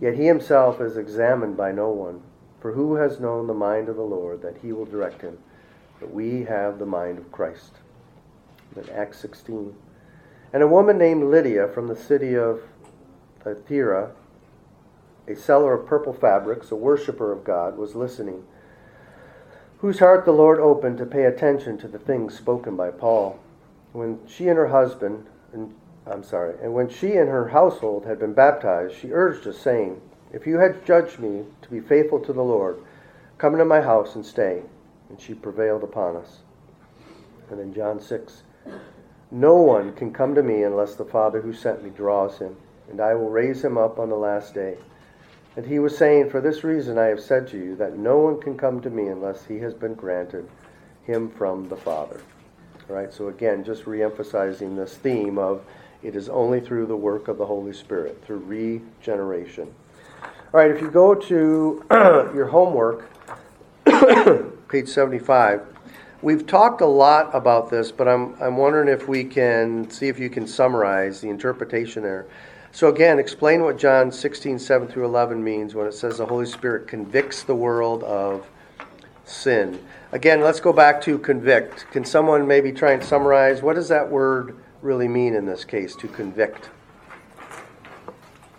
yet 0.00 0.14
he 0.14 0.26
himself 0.26 0.80
is 0.80 0.96
examined 0.96 1.56
by 1.56 1.72
no 1.72 1.90
one. 1.90 2.22
For 2.60 2.72
who 2.72 2.94
has 2.94 3.20
known 3.20 3.46
the 3.46 3.54
mind 3.54 3.90
of 3.90 3.96
the 3.96 4.02
Lord 4.02 4.40
that 4.40 4.58
he 4.62 4.72
will 4.72 4.86
direct 4.86 5.20
him? 5.20 5.38
But 6.00 6.12
we 6.12 6.44
have 6.44 6.78
the 6.78 6.86
mind 6.86 7.18
of 7.18 7.30
Christ. 7.30 7.72
In 8.74 8.88
Acts 8.88 9.20
16. 9.20 9.74
And 10.52 10.62
a 10.62 10.68
woman 10.68 10.96
named 10.96 11.24
Lydia 11.24 11.68
from 11.68 11.88
the 11.88 11.96
city 11.96 12.34
of 12.34 12.62
Thyatira, 13.42 14.12
a 15.28 15.36
seller 15.36 15.74
of 15.74 15.86
purple 15.86 16.14
fabrics, 16.14 16.70
a 16.70 16.76
worshiper 16.76 17.32
of 17.32 17.44
God, 17.44 17.76
was 17.76 17.94
listening 17.94 18.44
whose 19.84 19.98
heart 19.98 20.24
the 20.24 20.32
Lord 20.32 20.58
opened 20.60 20.96
to 20.96 21.04
pay 21.04 21.24
attention 21.24 21.76
to 21.76 21.86
the 21.86 21.98
things 21.98 22.34
spoken 22.34 22.74
by 22.74 22.90
Paul. 22.90 23.38
When 23.92 24.18
she 24.26 24.48
and 24.48 24.56
her 24.56 24.68
husband, 24.68 25.26
and 25.52 25.74
I'm 26.06 26.24
sorry, 26.24 26.54
and 26.62 26.72
when 26.72 26.88
she 26.88 27.18
and 27.18 27.28
her 27.28 27.48
household 27.48 28.06
had 28.06 28.18
been 28.18 28.32
baptized, 28.32 28.96
she 28.96 29.12
urged 29.12 29.46
us, 29.46 29.58
saying, 29.58 30.00
If 30.32 30.46
you 30.46 30.56
had 30.56 30.86
judged 30.86 31.18
me 31.18 31.44
to 31.60 31.68
be 31.68 31.80
faithful 31.80 32.18
to 32.20 32.32
the 32.32 32.42
Lord, 32.42 32.78
come 33.36 33.52
into 33.52 33.66
my 33.66 33.82
house 33.82 34.14
and 34.14 34.24
stay. 34.24 34.62
And 35.10 35.20
she 35.20 35.34
prevailed 35.34 35.82
upon 35.82 36.16
us. 36.16 36.38
And 37.50 37.60
in 37.60 37.74
John 37.74 38.00
6, 38.00 38.42
no 39.30 39.56
one 39.56 39.92
can 39.92 40.14
come 40.14 40.34
to 40.34 40.42
me 40.42 40.62
unless 40.62 40.94
the 40.94 41.04
Father 41.04 41.42
who 41.42 41.52
sent 41.52 41.84
me 41.84 41.90
draws 41.90 42.38
him, 42.38 42.56
and 42.88 43.02
I 43.02 43.14
will 43.14 43.28
raise 43.28 43.62
him 43.62 43.76
up 43.76 43.98
on 43.98 44.08
the 44.08 44.16
last 44.16 44.54
day. 44.54 44.78
And 45.56 45.66
he 45.66 45.78
was 45.78 45.96
saying, 45.96 46.30
For 46.30 46.40
this 46.40 46.64
reason 46.64 46.98
I 46.98 47.06
have 47.06 47.20
said 47.20 47.46
to 47.48 47.58
you 47.58 47.76
that 47.76 47.96
no 47.96 48.18
one 48.18 48.40
can 48.40 48.56
come 48.56 48.80
to 48.80 48.90
me 48.90 49.08
unless 49.08 49.44
he 49.46 49.58
has 49.58 49.74
been 49.74 49.94
granted 49.94 50.48
him 51.04 51.30
from 51.30 51.68
the 51.68 51.76
Father. 51.76 52.20
All 52.88 52.96
right, 52.96 53.12
so 53.12 53.28
again, 53.28 53.64
just 53.64 53.84
reemphasizing 53.84 54.76
this 54.76 54.96
theme 54.96 55.38
of 55.38 55.64
it 56.02 56.16
is 56.16 56.28
only 56.28 56.60
through 56.60 56.86
the 56.86 56.96
work 56.96 57.28
of 57.28 57.38
the 57.38 57.46
Holy 57.46 57.72
Spirit, 57.72 58.22
through 58.26 58.38
regeneration. 58.38 59.72
All 60.22 60.60
right, 60.60 60.70
if 60.70 60.80
you 60.80 60.90
go 60.90 61.14
to 61.14 61.84
your 61.90 62.46
homework, 62.46 63.08
page 64.68 64.88
75, 64.88 65.62
we've 66.20 66.46
talked 66.46 66.82
a 66.82 66.86
lot 66.86 67.34
about 67.34 67.70
this, 67.70 67.90
but 67.90 68.06
I'm, 68.06 68.34
I'm 68.40 68.56
wondering 68.56 68.88
if 68.88 69.08
we 69.08 69.24
can 69.24 69.88
see 69.90 70.08
if 70.08 70.18
you 70.18 70.28
can 70.28 70.46
summarize 70.46 71.20
the 71.20 71.30
interpretation 71.30 72.02
there. 72.02 72.26
So 72.74 72.88
again, 72.88 73.20
explain 73.20 73.62
what 73.62 73.78
John 73.78 74.10
16, 74.10 74.58
7 74.58 74.88
through 74.88 75.04
11 75.04 75.44
means 75.44 75.76
when 75.76 75.86
it 75.86 75.94
says 75.94 76.18
the 76.18 76.26
Holy 76.26 76.44
Spirit 76.44 76.88
convicts 76.88 77.44
the 77.44 77.54
world 77.54 78.02
of 78.02 78.48
sin. 79.24 79.78
Again, 80.10 80.40
let's 80.40 80.58
go 80.58 80.72
back 80.72 81.00
to 81.02 81.16
convict. 81.18 81.88
Can 81.92 82.04
someone 82.04 82.48
maybe 82.48 82.72
try 82.72 82.90
and 82.90 83.04
summarize 83.04 83.62
what 83.62 83.76
does 83.76 83.86
that 83.90 84.10
word 84.10 84.56
really 84.82 85.06
mean 85.06 85.36
in 85.36 85.46
this 85.46 85.64
case, 85.64 85.94
to 85.94 86.08
convict? 86.08 86.70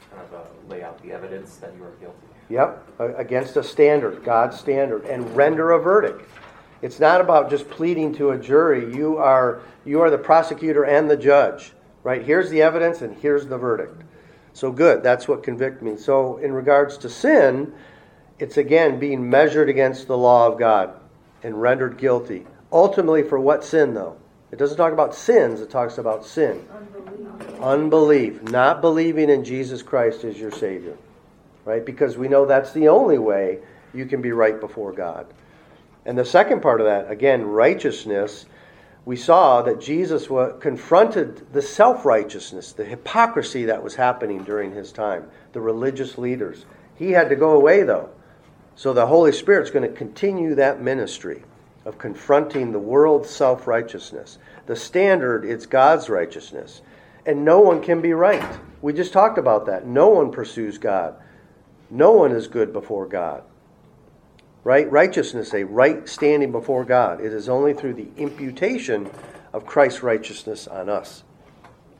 kind 0.10 0.23
of 0.32 0.34
uh, 0.34 0.43
lay 0.69 0.82
out 0.82 1.04
the 1.04 1.12
evidence 1.12 1.58
that 1.58 1.73
you 1.78 1.84
are 1.84 1.91
guilty. 1.99 2.15
Yep, 2.47 3.17
against 3.17 3.58
a 3.58 3.63
standard, 3.63 4.23
God's 4.23 4.58
standard, 4.58 5.04
and 5.04 5.36
render 5.36 5.71
a 5.71 5.80
verdict. 5.80 6.30
It's 6.82 7.01
not 7.01 7.19
about 7.19 7.49
just 7.49 7.69
pleading 7.69 8.15
to 8.15 8.30
a 8.30 8.38
jury. 8.38 8.95
You 8.95 9.17
are 9.17 9.62
you 9.84 9.99
are 9.99 10.10
the 10.10 10.17
prosecutor 10.17 10.86
and 10.86 11.10
the 11.10 11.17
judge, 11.17 11.73
right? 12.06 12.24
Here's 12.24 12.52
the 12.52 12.62
evidence 12.62 13.02
and 13.02 13.18
here's 13.18 13.48
the 13.48 13.58
verdict. 13.58 14.04
So 14.54 14.72
good, 14.72 15.02
that's 15.02 15.28
what 15.28 15.44
convict 15.44 15.82
means. 15.82 16.06
So 16.06 16.38
in 16.38 16.54
regards 16.54 16.98
to 17.00 17.10
sin, 17.10 17.74
it's 18.38 18.58
again 18.58 19.00
being 19.00 19.28
measured 19.28 19.70
against 19.70 20.08
the 20.08 20.18
law 20.18 20.48
of 20.48 20.60
God 20.60 20.94
and 21.44 21.60
rendered 21.60 21.98
guilty. 21.98 22.46
Ultimately 22.72 23.24
for 23.24 23.39
what 23.39 23.65
sin 23.65 23.96
though? 23.96 24.18
It 24.52 24.60
doesn't 24.60 24.78
talk 24.78 24.94
about 24.94 25.15
sins, 25.15 25.60
it 25.60 25.72
talks 25.72 25.98
about 25.98 26.24
sin. 26.26 26.63
Unbelief. 26.72 27.62
Unbelief, 27.62 28.44
not 28.44 28.82
believing 28.82 29.32
in 29.32 29.44
Jesus 29.44 29.82
Christ 29.82 30.24
as 30.24 30.39
your 30.39 30.52
savior. 30.52 30.96
Right? 31.65 31.84
Because 31.84 32.18
we 32.18 32.28
know 32.28 32.46
that's 32.46 32.72
the 32.72 32.88
only 32.88 33.18
way 33.18 33.58
you 33.96 34.06
can 34.06 34.22
be 34.22 34.32
right 34.32 34.60
before 34.60 34.94
God. 34.94 35.26
And 36.06 36.15
the 36.15 36.24
second 36.24 36.62
part 36.62 36.82
of 36.82 36.86
that, 36.86 37.10
again, 37.10 37.44
righteousness, 37.44 38.46
we 39.06 39.15
saw 39.15 39.62
that 39.62 39.80
Jesus 39.80 40.28
confronted 40.60 41.54
the 41.54 41.62
self 41.62 42.06
righteousness, 42.06 42.72
the 42.72 42.86
hypocrisy 42.86 43.65
that 43.65 43.84
was 43.84 43.96
happening 43.96 44.44
during 44.44 44.72
his 44.74 44.91
time, 44.91 45.30
the 45.54 45.62
religious 45.62 46.18
leaders. 46.18 46.65
He 46.96 47.12
had 47.12 47.30
to 47.30 47.36
go 47.36 47.52
away, 47.52 47.84
though. 47.84 48.10
So 48.76 48.94
the 48.94 49.06
Holy 49.06 49.32
Spirit's 49.32 49.70
going 49.70 49.88
to 49.88 49.96
continue 49.96 50.56
that 50.56 50.82
ministry 50.82 51.44
of 51.86 52.00
confronting 52.00 52.72
the 52.72 52.80
world's 52.80 53.30
self 53.30 53.68
righteousness. 53.68 54.39
The 54.65 54.76
standard 54.76 55.46
is 55.46 55.68
God's 55.68 56.10
righteousness. 56.10 56.82
And 57.28 57.46
no 57.46 57.60
one 57.60 57.82
can 57.82 58.02
be 58.02 58.13
right. 58.13 58.60
We 58.82 58.94
just 58.94 59.13
talked 59.13 59.38
about 59.38 59.68
that. 59.68 59.86
No 59.86 60.10
one 60.10 60.32
pursues 60.32 60.80
God, 60.80 61.15
no 61.91 62.12
one 62.12 62.32
is 62.32 62.48
good 62.48 62.74
before 62.74 63.06
God 63.06 63.44
right? 64.65 64.91
Righteousness, 64.91 65.54
a 65.54 65.63
right 65.63 66.10
standing 66.10 66.51
before 66.51 66.84
God. 66.84 67.21
It 67.21 67.32
is 67.32 67.47
only 67.47 67.73
through 67.73 67.93
the 67.93 68.10
imputation 68.17 69.10
of 69.54 69.65
Christ's 69.65 70.04
righteousness 70.04 70.67
on 70.67 70.89
us, 70.89 71.23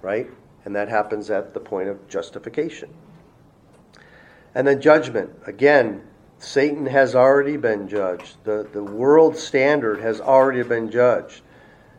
right? 0.02 0.28
And 0.66 0.76
that 0.76 0.90
happens 0.90 1.30
at 1.30 1.54
the 1.54 1.60
point 1.60 1.88
of 1.88 2.10
justification. 2.10 2.90
And 4.56 4.68
then 4.68 4.82
judgment. 4.82 5.30
Again, 5.46 6.02
Satan 6.40 6.88
has 6.88 7.14
already 7.14 7.56
been 7.56 7.88
judged. 7.88 8.38
The, 8.44 8.68
the 8.74 8.84
world 8.84 9.38
standard 9.38 10.02
has 10.02 10.20
already 10.20 10.64
been 10.64 10.90
judged. 10.90 11.42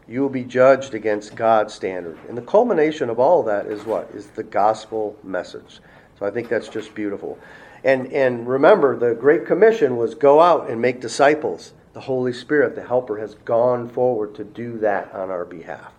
You 0.09 0.21
will 0.21 0.29
be 0.31 0.45
judged 0.45 0.95
against 0.95 1.37
God's 1.37 1.75
standard. 1.75 2.19
And 2.29 2.37
the 2.37 2.43
culmination 2.43 3.09
of 3.09 3.21
all 3.21 3.41
of 3.41 3.47
that 3.47 3.67
is 3.67 3.85
what? 3.85 4.11
Is 4.13 4.27
the 4.29 4.43
gospel 4.43 5.17
message. 5.23 5.81
So 6.19 6.27
I 6.27 6.31
think 6.31 6.49
that's 6.49 6.69
just 6.69 6.93
beautiful. 6.95 7.39
And, 7.87 8.13
and 8.13 8.49
remember, 8.49 8.97
the 8.99 9.15
Great 9.15 9.47
Commission 9.47 9.97
was 9.97 10.17
go 10.17 10.41
out 10.41 10.69
and 10.69 10.83
make 10.83 11.01
disciples. 11.01 11.73
The 11.93 12.01
Holy 12.01 12.33
Spirit, 12.33 12.75
the 12.75 12.83
Helper, 12.83 13.17
has 13.17 13.37
gone 13.45 13.89
forward 13.89 14.35
to 14.35 14.45
do 14.45 14.77
that 14.79 15.15
on 15.15 15.31
our 15.31 15.45
behalf. 15.45 15.93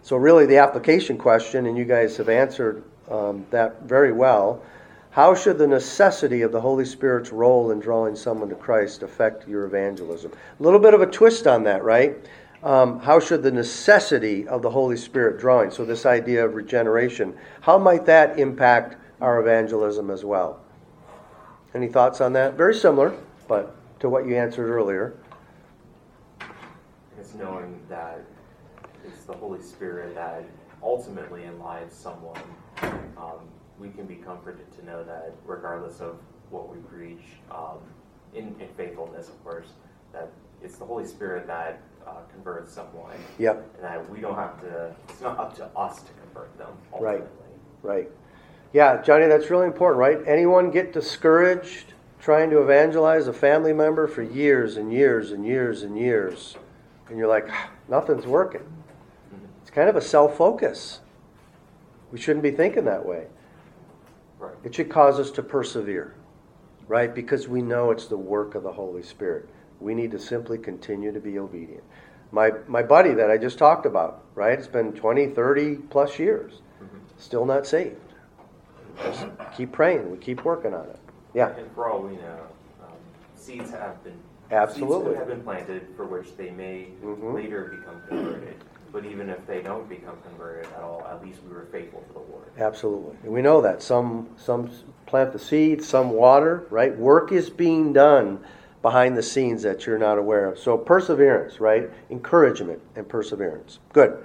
So, 0.00 0.16
really, 0.16 0.46
the 0.46 0.56
application 0.56 1.18
question, 1.18 1.66
and 1.66 1.76
you 1.76 1.84
guys 1.84 2.16
have 2.16 2.30
answered 2.30 2.82
um, 3.10 3.44
that 3.50 3.82
very 3.82 4.12
well. 4.12 4.62
How 5.10 5.34
should 5.34 5.58
the 5.58 5.66
necessity 5.66 6.40
of 6.40 6.52
the 6.52 6.60
Holy 6.60 6.86
Spirit's 6.86 7.32
role 7.32 7.70
in 7.70 7.80
drawing 7.80 8.16
someone 8.16 8.48
to 8.48 8.54
Christ 8.54 9.02
affect 9.02 9.46
your 9.46 9.66
evangelism? 9.66 10.32
A 10.58 10.62
little 10.62 10.80
bit 10.80 10.94
of 10.94 11.02
a 11.02 11.06
twist 11.06 11.46
on 11.46 11.64
that, 11.64 11.84
right? 11.84 12.16
Um, 12.62 12.98
how 13.00 13.20
should 13.20 13.42
the 13.42 13.52
necessity 13.52 14.48
of 14.48 14.62
the 14.62 14.70
Holy 14.70 14.96
Spirit 14.96 15.38
drawing, 15.38 15.70
so 15.70 15.84
this 15.84 16.06
idea 16.06 16.46
of 16.46 16.54
regeneration, 16.54 17.36
how 17.60 17.76
might 17.76 18.06
that 18.06 18.38
impact 18.38 18.96
our 19.20 19.38
evangelism 19.38 20.10
as 20.10 20.24
well? 20.24 20.62
Any 21.74 21.88
thoughts 21.88 22.20
on 22.20 22.32
that? 22.34 22.54
Very 22.54 22.74
similar, 22.74 23.14
but 23.48 23.74
to 24.00 24.08
what 24.08 24.26
you 24.26 24.36
answered 24.36 24.70
earlier. 24.70 25.14
It's 27.18 27.34
knowing 27.34 27.80
that 27.88 28.20
it's 29.04 29.24
the 29.24 29.34
Holy 29.34 29.60
Spirit 29.60 30.14
that 30.14 30.44
ultimately 30.82 31.44
enlives 31.44 31.94
someone. 31.94 32.40
Um, 33.16 33.48
we 33.78 33.90
can 33.90 34.06
be 34.06 34.16
comforted 34.16 34.70
to 34.78 34.86
know 34.86 35.04
that 35.04 35.34
regardless 35.44 36.00
of 36.00 36.18
what 36.50 36.74
we 36.74 36.78
preach, 36.82 37.22
um, 37.50 37.78
in, 38.34 38.54
in, 38.60 38.68
faithfulness, 38.76 39.28
of 39.28 39.42
course, 39.44 39.68
that 40.12 40.30
it's 40.62 40.76
the 40.76 40.84
Holy 40.84 41.06
Spirit 41.06 41.46
that 41.46 41.80
uh, 42.06 42.20
converts 42.32 42.72
someone. 42.72 43.16
Yep. 43.38 43.66
And 43.76 43.84
that 43.84 44.10
we 44.10 44.20
don't 44.20 44.36
have 44.36 44.60
to, 44.60 44.94
it's 45.08 45.20
not 45.20 45.38
up 45.38 45.56
to 45.56 45.64
us 45.76 46.02
to 46.02 46.12
convert 46.24 46.56
them 46.58 46.68
ultimately. 46.92 47.26
Right, 47.82 47.94
right. 47.94 48.10
Yeah, 48.76 49.00
Johnny, 49.00 49.26
that's 49.26 49.48
really 49.48 49.64
important, 49.64 49.98
right? 50.00 50.18
Anyone 50.26 50.70
get 50.70 50.92
discouraged 50.92 51.94
trying 52.20 52.50
to 52.50 52.60
evangelize 52.60 53.26
a 53.26 53.32
family 53.32 53.72
member 53.72 54.06
for 54.06 54.22
years 54.22 54.76
and 54.76 54.92
years 54.92 55.32
and 55.32 55.46
years 55.46 55.82
and 55.82 55.98
years, 55.98 56.58
and 57.08 57.16
you're 57.16 57.26
like, 57.26 57.48
nothing's 57.88 58.26
working. 58.26 58.60
It's 59.62 59.70
kind 59.70 59.88
of 59.88 59.96
a 59.96 60.02
self 60.02 60.36
focus. 60.36 61.00
We 62.12 62.20
shouldn't 62.20 62.42
be 62.42 62.50
thinking 62.50 62.84
that 62.84 63.06
way. 63.06 63.28
Right. 64.38 64.52
It 64.62 64.74
should 64.74 64.90
cause 64.90 65.18
us 65.18 65.30
to 65.30 65.42
persevere, 65.42 66.14
right? 66.86 67.14
Because 67.14 67.48
we 67.48 67.62
know 67.62 67.92
it's 67.92 68.08
the 68.08 68.18
work 68.18 68.54
of 68.54 68.62
the 68.62 68.72
Holy 68.72 69.02
Spirit. 69.02 69.48
We 69.80 69.94
need 69.94 70.10
to 70.10 70.18
simply 70.18 70.58
continue 70.58 71.12
to 71.12 71.20
be 71.20 71.38
obedient. 71.38 71.84
My, 72.30 72.50
my 72.68 72.82
buddy 72.82 73.14
that 73.14 73.30
I 73.30 73.38
just 73.38 73.56
talked 73.56 73.86
about, 73.86 74.24
right? 74.34 74.58
It's 74.58 74.68
been 74.68 74.92
20, 74.92 75.28
30 75.28 75.76
plus 75.88 76.18
years, 76.18 76.60
mm-hmm. 76.78 76.98
still 77.16 77.46
not 77.46 77.66
saved. 77.66 78.05
Just 79.02 79.26
keep 79.56 79.72
praying. 79.72 80.10
We 80.10 80.18
keep 80.18 80.44
working 80.44 80.74
on 80.74 80.88
it. 80.88 80.98
Yeah. 81.34 81.54
And 81.56 81.70
for 81.74 81.88
all 81.90 82.00
we 82.00 82.16
know, 82.16 82.46
um, 82.82 82.92
seeds 83.34 83.70
have 83.70 84.02
been 84.02 84.18
absolutely 84.50 85.12
seeds 85.12 85.18
have 85.18 85.28
been 85.28 85.42
planted 85.42 85.86
for 85.96 86.06
which 86.06 86.36
they 86.36 86.50
may 86.50 86.88
mm-hmm. 87.02 87.34
later 87.34 87.76
become 87.78 88.00
converted. 88.08 88.56
But 88.92 89.04
even 89.04 89.28
if 89.28 89.44
they 89.46 89.60
don't 89.60 89.88
become 89.88 90.16
converted 90.26 90.72
at 90.72 90.80
all, 90.80 91.06
at 91.10 91.22
least 91.22 91.40
we 91.46 91.52
were 91.52 91.66
faithful 91.70 92.00
to 92.00 92.12
the 92.14 92.20
word. 92.20 92.50
Absolutely, 92.56 93.16
and 93.24 93.32
we 93.32 93.42
know 93.42 93.60
that 93.60 93.82
some 93.82 94.28
some 94.36 94.70
plant 95.04 95.32
the 95.32 95.38
seed, 95.38 95.82
some 95.82 96.10
water. 96.10 96.66
Right, 96.70 96.96
work 96.96 97.32
is 97.32 97.50
being 97.50 97.92
done 97.92 98.42
behind 98.86 99.16
the 99.16 99.22
scenes 99.22 99.62
that 99.64 99.84
you're 99.84 99.98
not 99.98 100.16
aware 100.16 100.46
of. 100.46 100.58
So, 100.58 100.78
perseverance, 100.78 101.60
right? 101.60 101.90
Encouragement 102.08 102.80
and 102.94 103.08
perseverance. 103.08 103.80
Good. 103.92 104.24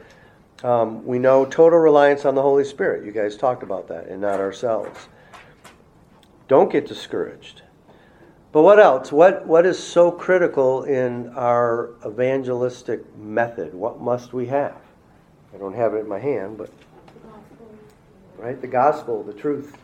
Um, 0.64 1.04
we 1.06 1.18
know 1.18 1.46
total 1.46 1.80
reliance 1.80 2.26
on 2.26 2.36
the 2.36 2.42
Holy 2.42 2.64
Spirit. 2.64 3.06
You 3.06 3.12
guys 3.12 3.36
talked 3.36 3.64
about 3.64 3.88
that, 3.88 4.08
and 4.08 4.22
not 4.22 4.40
ourselves. 4.40 5.08
Don't 6.48 6.72
get 6.72 6.88
discouraged. 6.88 7.64
But 8.52 8.64
what 8.64 8.80
else? 8.80 9.12
What, 9.12 9.48
what 9.48 9.66
is 9.66 9.82
so 9.82 10.12
critical 10.12 10.84
in 10.84 11.30
our 11.30 11.92
evangelistic 12.06 13.16
method? 13.18 13.74
What 13.74 14.02
must 14.02 14.34
we 14.34 14.48
have? 14.48 14.76
I 15.54 15.58
don't 15.58 15.76
have 15.76 15.94
it 15.94 16.00
in 16.00 16.08
my 16.08 16.20
hand, 16.20 16.58
but 16.58 16.70
right, 18.38 18.60
the 18.60 18.68
gospel, 18.68 19.24
the 19.24 19.34
truth. 19.34 19.78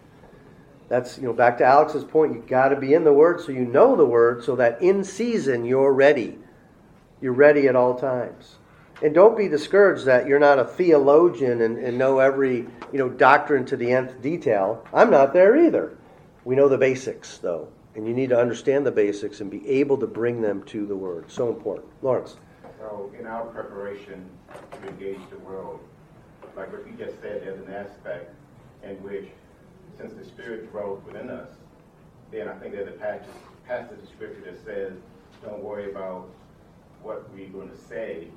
That's 0.89 1.17
you 1.17 1.25
know 1.25 1.33
back 1.33 1.57
to 1.57 1.65
Alex's 1.65 2.03
point. 2.03 2.33
You've 2.33 2.47
got 2.47 2.69
to 2.69 2.77
be 2.77 2.93
in 2.93 3.03
the 3.03 3.11
Word 3.11 3.41
so 3.41 3.51
you 3.51 3.65
know 3.65 3.95
the 3.95 4.05
Word, 4.05 4.43
so 4.43 4.55
that 4.55 4.81
in 4.81 5.03
season 5.03 5.65
you're 5.65 5.91
ready. 5.91 6.37
You're 7.19 7.33
ready 7.33 7.67
at 7.67 7.75
all 7.75 7.95
times. 7.95 8.55
And 9.01 9.13
don't 9.13 9.37
be 9.37 9.47
discouraged 9.47 10.05
that 10.05 10.27
you're 10.27 10.39
not 10.39 10.57
a 10.57 10.65
theologian 10.65 11.61
and, 11.61 11.77
and 11.77 11.97
know 11.97 12.19
every 12.19 12.57
you 12.91 12.97
know 12.97 13.09
doctrine 13.09 13.65
to 13.65 13.77
the 13.77 13.91
nth 13.91 14.21
detail. 14.21 14.83
I'm 14.93 15.11
not 15.11 15.33
there 15.33 15.55
either. 15.55 15.97
We 16.45 16.55
know 16.55 16.67
the 16.67 16.77
basics 16.77 17.37
though, 17.37 17.67
and 17.95 18.07
you 18.07 18.13
need 18.13 18.29
to 18.29 18.39
understand 18.39 18.85
the 18.85 18.91
basics 18.91 19.39
and 19.41 19.51
be 19.51 19.67
able 19.67 19.97
to 19.97 20.07
bring 20.07 20.41
them 20.41 20.63
to 20.63 20.85
the 20.85 20.95
Word. 20.95 21.29
So 21.29 21.49
important, 21.49 21.87
Lawrence. 22.01 22.37
So 22.79 23.11
in 23.19 23.27
our 23.27 23.45
preparation 23.45 24.25
to 24.71 24.87
engage 24.87 25.19
the 25.29 25.39
world, 25.39 25.79
like 26.55 26.71
what 26.71 26.87
you 26.87 26.93
just 26.93 27.21
said, 27.21 27.43
there's 27.43 27.59
an 27.67 27.73
aspect 27.73 28.33
in 28.83 28.95
which, 29.03 29.29
since 29.99 30.13
the 30.13 30.25
Spirit 30.25 30.71
dwells 30.71 31.03
within 31.05 31.29
us, 31.29 31.49
then 32.31 32.47
I 32.47 32.53
think 32.55 32.73
there's 32.73 32.87
a 32.87 32.97
passage, 32.97 33.27
passage 33.67 33.99
of 34.01 34.09
Scripture 34.09 34.41
that 34.51 34.63
says, 34.65 34.93
don't 35.43 35.63
worry 35.63 35.91
about 35.91 36.29
what 37.01 37.31
we're 37.33 37.49
going 37.49 37.69
to 37.69 37.77
say, 37.77 38.27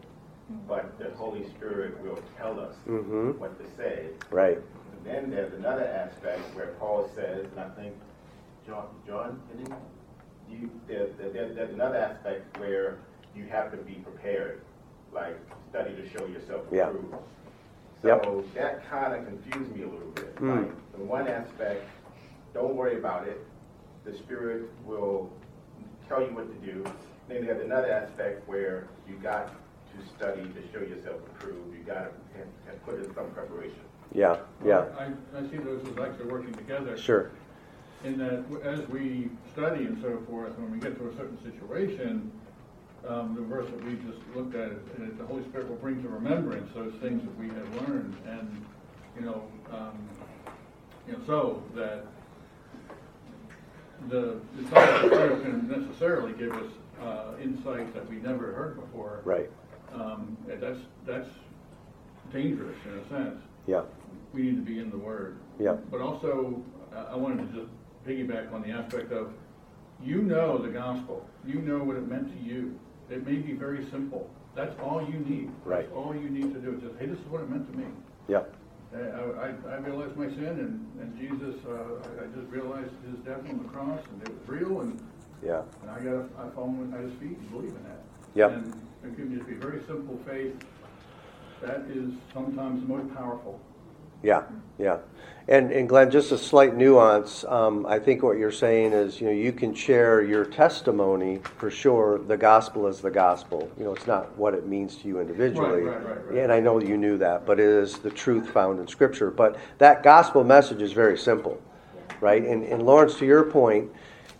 but 0.66 0.98
the 0.98 1.10
Holy 1.16 1.48
Spirit 1.50 2.00
will 2.02 2.18
tell 2.36 2.58
us 2.60 2.74
Mhm. 2.86 3.38
what 3.38 3.58
to 3.58 3.66
say. 3.76 4.10
Right. 4.30 4.56
And 4.58 5.04
then 5.04 5.30
there's 5.30 5.52
another 5.54 5.84
aspect 5.84 6.40
where 6.54 6.68
Paul 6.78 7.08
says, 7.14 7.46
and 7.50 7.60
I 7.60 7.68
think, 7.70 7.94
John, 8.66 8.88
John, 9.06 9.40
you, 10.48 10.70
there, 10.86 11.06
there, 11.18 11.48
there's 11.52 11.72
another 11.72 11.96
aspect 11.96 12.58
where 12.58 12.98
you 13.34 13.44
have 13.44 13.70
to 13.70 13.76
be 13.78 13.94
prepared, 13.94 14.60
like 15.12 15.38
study 15.70 15.94
to 15.94 16.08
show 16.08 16.26
yourself 16.26 16.66
Yeah. 16.70 16.88
approved. 16.88 17.14
Yep. 18.02 18.24
So 18.24 18.44
that 18.54 18.84
kind 18.88 19.14
of 19.14 19.26
confused 19.26 19.74
me 19.76 19.82
a 19.82 19.88
little 19.88 20.10
bit. 20.14 20.34
Hmm. 20.38 20.50
Like, 20.50 20.70
in 20.96 21.08
one 21.08 21.28
aspect, 21.28 21.84
don't 22.54 22.74
worry 22.74 22.96
about 22.98 23.28
it. 23.28 23.44
The 24.04 24.14
Spirit 24.14 24.70
will 24.84 25.30
tell 26.08 26.22
you 26.22 26.34
what 26.34 26.48
to 26.48 26.66
do. 26.66 26.82
Then 27.28 27.46
there's 27.46 27.62
another 27.62 27.92
aspect 27.92 28.48
where 28.48 28.88
you 29.08 29.16
got 29.16 29.50
to 30.00 30.08
study 30.16 30.42
to 30.42 30.62
show 30.72 30.80
yourself 30.80 31.20
approved. 31.26 31.76
You 31.76 31.84
got 31.84 31.94
to 31.94 32.38
have, 32.38 32.48
have 32.66 32.84
put 32.84 32.96
in 32.96 33.14
some 33.14 33.30
preparation. 33.30 33.80
Yeah. 34.14 34.38
Yeah. 34.64 34.86
I, 34.98 35.38
I 35.38 35.42
see 35.50 35.58
those 35.58 35.86
as 35.86 35.98
actually 35.98 36.26
working 36.26 36.54
together. 36.54 36.96
Sure. 36.96 37.30
In 38.02 38.18
that, 38.18 38.44
as 38.64 38.88
we 38.88 39.30
study 39.52 39.84
and 39.84 40.00
so 40.02 40.22
forth, 40.28 40.58
when 40.58 40.70
we 40.70 40.78
get 40.78 40.96
to 40.98 41.08
a 41.08 41.16
certain 41.16 41.38
situation, 41.44 42.32
um, 43.06 43.34
the 43.34 43.42
verse 43.42 43.68
that 43.70 43.84
we 43.84 43.94
just 43.94 44.18
looked 44.34 44.54
at, 44.54 44.72
uh, 44.72 45.10
the 45.18 45.24
Holy 45.26 45.42
Spirit 45.44 45.68
will 45.68 45.76
bring 45.76 46.02
to 46.02 46.08
remembrance 46.08 46.70
those 46.74 46.94
things 46.94 47.22
that 47.22 47.38
we 47.38 47.48
have 47.48 47.88
learned, 47.88 48.16
and, 48.26 48.64
you 49.16 49.22
know, 49.22 49.42
um, 49.70 49.98
you 51.06 51.12
know, 51.12 51.18
so 51.26 51.62
that 51.74 52.06
the, 54.08 54.40
it's 54.58 54.70
not 54.70 55.02
the 55.02 55.08
Spirit 55.08 55.42
can 55.42 55.68
necessarily 55.68 56.32
give 56.32 56.52
us, 56.52 56.72
uh, 57.02 57.32
insights 57.42 57.92
that 57.94 58.08
we 58.08 58.16
never 58.16 58.52
heard 58.52 58.80
before. 58.80 59.20
Right. 59.24 59.50
Um, 59.94 60.36
that's, 60.46 60.78
that's 61.06 61.28
dangerous 62.32 62.76
in 62.86 62.98
a 62.98 63.08
sense. 63.08 63.40
Yeah. 63.66 63.82
We 64.32 64.42
need 64.42 64.56
to 64.56 64.62
be 64.62 64.78
in 64.78 64.90
the 64.90 64.98
Word. 64.98 65.38
Yeah. 65.58 65.76
But 65.90 66.00
also, 66.00 66.62
I 66.94 67.16
wanted 67.16 67.52
to 67.52 67.60
just 67.60 67.72
piggyback 68.06 68.52
on 68.52 68.62
the 68.62 68.70
aspect 68.70 69.12
of, 69.12 69.32
you 70.02 70.22
know 70.22 70.56
the 70.58 70.68
gospel, 70.68 71.28
you 71.46 71.60
know 71.60 71.78
what 71.84 71.96
it 71.96 72.08
meant 72.08 72.32
to 72.34 72.42
you. 72.42 72.78
It 73.10 73.26
may 73.26 73.34
be 73.36 73.52
very 73.52 73.84
simple. 73.90 74.30
That's 74.54 74.74
all 74.80 75.06
you 75.06 75.18
need. 75.20 75.50
Right. 75.64 75.82
That's 75.82 75.92
all 75.96 76.14
you 76.14 76.30
need 76.30 76.54
to 76.54 76.60
do. 76.60 76.74
Is 76.76 76.82
just, 76.82 76.94
hey, 76.98 77.06
this 77.06 77.18
is 77.18 77.26
what 77.26 77.42
it 77.42 77.50
meant 77.50 77.70
to 77.72 77.78
me. 77.78 77.84
Yeah. 78.28 78.42
I, 78.94 78.98
I, 78.98 79.54
I 79.70 79.76
realized 79.78 80.16
my 80.16 80.28
sin 80.28 80.46
and, 80.46 81.00
and 81.00 81.16
Jesus, 81.18 81.54
uh, 81.68 81.72
I 81.72 82.24
I 82.24 82.26
just 82.40 82.50
realized 82.50 82.90
his 83.06 83.18
death 83.24 83.38
on 83.48 83.58
the 83.62 83.68
cross 83.68 84.00
and 84.12 84.22
it 84.22 84.30
was 84.30 84.48
real 84.48 84.80
and, 84.80 85.00
Yeah. 85.44 85.62
and 85.82 85.90
I 85.90 86.00
got, 86.00 86.24
I 86.44 86.50
fall 86.54 86.74
at 86.94 87.00
his 87.00 87.12
feet 87.20 87.38
and 87.38 87.50
believe 87.52 87.70
in 87.70 87.84
that. 87.84 88.00
Yeah. 88.34 88.48
And 88.48 88.72
it 89.04 89.16
can 89.16 89.34
just 89.34 89.46
be 89.46 89.54
very 89.54 89.80
simple 89.86 90.18
faith. 90.26 90.54
That 91.62 91.84
is 91.90 92.12
sometimes 92.32 92.82
the 92.82 92.88
most 92.88 93.14
powerful. 93.14 93.60
Yeah, 94.22 94.44
yeah. 94.78 94.98
And, 95.48 95.72
and 95.72 95.88
Glenn, 95.88 96.10
just 96.10 96.30
a 96.30 96.38
slight 96.38 96.76
nuance. 96.76 97.44
Um, 97.44 97.84
I 97.86 97.98
think 97.98 98.22
what 98.22 98.38
you're 98.38 98.52
saying 98.52 98.92
is, 98.92 99.20
you 99.20 99.26
know, 99.26 99.32
you 99.32 99.52
can 99.52 99.74
share 99.74 100.22
your 100.22 100.44
testimony 100.44 101.40
for 101.56 101.70
sure. 101.70 102.18
The 102.18 102.36
gospel 102.36 102.86
is 102.86 103.00
the 103.00 103.10
gospel. 103.10 103.70
You 103.76 103.84
know, 103.84 103.94
it's 103.94 104.06
not 104.06 104.36
what 104.38 104.54
it 104.54 104.66
means 104.66 104.96
to 104.98 105.08
you 105.08 105.20
individually. 105.20 105.82
Right, 105.82 105.96
right, 105.96 106.06
right, 106.06 106.26
right. 106.26 106.38
And 106.38 106.52
I 106.52 106.60
know 106.60 106.80
you 106.80 106.96
knew 106.96 107.18
that, 107.18 107.46
but 107.46 107.58
it 107.58 107.66
is 107.66 107.98
the 107.98 108.10
truth 108.10 108.48
found 108.50 108.78
in 108.78 108.86
Scripture. 108.86 109.30
But 109.30 109.58
that 109.78 110.02
gospel 110.02 110.44
message 110.44 110.82
is 110.82 110.92
very 110.92 111.18
simple, 111.18 111.60
right? 112.20 112.44
And, 112.44 112.62
and 112.62 112.84
Lawrence, 112.84 113.16
to 113.16 113.26
your 113.26 113.44
point, 113.44 113.90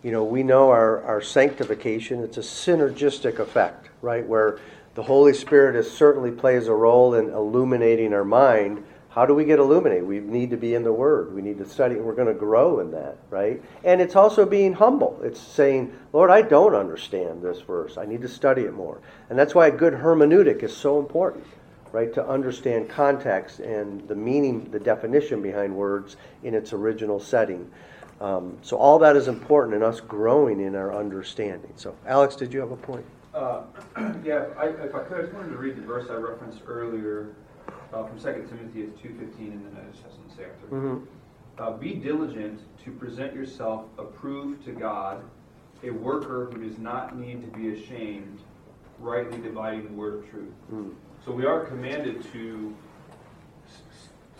you 0.02 0.12
know, 0.12 0.24
we 0.24 0.42
know 0.42 0.70
our, 0.70 1.02
our 1.02 1.20
sanctification, 1.20 2.22
it's 2.22 2.38
a 2.38 2.40
synergistic 2.40 3.38
effect, 3.38 3.89
right? 4.02 4.26
Where 4.26 4.58
the 4.94 5.02
Holy 5.02 5.32
Spirit 5.32 5.76
is, 5.76 5.90
certainly 5.90 6.30
plays 6.30 6.66
a 6.66 6.74
role 6.74 7.14
in 7.14 7.30
illuminating 7.30 8.12
our 8.12 8.24
mind. 8.24 8.84
How 9.10 9.26
do 9.26 9.34
we 9.34 9.44
get 9.44 9.58
illuminated? 9.58 10.06
We 10.06 10.20
need 10.20 10.50
to 10.50 10.56
be 10.56 10.74
in 10.74 10.84
the 10.84 10.92
Word. 10.92 11.34
We 11.34 11.42
need 11.42 11.58
to 11.58 11.68
study, 11.68 11.96
we're 11.96 12.14
going 12.14 12.28
to 12.28 12.34
grow 12.34 12.80
in 12.80 12.90
that, 12.92 13.18
right? 13.28 13.62
And 13.84 14.00
it's 14.00 14.14
also 14.16 14.46
being 14.46 14.72
humble. 14.72 15.20
It's 15.22 15.40
saying, 15.40 15.92
Lord, 16.12 16.30
I 16.30 16.42
don't 16.42 16.74
understand 16.74 17.42
this 17.42 17.60
verse. 17.60 17.98
I 17.98 18.04
need 18.04 18.22
to 18.22 18.28
study 18.28 18.62
it 18.62 18.72
more. 18.72 19.00
And 19.28 19.38
that's 19.38 19.54
why 19.54 19.66
a 19.66 19.72
good 19.72 19.94
hermeneutic 19.94 20.62
is 20.62 20.76
so 20.76 20.98
important, 20.98 21.44
right? 21.92 22.12
To 22.14 22.26
understand 22.26 22.88
context 22.88 23.58
and 23.58 24.06
the 24.06 24.14
meaning, 24.14 24.70
the 24.70 24.80
definition 24.80 25.42
behind 25.42 25.74
words 25.74 26.16
in 26.44 26.54
its 26.54 26.72
original 26.72 27.18
setting. 27.18 27.70
Um, 28.20 28.58
so 28.62 28.76
all 28.76 28.98
that 28.98 29.16
is 29.16 29.28
important 29.28 29.74
in 29.74 29.82
us 29.82 30.00
growing 30.00 30.60
in 30.60 30.76
our 30.76 30.94
understanding. 30.94 31.72
So, 31.76 31.96
Alex, 32.06 32.36
did 32.36 32.52
you 32.52 32.60
have 32.60 32.70
a 32.70 32.76
point? 32.76 33.06
Uh, 33.34 33.62
Yeah, 34.24 34.46
I- 34.58 34.66
if 34.68 34.94
I 34.94 35.00
could, 35.04 35.18
I 35.18 35.22
just 35.22 35.32
wanted 35.34 35.50
to 35.50 35.56
read 35.58 35.76
the 35.76 35.82
verse 35.82 36.06
I 36.10 36.14
referenced 36.14 36.62
earlier 36.66 37.34
uh, 37.92 38.04
from 38.04 38.18
2 38.18 38.24
Timothy, 38.48 38.82
it's 38.82 39.00
2.15, 39.00 39.38
and 39.38 39.66
then 39.66 39.76
I 39.84 39.90
just 39.90 40.02
have 40.04 40.12
something 40.12 40.30
to 40.30 40.36
say 40.36 40.44
after. 40.44 40.66
Mm-hmm. 40.66 41.04
Uh, 41.62 41.70
Be 41.72 41.94
diligent 41.94 42.60
to 42.84 42.90
present 42.92 43.34
yourself 43.34 43.86
approved 43.98 44.64
to 44.64 44.72
God, 44.72 45.22
a 45.82 45.90
worker 45.90 46.50
who 46.52 46.62
does 46.68 46.78
not 46.78 47.16
need 47.18 47.40
to 47.42 47.58
be 47.58 47.70
ashamed, 47.74 48.40
rightly 48.98 49.38
dividing 49.38 49.84
the 49.84 49.92
word 49.92 50.22
of 50.24 50.30
truth. 50.30 50.52
Mm. 50.72 50.94
So 51.24 51.32
we 51.32 51.46
are 51.46 51.64
commanded 51.64 52.22
to 52.32 52.74
s- 53.66 53.82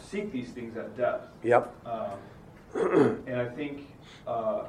seek 0.01 0.31
these 0.33 0.51
things 0.51 0.77
at 0.77 0.97
depth. 0.97 1.29
Yep. 1.43 1.75
Um, 1.87 2.19
And 3.27 3.37
I 3.37 3.49
think, 3.49 3.89
uh, 4.27 4.65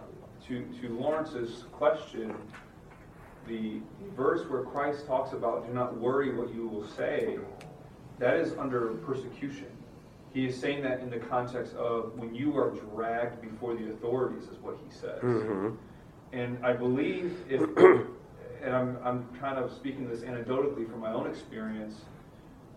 to, 0.48 0.64
to 0.82 0.90
Lawrence's 0.90 1.66
question, 1.72 2.34
the 3.48 3.80
verse 4.16 4.48
where 4.50 4.64
Christ 4.64 5.08
talks 5.08 5.34
about, 5.34 5.68
do 5.68 5.74
not 5.74 5.98
worry 5.98 6.34
what 6.34 6.54
you 6.54 6.68
will 6.68 6.88
say, 6.88 7.38
that 8.20 8.38
is 8.38 8.54
under 8.58 8.94
persecution. 9.06 9.68
He 10.34 10.46
is 10.46 10.58
saying 10.58 10.84
that 10.84 11.02
in 11.02 11.10
the 11.10 11.18
context 11.18 11.76
of 11.76 12.18
when 12.18 12.34
you 12.34 12.58
are 12.58 12.70
dragged 12.70 13.42
before 13.42 13.76
the 13.76 13.92
authorities, 13.92 14.44
is 14.44 14.58
what 14.60 14.78
he 14.78 14.94
says. 14.94 15.20
Mm-hmm. 15.22 15.76
And 16.32 16.66
I 16.66 16.74
believe 16.74 17.36
if, 17.50 17.62
and 18.64 18.74
I'm, 18.74 18.98
I'm 19.04 19.28
kind 19.40 19.58
of 19.58 19.72
speaking 19.74 20.08
this 20.08 20.22
anecdotally 20.22 20.90
from 20.90 21.02
my 21.02 21.12
own 21.12 21.28
experience, 21.28 22.02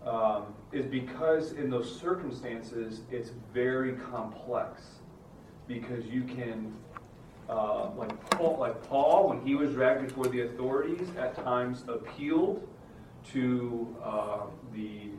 um, 0.05 0.53
is 0.71 0.85
because 0.85 1.53
in 1.53 1.69
those 1.69 1.99
circumstances, 1.99 3.01
it's 3.09 3.31
very 3.53 3.93
complex. 3.93 4.81
Because 5.67 6.05
you 6.05 6.23
can, 6.23 6.73
uh, 7.49 7.91
like 7.95 8.29
Paul, 8.31 8.57
like 8.59 8.81
Paul, 8.87 9.29
when 9.29 9.41
he 9.45 9.55
was 9.55 9.71
dragged 9.71 10.07
before 10.07 10.27
the 10.27 10.41
authorities, 10.41 11.07
at 11.17 11.35
times 11.35 11.83
appealed 11.87 12.67
to 13.31 13.95
uh, 14.03 14.39
the, 14.73 15.09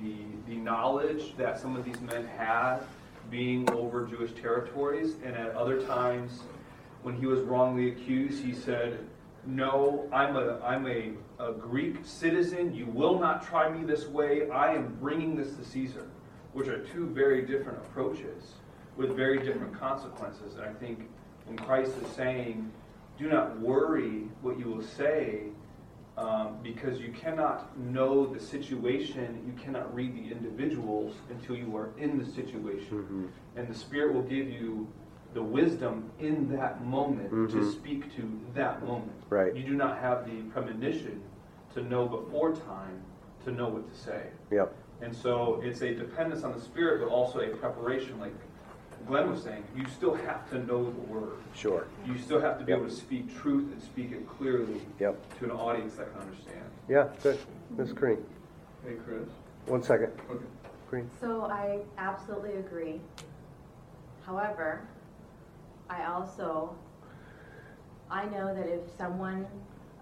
the, 0.00 0.16
the 0.46 0.56
knowledge 0.56 1.36
that 1.36 1.58
some 1.58 1.76
of 1.76 1.84
these 1.84 2.00
men 2.00 2.26
had 2.26 2.80
being 3.30 3.70
over 3.70 4.06
Jewish 4.06 4.32
territories, 4.32 5.16
and 5.24 5.34
at 5.36 5.50
other 5.54 5.82
times, 5.82 6.40
when 7.02 7.14
he 7.14 7.26
was 7.26 7.40
wrongly 7.40 7.90
accused, 7.90 8.42
he 8.42 8.54
said, 8.54 8.98
"No, 9.46 10.08
I'm 10.12 10.36
a 10.36 10.58
I'm 10.60 10.86
a, 10.86 11.12
a 11.38 11.52
Greek 11.52 11.98
citizen. 12.04 12.74
You 12.74 12.86
will 12.86 13.18
not 13.18 13.46
try 13.46 13.68
me 13.68 13.84
this 13.84 14.06
way. 14.06 14.50
I 14.50 14.74
am 14.74 14.96
bringing 15.00 15.36
this 15.36 15.54
to 15.56 15.64
Caesar," 15.64 16.06
which 16.54 16.68
are 16.68 16.78
two 16.86 17.06
very 17.06 17.42
different 17.42 17.78
approaches 17.78 18.54
with 18.96 19.14
very 19.14 19.38
different 19.38 19.78
consequences. 19.78 20.54
And 20.54 20.64
I 20.64 20.72
think 20.72 21.08
when 21.48 21.56
Christ 21.56 21.92
is 22.02 22.08
saying, 22.12 22.70
do 23.18 23.28
not 23.28 23.58
worry 23.58 24.28
what 24.42 24.58
you 24.58 24.66
will 24.66 24.82
say, 24.82 25.44
um, 26.16 26.58
because 26.62 27.00
you 27.00 27.12
cannot 27.12 27.78
know 27.78 28.26
the 28.26 28.40
situation, 28.40 29.42
you 29.46 29.52
cannot 29.62 29.92
read 29.94 30.14
the 30.14 30.30
individuals 30.32 31.14
until 31.30 31.56
you 31.56 31.76
are 31.76 31.90
in 31.96 32.18
the 32.18 32.26
situation. 32.26 33.30
And 33.56 33.68
the 33.68 33.74
Spirit 33.74 34.14
will 34.14 34.22
give 34.22 34.48
you 34.48 34.88
the 35.34 35.42
wisdom 35.42 36.10
in 36.18 36.50
that 36.56 36.84
moment 36.84 37.30
to 37.30 37.58
Mhm. 37.58 37.72
speak 37.72 38.14
to 38.16 38.40
that 38.54 38.84
moment. 38.84 39.12
Right. 39.28 39.54
You 39.54 39.62
do 39.62 39.74
not 39.74 39.98
have 39.98 40.26
the 40.26 40.42
premonition 40.50 41.22
to 41.74 41.82
know 41.82 42.06
before 42.08 42.52
time 42.52 43.02
to 43.44 43.52
know 43.52 43.68
what 43.68 43.88
to 43.88 43.94
say. 43.94 44.30
Yep. 44.50 44.74
And 45.00 45.14
so 45.14 45.60
it's 45.62 45.82
a 45.82 45.94
dependence 45.94 46.42
on 46.42 46.52
the 46.52 46.60
Spirit, 46.60 47.00
but 47.00 47.08
also 47.08 47.40
a 47.40 47.48
preparation, 47.48 48.18
like 48.18 48.34
Glenn 49.08 49.30
was 49.30 49.42
saying. 49.42 49.64
You 49.74 49.86
still 49.88 50.14
have 50.14 50.48
to 50.50 50.58
know 50.66 50.84
the 50.84 51.00
Word. 51.12 51.38
Sure. 51.54 51.86
You 52.04 52.18
still 52.18 52.40
have 52.40 52.58
to 52.58 52.64
be 52.64 52.72
Yep. 52.72 52.80
able 52.80 52.90
to 52.90 52.94
speak 52.94 53.34
truth 53.34 53.72
and 53.72 53.82
speak 53.82 54.12
it 54.12 54.28
clearly 54.28 54.82
Yep. 55.00 55.38
to 55.38 55.44
an 55.46 55.50
audience 55.50 55.96
that 55.96 56.12
can 56.12 56.20
understand. 56.20 56.64
Yeah, 56.88 57.08
good. 57.22 57.38
Ms. 57.70 57.94
Green. 57.94 58.24
Hey, 58.84 58.96
Chris. 58.96 59.28
One 59.66 59.82
second. 59.82 60.12
Okay. 60.30 60.44
Green. 60.90 61.10
So 61.20 61.44
I 61.44 61.80
absolutely 61.96 62.56
agree. 62.56 63.00
However, 64.26 64.82
I 65.88 66.04
also, 66.04 66.76
I 68.10 68.26
know 68.26 68.54
that 68.54 68.66
if 68.66 68.90
someone, 68.96 69.46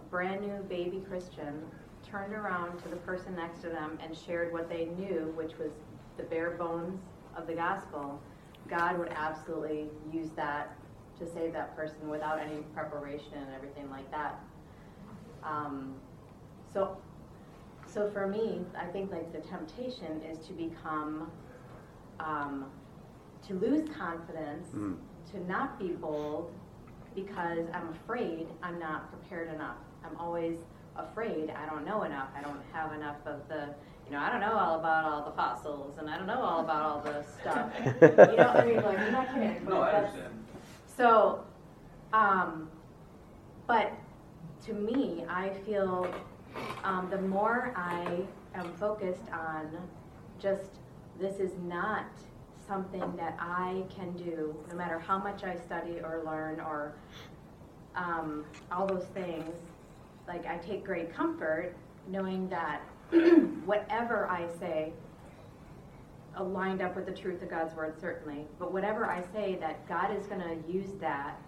a 0.01 0.03
brand 0.11 0.41
new 0.41 0.63
baby 0.65 1.01
Christian, 1.09 1.65
turned 2.05 2.33
around 2.33 2.79
to 2.83 2.89
the 2.89 2.97
person 2.97 3.37
next 3.37 3.61
to 3.63 3.69
them 3.69 3.99
and 4.03 4.17
shared 4.17 4.53
what 4.53 4.69
they 4.69 4.87
knew, 4.99 5.33
which 5.37 5.57
was 5.59 5.71
the 6.17 6.25
bare 6.25 6.51
bones 6.53 7.01
of 7.37 7.47
the 7.47 7.55
gospel, 7.55 8.21
God 8.69 8.99
would 8.99 9.13
absolutely 9.15 9.89
use 10.13 10.31
that 10.37 10.77
to 11.19 11.27
save 11.27 11.53
that 11.53 11.75
person 11.77 12.09
without 12.09 12.39
any 12.39 12.59
preparation 12.75 13.35
and 13.35 13.55
everything 13.55 13.91
like 13.91 14.11
that. 14.11 14.41
Um, 15.43 15.95
so, 16.73 16.97
so 17.87 18.11
for 18.11 18.27
me, 18.27 18.61
I 18.79 18.87
think 18.87 19.11
like 19.13 19.33
the 19.33 19.41
temptation 19.49 20.21
is 20.31 20.47
to 20.47 20.53
become, 20.53 21.31
um, 22.21 22.67
to 23.47 23.55
lose 23.55 23.89
confidence, 23.97 24.69
Mm. 24.75 24.97
to 25.33 25.47
not 25.47 25.79
be 25.79 25.89
bold, 25.93 26.53
because 27.15 27.67
I'm 27.73 27.89
afraid 27.91 28.47
I'm 28.63 28.79
not 28.79 29.11
prepared 29.11 29.49
enough. 29.55 29.79
I'm 30.05 30.17
always 30.19 30.59
afraid 30.97 31.51
I 31.51 31.67
don't 31.67 31.85
know 31.87 32.03
enough. 32.03 32.29
I 32.37 32.43
don't 32.43 32.61
have 32.73 32.93
enough 32.93 33.17
of 33.27 33.47
the, 33.49 33.75
you 34.07 34.13
know, 34.13 34.21
I 34.21 34.31
don't 34.31 34.41
know 34.41 34.57
all 34.57 34.79
about 34.79 35.05
all 35.05 35.25
the 35.25 35.33
fossils, 35.37 35.99
and 35.99 36.09
I 36.09 36.17
don't 36.17 36.27
know 36.27 36.41
all 36.41 36.61
about 36.61 36.83
all 36.83 37.01
the 37.01 37.25
stuff. 37.41 37.73
you 38.31 38.37
know, 38.37 38.49
I 38.55 38.65
mean, 38.65 38.77
like, 38.77 38.99
I'm 38.99 39.13
not 39.13 39.35
kidding. 39.35 39.61
but 39.65 39.71
No, 39.75 39.81
I 39.81 39.91
understand. 39.93 40.45
so, 40.97 41.45
um, 42.13 42.71
but 43.67 43.93
to 44.67 44.73
me, 44.75 45.25
I 45.29 45.51
feel 45.65 46.07
um, 46.85 47.09
the 47.11 47.21
more 47.21 47.73
I 47.77 48.21
am 48.55 48.73
focused 48.75 49.29
on 49.33 49.77
just 50.39 50.71
this 51.19 51.41
is 51.41 51.53
not 51.65 52.07
something 52.67 53.15
that 53.17 53.37
I 53.41 53.85
can 53.95 54.13
do, 54.17 54.55
no 54.71 54.77
matter 54.77 54.99
how 54.99 55.19
much 55.19 55.45
I 55.45 55.57
study 55.57 56.01
or 56.03 56.23
learn 56.25 56.61
or 56.61 56.95
um, 57.95 58.45
all 58.71 58.87
those 58.87 59.07
things. 59.15 59.55
Like 60.29 60.47
I 60.47 60.59
take 60.59 60.85
great 60.85 61.15
comfort 61.15 61.75
knowing 62.09 62.49
that 62.49 62.83
whatever 63.65 64.29
I 64.29 64.47
say 64.59 64.93
lined 66.43 66.83
up 66.83 66.95
with 66.95 67.07
the 67.07 67.13
truth 67.13 67.43
of 67.43 67.51
God's 67.51 67.75
word, 67.75 67.99
certainly. 68.01 68.47
But 68.59 68.73
whatever 68.73 69.07
I 69.07 69.23
say, 69.33 69.57
that 69.61 69.87
God 69.89 70.15
is 70.17 70.27
going 70.27 70.41
to 70.41 70.71
use 70.71 70.91
that, 71.01 71.41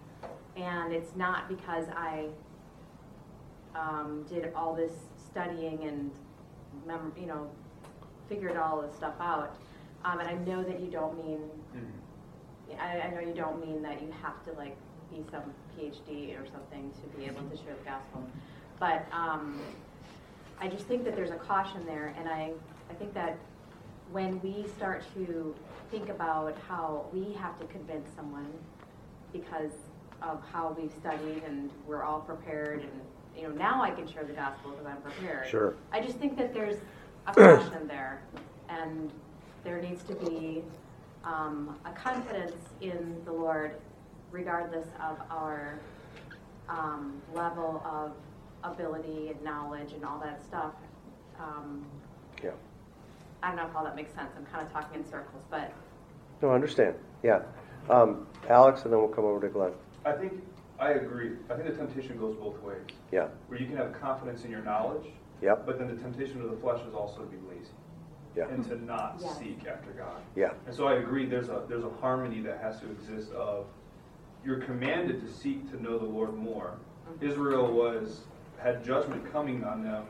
and 0.55 0.91
it's 0.91 1.15
not 1.15 1.47
because 1.47 1.85
I 1.95 2.27
um, 3.75 4.25
did 4.27 4.51
all 4.55 4.73
this 4.73 4.91
studying 5.29 5.83
and, 5.83 6.11
mem- 6.85 7.13
you 7.19 7.27
know, 7.27 7.49
figured 8.27 8.57
all 8.57 8.81
this 8.81 8.95
stuff 8.95 9.15
out. 9.19 9.55
Um, 10.03 10.19
and 10.19 10.29
I 10.29 10.33
know 10.33 10.63
that 10.63 10.79
you 10.79 10.89
don't 10.89 11.17
mean, 11.23 11.39
I, 12.79 12.99
I 13.01 13.09
know 13.11 13.19
you 13.19 13.33
don't 13.33 13.65
mean 13.65 13.81
that 13.81 14.01
you 14.01 14.11
have 14.21 14.43
to 14.45 14.53
like 14.53 14.75
be 15.11 15.23
some 15.31 15.43
PhD 15.77 16.39
or 16.39 16.45
something 16.47 16.91
to 16.91 17.17
be 17.17 17.25
able 17.25 17.41
to 17.49 17.57
share 17.57 17.75
the 17.77 17.89
gospel. 17.89 18.23
But 18.79 19.05
um, 19.11 19.59
I 20.61 20.67
just 20.67 20.85
think 20.85 21.03
that 21.05 21.15
there's 21.15 21.31
a 21.31 21.37
caution 21.37 21.85
there, 21.85 22.13
and 22.17 22.27
I, 22.27 22.51
I 22.89 22.93
think 22.95 23.13
that 23.13 23.37
when 24.11 24.41
we 24.41 24.65
start 24.75 25.03
to 25.13 25.55
think 25.91 26.09
about 26.09 26.57
how 26.67 27.05
we 27.13 27.33
have 27.33 27.59
to 27.59 27.65
convince 27.67 28.09
someone 28.15 28.51
because 29.31 29.71
of 30.21 30.41
how 30.51 30.75
we've 30.77 30.91
studied 30.91 31.43
and 31.43 31.69
we're 31.87 32.03
all 32.03 32.19
prepared 32.19 32.81
and 32.81 32.91
you 33.37 33.43
know 33.43 33.53
now 33.53 33.81
I 33.81 33.91
can 33.91 34.05
share 34.05 34.23
the 34.23 34.33
gospel 34.33 34.71
because 34.71 34.85
I'm 34.85 35.01
prepared. 35.01 35.47
Sure. 35.47 35.75
I 35.91 36.01
just 36.01 36.17
think 36.17 36.37
that 36.37 36.53
there's 36.53 36.77
a 37.27 37.33
caution 37.33 37.87
there, 37.87 38.21
and 38.67 39.11
there 39.63 39.81
needs 39.81 40.03
to 40.03 40.15
be 40.15 40.63
um, 41.23 41.77
a 41.85 41.91
confidence 41.91 42.55
in 42.81 43.21
the 43.25 43.31
Lord, 43.31 43.75
regardless 44.31 44.87
of 45.01 45.17
our 45.29 45.79
um, 46.67 47.21
level 47.33 47.81
of 47.85 48.11
ability 48.63 49.29
and 49.29 49.41
knowledge 49.43 49.93
and 49.93 50.03
all 50.05 50.19
that 50.19 50.43
stuff. 50.43 50.73
Um, 51.39 51.85
Yeah. 52.43 52.51
I 53.41 53.47
don't 53.47 53.55
know 53.57 53.67
if 53.67 53.75
all 53.75 53.83
that 53.83 53.95
makes 53.95 54.13
sense. 54.13 54.31
I'm 54.37 54.45
kind 54.45 54.65
of 54.65 54.71
talking 54.71 54.99
in 54.99 55.05
circles, 55.05 55.43
but 55.49 55.71
No, 56.41 56.49
I 56.49 56.55
understand. 56.55 56.95
Yeah. 57.23 57.41
Um, 57.89 58.25
Alex, 58.49 58.83
and 58.83 58.93
then 58.93 58.99
we'll 58.99 59.09
come 59.09 59.25
over 59.25 59.41
to 59.41 59.49
Glenn. 59.49 59.73
I 60.05 60.13
think, 60.13 60.41
I 60.79 60.91
agree. 60.91 61.31
I 61.49 61.55
think 61.55 61.67
the 61.67 61.75
temptation 61.75 62.17
goes 62.17 62.35
both 62.37 62.61
ways. 62.61 62.81
Yeah. 63.11 63.27
Where 63.47 63.59
you 63.59 63.67
can 63.67 63.75
have 63.77 63.91
confidence 63.93 64.45
in 64.45 64.51
your 64.51 64.61
knowledge, 64.61 65.07
Yep. 65.41 65.65
but 65.65 65.77
then 65.79 65.87
the 65.93 66.01
temptation 66.01 66.41
of 66.41 66.49
the 66.51 66.57
flesh 66.57 66.81
is 66.87 66.93
also 66.93 67.19
to 67.21 67.25
be 67.25 67.37
lazy 67.49 67.71
Yeah. 68.35 68.47
and 68.47 68.63
to 68.65 68.75
not 68.85 69.17
Yes. 69.19 69.37
seek 69.37 69.65
after 69.67 69.91
God. 69.91 70.21
Yeah. 70.35 70.53
And 70.65 70.73
so 70.73 70.87
I 70.87 70.95
agree, 70.95 71.25
there's 71.25 71.49
a, 71.49 71.63
there's 71.67 71.83
a 71.83 71.89
harmony 72.01 72.41
that 72.41 72.59
has 72.61 72.79
to 72.81 72.89
exist 72.91 73.31
of, 73.33 73.65
you're 74.45 74.59
commanded 74.61 75.19
to 75.21 75.27
seek 75.27 75.69
to 75.71 75.81
know 75.81 75.97
the 75.97 76.05
Lord 76.05 76.33
more. 76.33 76.73
Israel 77.21 77.71
was, 77.73 78.25
had 78.61 78.83
judgment 78.83 79.31
coming 79.31 79.63
on 79.63 79.83
them 79.83 80.03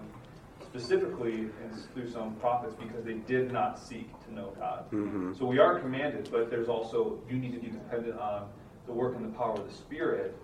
specifically 0.64 1.50
and 1.64 1.74
through 1.94 2.10
some 2.10 2.36
prophets 2.36 2.76
because 2.80 3.04
they 3.04 3.14
did 3.14 3.52
not 3.52 3.80
seek 3.80 4.08
to 4.26 4.34
know 4.34 4.54
God. 4.60 4.90
Mhm. 4.92 5.38
So 5.38 5.46
we 5.46 5.58
are 5.60 5.80
commanded, 5.80 6.30
but 6.32 6.50
there's 6.50 6.68
also, 6.68 7.18
you 7.30 7.38
need 7.38 7.54
to 7.54 7.60
be 7.60 7.70
dependent 7.70 8.20
on 8.20 8.48
the 8.86 8.94
work 8.94 9.16
and 9.16 9.26
the 9.26 9.38
power 9.38 9.54
of 9.54 9.66
the 9.68 9.74
Spirit 9.74 10.36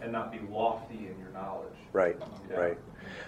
and 0.00 0.12
not 0.12 0.30
be 0.30 0.40
lofty 0.50 0.98
in 0.98 1.18
your 1.18 1.30
knowledge. 1.32 1.74
Right. 1.92 2.16
Yeah. 2.50 2.56
Right. 2.56 2.78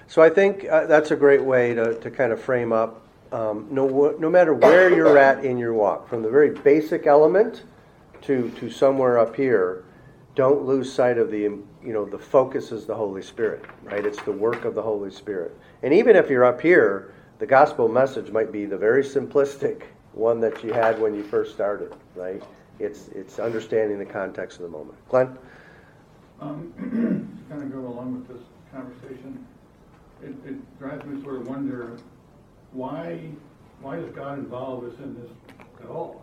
So 0.07 0.22
I 0.22 0.31
think 0.31 0.66
uh, 0.68 0.87
that's 0.87 1.11
a 1.11 1.16
great 1.16 1.43
way 1.43 1.74
to, 1.74 1.95
to 1.95 2.11
kind 2.11 2.33
of 2.33 2.41
frame 2.41 2.72
up. 2.72 3.03
Um, 3.33 3.66
no, 3.70 4.14
no 4.18 4.31
matter 4.31 4.55
where 4.55 4.89
you're 4.95 5.18
at 5.18 5.45
in 5.45 5.59
your 5.59 5.74
walk, 5.74 6.09
from 6.09 6.22
the 6.22 6.31
very 6.31 6.51
basic 6.51 7.07
element 7.09 7.64
to 8.22 8.51
to 8.51 8.70
somewhere 8.70 9.18
up 9.18 9.35
here, 9.35 9.85
don't 10.37 10.64
lose 10.64 10.93
sight 10.93 11.18
of 11.18 11.31
the 11.31 11.59
you 11.85 11.93
know 11.93 12.05
the 12.05 12.18
focus 12.18 12.72
is 12.72 12.87
the 12.87 12.95
Holy 12.95 13.22
Spirit, 13.22 13.64
right? 13.83 14.05
It's 14.05 14.20
the 14.22 14.33
work 14.33 14.64
of 14.64 14.74
the 14.74 14.83
Holy 14.83 15.11
Spirit. 15.11 15.57
And 15.83 15.93
even 15.93 16.16
if 16.16 16.31
you're 16.31 16.45
up 16.45 16.61
here, 16.61 17.14
the 17.39 17.47
gospel 17.47 17.89
message 17.89 18.31
might 18.31 18.53
be 18.53 18.64
the 18.66 18.77
very 18.77 19.03
simplistic 19.03 19.83
one 20.12 20.41
that 20.41 20.64
you 20.64 20.72
had 20.72 21.01
when 21.01 21.14
you 21.14 21.22
first 21.22 21.55
started, 21.55 21.95
right? 22.14 22.43
It's 22.79 23.09
it's 23.09 23.39
understanding 23.39 23.99
the 23.99 24.07
context 24.07 24.59
of 24.59 24.64
the 24.64 24.70
moment. 24.70 24.97
Glenn. 25.09 25.37
Um, 26.41 26.72
to 27.49 27.55
kind 27.55 27.62
of 27.62 27.72
go 27.72 27.89
along 27.89 28.14
with 28.14 28.29
this 28.29 28.47
conversation, 28.72 29.47
it, 30.22 30.35
it 30.47 30.79
drives 30.79 31.05
me 31.07 31.22
sort 31.22 31.37
of 31.37 31.49
wonder, 31.49 31.97
why, 32.72 33.20
why 33.81 33.97
does 33.97 34.11
God 34.11 34.39
involve 34.39 34.85
us 34.85 34.95
in 35.03 35.14
this 35.14 35.31
at 35.83 35.89
all? 35.89 36.22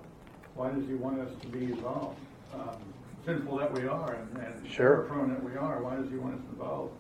Why 0.56 0.70
does 0.70 0.86
he 0.88 0.94
want 0.94 1.20
us 1.20 1.32
to 1.42 1.48
be 1.48 1.66
involved? 1.66 2.20
Um, 2.54 2.93
Sinful 3.26 3.58
that 3.58 3.74
we 3.74 3.88
are 3.88 4.14
and, 4.14 4.44
and 4.46 4.70
Sure. 4.70 4.96
error-prone 4.96 5.30
that 5.30 5.44
we 5.44 5.56
are, 5.56 5.82
why 5.82 5.96
does 5.96 6.10
he 6.10 6.18
want 6.18 6.36
us 6.36 6.42
involved 6.52 6.94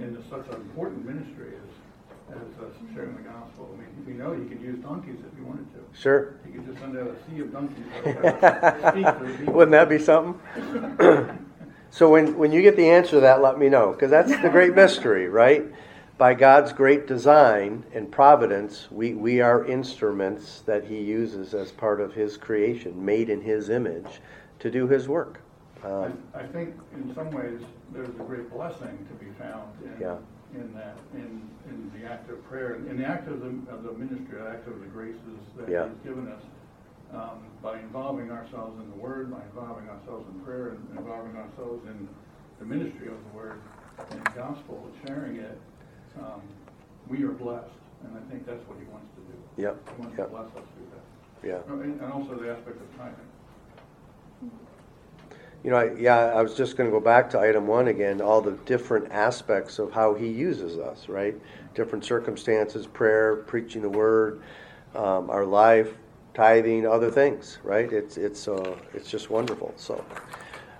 in 0.00 0.16
such 0.28 0.46
an 0.48 0.56
important 0.56 1.06
ministry 1.06 1.52
as, 1.54 2.36
as 2.36 2.42
uh, 2.60 2.94
sharing 2.94 3.14
the 3.16 3.22
gospel? 3.22 3.70
I 3.74 3.80
mean, 3.80 3.88
we 4.04 4.12
know, 4.14 4.32
he 4.32 4.48
could 4.48 4.60
use 4.60 4.78
donkeys 4.82 5.18
if 5.20 5.38
he 5.38 5.44
wanted 5.44 5.66
to. 5.74 6.00
Sure. 6.00 6.34
He 6.44 6.52
could 6.52 6.66
just 6.66 6.80
send 6.80 6.98
out 6.98 7.06
a 7.06 7.30
sea 7.30 7.40
of 7.40 7.52
donkeys. 7.52 7.84
to 8.02 8.90
speak 8.90 9.06
to 9.06 9.24
the 9.24 9.38
people. 9.38 9.54
Wouldn't 9.54 9.72
that 9.72 9.88
be 9.88 9.98
something? 9.98 10.40
so 11.90 12.10
when, 12.10 12.36
when 12.36 12.50
you 12.50 12.62
get 12.62 12.76
the 12.76 12.88
answer 12.90 13.12
to 13.12 13.20
that, 13.20 13.40
let 13.40 13.56
me 13.58 13.68
know, 13.68 13.92
because 13.92 14.10
that's 14.10 14.30
the 14.42 14.50
great 14.50 14.74
mystery, 14.74 15.28
right? 15.28 15.64
By 16.18 16.34
God's 16.34 16.72
great 16.72 17.06
design 17.06 17.84
and 17.94 18.10
providence, 18.10 18.88
we, 18.90 19.14
we 19.14 19.40
are 19.40 19.64
instruments 19.64 20.62
that 20.66 20.84
He 20.84 21.00
uses 21.00 21.54
as 21.54 21.70
part 21.70 22.00
of 22.00 22.14
His 22.14 22.36
creation, 22.36 23.04
made 23.04 23.30
in 23.30 23.40
His 23.42 23.70
image, 23.70 24.20
to 24.58 24.70
do 24.70 24.88
His 24.88 25.08
work. 25.08 25.40
Um, 25.84 26.18
I 26.34 26.40
I 26.40 26.46
think 26.48 26.74
in 26.94 27.14
some 27.14 27.30
ways, 27.30 27.60
there's 27.92 28.08
a 28.08 28.24
great 28.24 28.50
blessing 28.52 29.06
to 29.08 29.14
be 29.24 29.30
found 29.38 29.72
Yeah. 30.00 30.16
in, 30.54 30.60
in 30.60 30.74
that, 30.74 30.96
in, 31.14 31.48
in 31.68 31.90
the 31.98 32.06
act 32.06 32.28
of 32.30 32.44
prayer, 32.48 32.74
in 32.74 32.98
the 32.98 33.06
act 33.06 33.28
of 33.28 33.40
the, 33.40 33.48
of 33.72 33.82
the 33.84 33.92
ministry, 33.92 34.38
the 34.38 34.48
act 34.50 34.66
of 34.68 34.80
the 34.80 34.86
graces 34.86 35.20
that 35.56 35.68
Yeah. 35.68 35.88
He's 35.88 35.98
given 36.10 36.28
us. 36.28 36.42
Um, 37.12 37.42
by 37.62 37.80
involving 37.80 38.30
ourselves 38.30 38.78
in 38.80 38.88
the 38.90 38.96
Word, 38.96 39.30
by 39.32 39.42
involving 39.42 39.88
ourselves 39.88 40.26
in 40.32 40.40
prayer, 40.40 40.68
and 40.70 40.98
involving 40.98 41.36
ourselves 41.36 41.84
in 41.86 42.08
the 42.60 42.64
ministry 42.64 43.08
of 43.08 43.14
the 43.24 43.36
word 43.36 43.60
and 44.10 44.20
the 44.26 44.30
gospel 44.30 44.86
and 44.86 45.08
sharing 45.08 45.36
it, 45.36 45.58
um, 46.20 46.40
we 47.08 47.24
are 47.24 47.32
blessed. 47.32 47.66
And 48.04 48.16
I 48.16 48.30
think 48.30 48.46
that's 48.46 48.62
what 48.68 48.78
he 48.78 48.84
wants 48.86 49.08
to 49.16 49.20
do. 49.26 49.36
Yep, 49.62 49.76
He 49.96 50.02
wants 50.02 50.16
to 50.16 50.24
bless 50.28 50.46
us 50.46 50.68
through 50.72 50.88
that. 50.94 51.46
yeah. 51.46 51.60
Oh, 51.68 51.80
And 51.80 52.00
also 52.12 52.36
the 52.36 52.50
aspect 52.52 52.76
of 52.80 52.88
tithing. 52.96 53.29
You 55.62 55.70
know, 55.70 55.76
I, 55.76 55.94
yeah, 55.94 56.16
I 56.16 56.42
was 56.42 56.56
just 56.56 56.76
going 56.76 56.88
to 56.88 56.92
go 56.92 57.00
back 57.00 57.28
to 57.30 57.38
item 57.38 57.66
one 57.66 57.88
again, 57.88 58.22
all 58.22 58.40
the 58.40 58.52
different 58.64 59.12
aspects 59.12 59.78
of 59.78 59.92
how 59.92 60.14
he 60.14 60.26
uses 60.26 60.78
us, 60.78 61.08
right? 61.08 61.34
Different 61.74 62.04
circumstances, 62.04 62.86
prayer, 62.86 63.36
preaching 63.36 63.82
the 63.82 63.88
word, 63.88 64.40
um, 64.94 65.28
our 65.28 65.44
life, 65.44 65.94
tithing, 66.32 66.86
other 66.86 67.10
things, 67.10 67.58
right? 67.62 67.92
It's 67.92 68.16
it's 68.16 68.48
uh, 68.48 68.74
it's 68.94 69.10
just 69.10 69.28
wonderful. 69.28 69.74
So, 69.76 70.02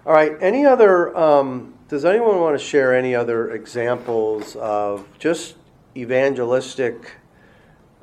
all 0.06 0.14
right. 0.14 0.32
Any 0.40 0.64
other? 0.64 1.16
Um, 1.16 1.74
does 1.88 2.04
anyone 2.04 2.40
want 2.40 2.58
to 2.58 2.64
share 2.64 2.96
any 2.96 3.14
other 3.14 3.50
examples 3.50 4.56
of 4.56 5.06
just 5.18 5.56
evangelistic 5.96 7.16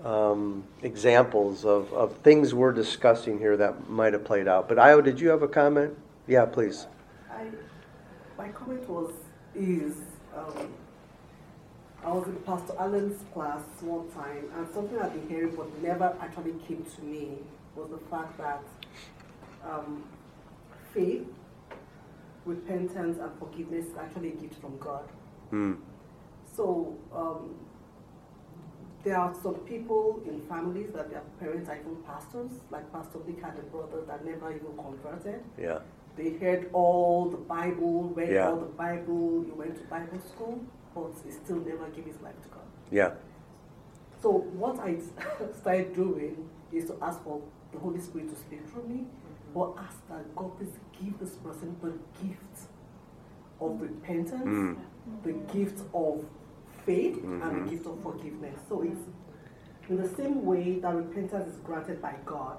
um, 0.03 0.63
examples 0.83 1.65
of, 1.65 1.91
of 1.93 2.17
things 2.17 2.53
we're 2.53 2.73
discussing 2.73 3.39
here 3.39 3.57
that 3.57 3.89
might 3.89 4.13
have 4.13 4.25
played 4.25 4.47
out? 4.47 4.69
But 4.69 4.77
Io, 4.77 5.01
did 5.01 5.19
you 5.19 5.29
have 5.29 5.41
a 5.41 5.47
comment? 5.47 5.97
Yeah, 6.27 6.45
please. 6.45 6.87
I, 7.31 7.45
my 8.37 8.49
comment 8.49 8.87
was 8.89 9.13
is 9.55 9.95
um, 10.35 10.73
I 12.03 12.11
was 12.11 12.27
in 12.27 12.35
Pastor 12.37 12.73
Allen's 12.77 13.23
class 13.33 13.63
one 13.81 14.09
time, 14.11 14.45
and 14.55 14.67
something 14.73 14.99
I've 14.99 15.13
been 15.13 15.27
hearing 15.29 15.55
but 15.55 15.81
never 15.81 16.15
actually 16.21 16.53
came 16.67 16.85
to 16.95 17.01
me 17.01 17.37
was 17.75 17.89
the 17.89 17.97
fact 18.09 18.37
that 18.37 18.61
um, 19.65 20.03
faith, 20.93 21.25
repentance, 22.45 23.19
and 23.19 23.31
forgiveness 23.39 23.85
is 23.85 23.97
actually 23.97 24.29
a 24.29 24.35
gift 24.35 24.59
from 24.61 24.77
God. 24.79 25.03
Hmm. 25.49 25.73
So 26.55 26.97
um, 27.15 27.55
there 29.03 29.17
are 29.17 29.33
some 29.41 29.55
people 29.55 30.21
in 30.27 30.41
families 30.41 30.91
that 30.93 31.09
their 31.09 31.21
parents 31.39 31.69
are 31.69 31.77
even 31.77 31.95
pastors, 32.05 32.51
like 32.69 32.91
Pastor 32.91 33.19
Vic 33.25 33.41
had 33.41 33.57
a 33.57 33.63
brother 33.63 34.01
that 34.07 34.25
never 34.25 34.51
even 34.51 34.75
converted. 34.75 35.41
Yeah. 35.57 35.79
They 36.17 36.31
heard 36.31 36.69
all 36.73 37.29
the 37.29 37.37
Bible, 37.37 38.09
read 38.15 38.31
Yeah. 38.31 38.49
all 38.49 38.57
the 38.57 38.65
Bible, 38.65 39.43
he 39.45 39.51
went 39.51 39.75
to 39.77 39.83
Bible 39.83 40.19
school, 40.21 40.59
but 40.95 41.11
he 41.23 41.31
still 41.31 41.57
never 41.57 41.87
gave 41.89 42.05
his 42.05 42.19
life 42.21 42.41
to 42.43 42.49
God. 42.49 42.63
Yeah. 42.91 43.11
So 44.21 44.31
what 44.31 44.79
I 44.79 44.97
started 45.61 45.93
doing 45.95 46.49
is 46.71 46.85
to 46.85 46.95
ask 47.01 47.21
for 47.23 47.41
the 47.71 47.77
Holy 47.79 47.99
Spirit 47.99 48.29
to 48.29 48.35
speak 48.35 48.65
through 48.67 48.87
me, 48.87 49.05
or 49.53 49.75
ask 49.77 49.97
that 50.09 50.35
God 50.35 50.57
please 50.57 50.73
give 50.99 51.19
this 51.19 51.35
person 51.35 51.75
the 51.81 51.93
gift 52.25 52.67
of 53.61 53.79
repentance, 53.81 54.45
Mm. 54.45 54.77
the 55.23 55.33
gift 55.53 55.81
of 55.93 56.25
faith, 56.85 57.23
and 57.23 57.41
the 57.67 57.69
gift 57.69 57.85
of 57.85 57.99
forgiveness. 58.01 58.59
So 58.69 58.81
it's 58.81 59.01
in 59.89 59.97
the 60.01 60.07
same 60.09 60.45
way 60.45 60.79
that 60.79 60.93
repentance 60.95 61.47
is 61.53 61.59
granted 61.61 62.01
by 62.01 62.15
God, 62.25 62.57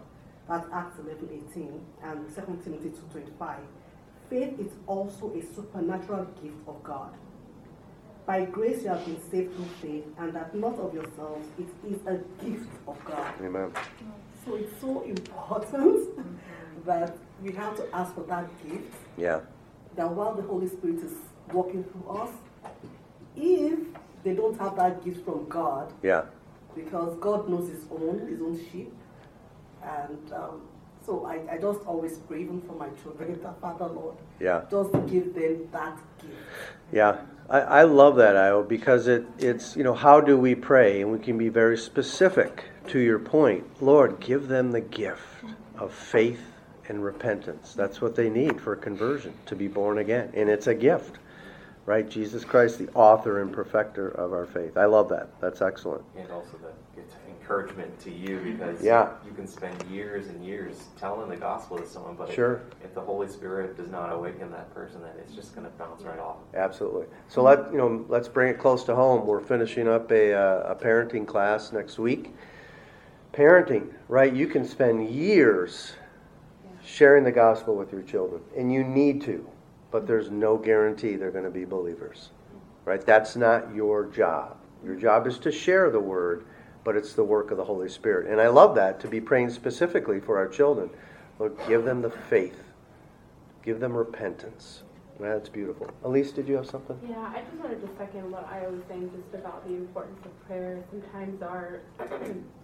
that's 0.49 0.67
Acts 0.73 0.99
11 0.99 1.29
18 1.53 1.81
and 2.05 2.35
2 2.35 2.41
Timothy 2.65 2.89
2 2.91 2.97
25. 3.13 3.59
Faith 4.31 4.59
is 4.61 4.73
also 4.87 5.33
a 5.35 5.43
supernatural 5.55 6.25
gift 6.43 6.57
of 6.67 6.83
God. 6.83 7.15
By 8.27 8.45
grace 8.45 8.83
you 8.83 8.89
have 8.89 9.05
been 9.07 9.19
saved 9.31 9.55
through 9.55 9.65
faith, 9.81 10.05
and 10.19 10.35
that 10.35 10.55
not 10.55 10.79
of 10.79 10.93
yourselves, 10.93 11.47
it 11.59 11.69
is 11.91 11.99
a 12.07 12.17
gift 12.45 12.69
of 12.87 13.03
God. 13.07 13.33
Amen. 13.43 13.73
So 14.45 14.55
it's 14.57 14.79
so 14.81 15.03
important 15.03 16.11
that 16.85 17.17
we 17.43 17.53
have 17.53 17.75
to 17.77 17.87
ask 17.95 18.15
for 18.15 18.23
that 18.25 18.47
gift, 18.69 18.95
Yeah. 19.17 19.41
that 19.97 20.11
while 20.11 20.35
the 20.35 20.43
Holy 20.43 20.69
Spirit 20.69 20.97
is 21.03 21.13
working 21.53 21.85
through 21.85 22.11
us, 22.19 22.31
if 23.37 23.79
they 24.25 24.35
don't 24.35 24.59
have 24.61 24.77
that 24.77 25.03
gift 25.05 25.25
from 25.25 25.49
God, 25.49 25.91
Yeah. 26.03 26.25
because 26.75 27.17
God 27.21 27.49
knows 27.49 27.71
His 27.71 27.85
own, 27.91 28.27
His 28.29 28.41
own 28.43 28.59
sheep. 28.71 28.93
And 29.83 30.33
um, 30.33 30.63
so 31.05 31.25
I, 31.25 31.55
I 31.55 31.59
just 31.59 31.81
always 31.87 32.19
pray, 32.19 32.43
even 32.43 32.61
for 32.63 32.75
my 32.75 32.89
children, 33.03 33.39
that 33.43 33.61
Father 33.61 33.87
Lord, 33.87 34.17
Yeah. 34.41 34.63
just 34.71 34.93
give 35.09 35.35
them 35.35 35.69
that 35.73 35.99
gift. 36.21 36.35
Yeah. 36.93 37.19
I, 37.51 37.61
I 37.61 37.83
love 37.85 38.17
that, 38.17 38.37
Io, 38.37 38.63
because 38.63 39.07
it, 39.07 39.25
it's, 39.39 39.75
you 39.75 39.83
know, 39.83 39.95
how 39.95 40.21
do 40.21 40.37
we 40.37 40.55
pray? 40.55 41.01
And 41.01 41.11
we 41.11 41.19
can 41.19 41.39
be 41.39 41.49
very 41.49 41.79
specific 41.79 42.65
to 42.89 42.99
your 42.99 43.19
point. 43.19 43.65
Lord, 43.83 44.21
give 44.21 44.49
them 44.49 44.71
the 44.73 44.83
gift 44.83 45.23
of 45.79 45.93
faith 45.95 46.43
and 46.89 47.03
repentance. 47.03 47.73
That's 47.75 48.03
what 48.03 48.17
they 48.17 48.29
need 48.29 48.61
for 48.61 48.77
conversion, 48.77 49.33
to 49.47 49.57
be 49.57 49.67
born 49.67 49.97
again. 49.99 50.31
And 50.35 50.51
it's 50.51 50.67
a 50.67 50.75
gift, 50.75 51.17
right? 51.89 52.07
Jesus 52.07 52.45
Christ, 52.45 52.79
the 52.79 52.91
author 52.93 53.41
and 53.41 53.51
perfecter 53.51 54.09
of 54.11 54.35
our 54.35 54.45
faith. 54.45 54.77
I 54.77 54.85
love 54.85 55.09
that. 55.09 55.29
That's 55.41 55.63
excellent. 55.63 56.05
And 56.19 56.31
also 56.31 56.59
that 56.63 56.75
it's 56.99 57.15
encouragement 57.27 57.99
to 58.01 58.11
you 58.11 58.41
because 58.41 58.83
Yeah. 58.83 59.09
you 59.25 59.33
can 59.33 59.47
spend 59.47 59.83
years 59.85 60.29
and 60.29 60.45
years 60.45 60.85
telling 60.99 61.31
the 61.31 61.37
gospel 61.37 61.79
to 61.79 61.87
someone, 61.87 62.15
but 62.15 62.29
Sure. 62.29 62.61
if 62.85 62.93
the 62.95 63.01
Holy 63.01 63.27
Spirit 63.27 63.75
does 63.75 63.89
not 63.91 64.13
awaken 64.13 64.51
that 64.51 64.73
person, 64.75 65.01
then 65.01 65.13
it's 65.19 65.35
just 65.35 65.55
going 65.55 65.67
to 65.67 65.73
bounce 65.79 66.03
right 66.03 66.19
off. 66.19 66.37
Absolutely. 66.53 67.07
So 67.29 67.43
let 67.43 67.73
you 67.73 67.79
know. 67.79 68.05
Let's 68.07 68.29
bring 68.29 68.51
it 68.51 68.59
close 68.59 68.85
to 68.85 68.95
home. 68.95 69.27
We're 69.27 69.41
finishing 69.41 69.89
up 69.89 70.13
a, 70.13 70.35
uh, 70.35 70.73
a 70.73 70.75
parenting 70.75 71.27
class 71.27 71.73
next 71.73 71.99
week. 71.99 72.35
Parenting, 73.33 73.95
right? 74.09 74.35
You 74.35 74.47
can 74.47 74.67
spend 74.67 75.09
years 75.09 75.95
sharing 76.85 77.25
the 77.25 77.33
gospel 77.33 77.77
with 77.77 77.93
your 77.93 78.03
children, 78.03 78.43
and 78.55 78.71
you 78.71 78.85
need 78.85 79.23
to, 79.23 79.49
but 79.91 80.07
there's 80.07 80.31
no 80.31 80.57
guarantee 80.57 81.17
they're 81.17 81.31
going 81.31 81.45
to 81.45 81.51
be 81.51 81.65
believers, 81.65 82.31
right? 82.85 83.05
That's 83.05 83.37
not 83.37 83.75
your 83.75 84.07
job. 84.07 84.57
Your 84.85 84.97
job 84.97 85.27
is 85.27 85.39
to 85.41 85.53
share 85.53 85.91
the 85.91 86.01
word, 86.01 86.47
but 86.85 86.97
it's 86.97 87.15
the 87.15 87.25
work 87.25 87.51
of 87.51 87.57
the 87.57 87.65
Holy 87.65 87.89
Spirit. 87.89 88.31
And 88.31 88.41
I 88.41 88.49
love 88.49 88.75
that 88.77 89.01
to 89.01 89.09
be 89.09 89.21
praying 89.21 89.51
specifically 89.51 90.21
for 90.21 90.37
our 90.39 90.49
children. 90.49 90.91
Lord, 91.39 91.57
give 91.67 91.85
them 91.85 92.03
the 92.03 92.11
faith, 92.11 92.63
give 93.63 93.81
them 93.81 93.97
repentance. 93.97 94.83
That's 95.21 95.49
beautiful. 95.49 95.91
Elise, 96.05 96.31
did 96.31 96.47
you 96.47 96.55
have 96.57 96.67
something? 96.67 96.97
Yeah, 97.09 97.19
I 97.19 97.41
just 97.41 97.55
wanted 97.55 97.81
to 97.81 97.89
second 97.99 98.31
what 98.31 98.49
I 98.49 98.69
was 98.69 98.81
saying 98.89 99.11
just 99.11 99.35
about 99.35 99.67
the 99.67 99.75
importance 99.75 100.21
of 100.25 100.47
prayer. 100.47 100.85
Sometimes 100.91 101.43
our 101.43 101.81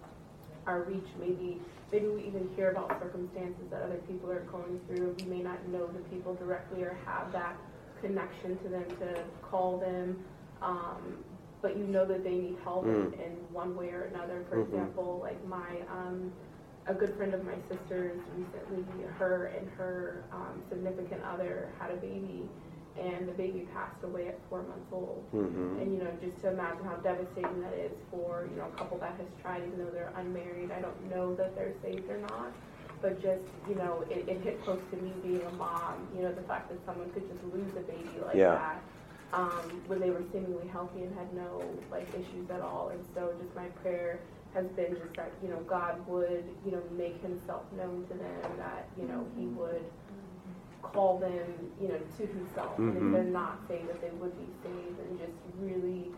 our 0.67 0.83
reach 0.83 1.07
maybe 1.19 1.61
maybe 1.91 2.07
we 2.07 2.23
even 2.23 2.49
hear 2.55 2.71
about 2.71 2.89
circumstances 3.01 3.63
that 3.71 3.81
other 3.83 3.99
people 4.07 4.29
are 4.31 4.43
going 4.51 4.79
through. 4.87 5.15
We 5.19 5.25
may 5.25 5.41
not 5.43 5.67
know 5.67 5.87
the 5.87 5.99
people 6.09 6.35
directly 6.35 6.83
or 6.83 6.97
have 7.05 7.31
that 7.33 7.57
connection 8.01 8.57
to 8.63 8.69
them 8.69 8.85
to 8.99 9.23
call 9.41 9.77
them. 9.79 10.25
Um, 10.61 11.23
but 11.61 11.77
you 11.77 11.85
know 11.87 12.05
that 12.05 12.23
they 12.23 12.35
need 12.35 12.57
help 12.63 12.85
in, 12.85 12.91
Mm. 12.91 13.13
in 13.13 13.31
one 13.53 13.75
way 13.75 13.89
or 13.91 14.03
another. 14.03 14.45
For 14.49 14.57
Mhm. 14.57 14.67
example, 14.67 15.19
like 15.21 15.43
my 15.45 15.81
um, 15.89 16.31
a 16.87 16.93
good 16.93 17.15
friend 17.15 17.33
of 17.33 17.43
my 17.43 17.55
sister's 17.69 18.21
recently, 18.35 18.85
her 19.17 19.45
and 19.47 19.69
her 19.71 20.23
um, 20.31 20.61
significant 20.69 21.21
other 21.23 21.73
had 21.79 21.91
a 21.91 21.95
baby, 21.97 22.49
and 22.99 23.27
the 23.27 23.33
baby 23.33 23.67
passed 23.73 24.03
away 24.03 24.27
at 24.27 24.39
four 24.49 24.63
months 24.63 24.87
old. 24.91 25.23
Mm-hmm. 25.33 25.79
And 25.81 25.91
you 25.93 25.99
know, 25.99 26.11
just 26.23 26.39
to 26.41 26.51
imagine 26.51 26.83
how 26.85 26.95
devastating 26.97 27.61
that 27.61 27.73
is 27.73 27.91
for 28.11 28.47
you 28.49 28.57
know 28.57 28.65
a 28.73 28.77
couple 28.77 28.97
that 28.99 29.15
has 29.17 29.27
tried, 29.41 29.63
even 29.67 29.79
though 29.79 29.91
they're 29.91 30.13
unmarried. 30.15 30.71
I 30.71 30.79
don't 30.81 31.09
know 31.09 31.35
that 31.35 31.55
they're 31.55 31.73
saved 31.83 32.09
or 32.09 32.17
not, 32.19 32.51
but 33.01 33.21
just 33.21 33.43
you 33.67 33.75
know, 33.75 34.03
it, 34.09 34.27
it 34.27 34.41
hit 34.41 34.63
close 34.63 34.81
to 34.91 34.97
me 34.97 35.11
being 35.23 35.41
a 35.41 35.51
mom. 35.53 36.07
You 36.15 36.23
know, 36.23 36.31
the 36.33 36.43
fact 36.43 36.69
that 36.69 36.79
someone 36.85 37.11
could 37.11 37.27
just 37.27 37.43
lose 37.53 37.71
a 37.77 37.81
baby 37.81 38.09
like 38.25 38.35
Yeah. 38.35 38.55
that 38.55 38.81
um, 39.33 39.81
when 39.87 39.99
they 39.99 40.09
were 40.09 40.23
seemingly 40.31 40.67
healthy 40.67 41.01
and 41.03 41.13
had 41.17 41.33
no 41.33 41.63
like 41.91 42.07
issues 42.09 42.49
at 42.49 42.61
all. 42.61 42.89
And 42.89 43.03
so, 43.13 43.33
just 43.41 43.53
my 43.55 43.67
prayer 43.83 44.19
has 44.53 44.65
been 44.67 44.95
just 44.95 45.13
that 45.17 45.31
you 45.43 45.49
know 45.49 45.59
God 45.67 45.99
would 46.07 46.45
you 46.65 46.71
know 46.71 46.81
make 46.95 47.21
Himself 47.21 47.63
known 47.75 48.05
to 48.07 48.13
them, 48.13 48.51
that 48.57 48.87
you 48.97 49.05
know 49.07 49.25
He 49.37 49.47
would 49.47 49.83
call 50.93 51.17
them 51.19 51.47
you 51.81 51.87
know 51.87 51.99
to 52.17 52.25
Himself, 52.27 52.77
and 52.79 52.93
Mhm. 52.93 53.05
if 53.07 53.11
they're 53.13 53.31
not 53.31 53.59
saved, 53.67 53.89
that 53.89 54.01
they 54.01 54.11
would 54.11 54.35
be 54.37 54.47
saved, 54.63 54.99
and 54.99 55.19
just 55.19 55.37
really 55.59 56.11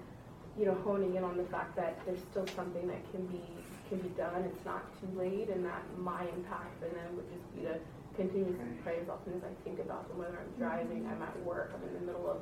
you 0.57 0.65
know 0.65 0.74
honing 0.84 1.15
in 1.15 1.24
on 1.24 1.38
the 1.38 1.45
fact 1.45 1.76
that 1.76 1.97
there's 2.05 2.22
still 2.32 2.47
something 2.47 2.88
that 2.88 3.01
can 3.11 3.26
be 3.28 3.41
can 3.89 3.99
be 3.99 4.09
done. 4.09 4.43
It's 4.43 4.65
not 4.65 4.84
too 4.99 5.07
late, 5.18 5.49
and 5.49 5.63
that 5.65 5.82
my 5.97 6.28
impact 6.36 6.78
for 6.80 6.89
them 6.89 7.15
would 7.15 7.30
just 7.32 7.55
be 7.55 7.61
to 7.63 7.80
continue 8.15 8.51
to 8.53 8.65
pray 8.84 8.99
as 8.99 9.07
often 9.09 9.34
as 9.34 9.43
I 9.43 9.53
think 9.63 9.80
about 9.80 10.07
them, 10.09 10.18
whether 10.18 10.38
I'm 10.38 10.51
driving, 10.57 11.05
I'm 11.05 11.22
at 11.22 11.39
work, 11.45 11.72
I'm 11.76 11.88
in 11.88 11.93
the 11.93 12.05
middle 12.11 12.28
of 12.30 12.38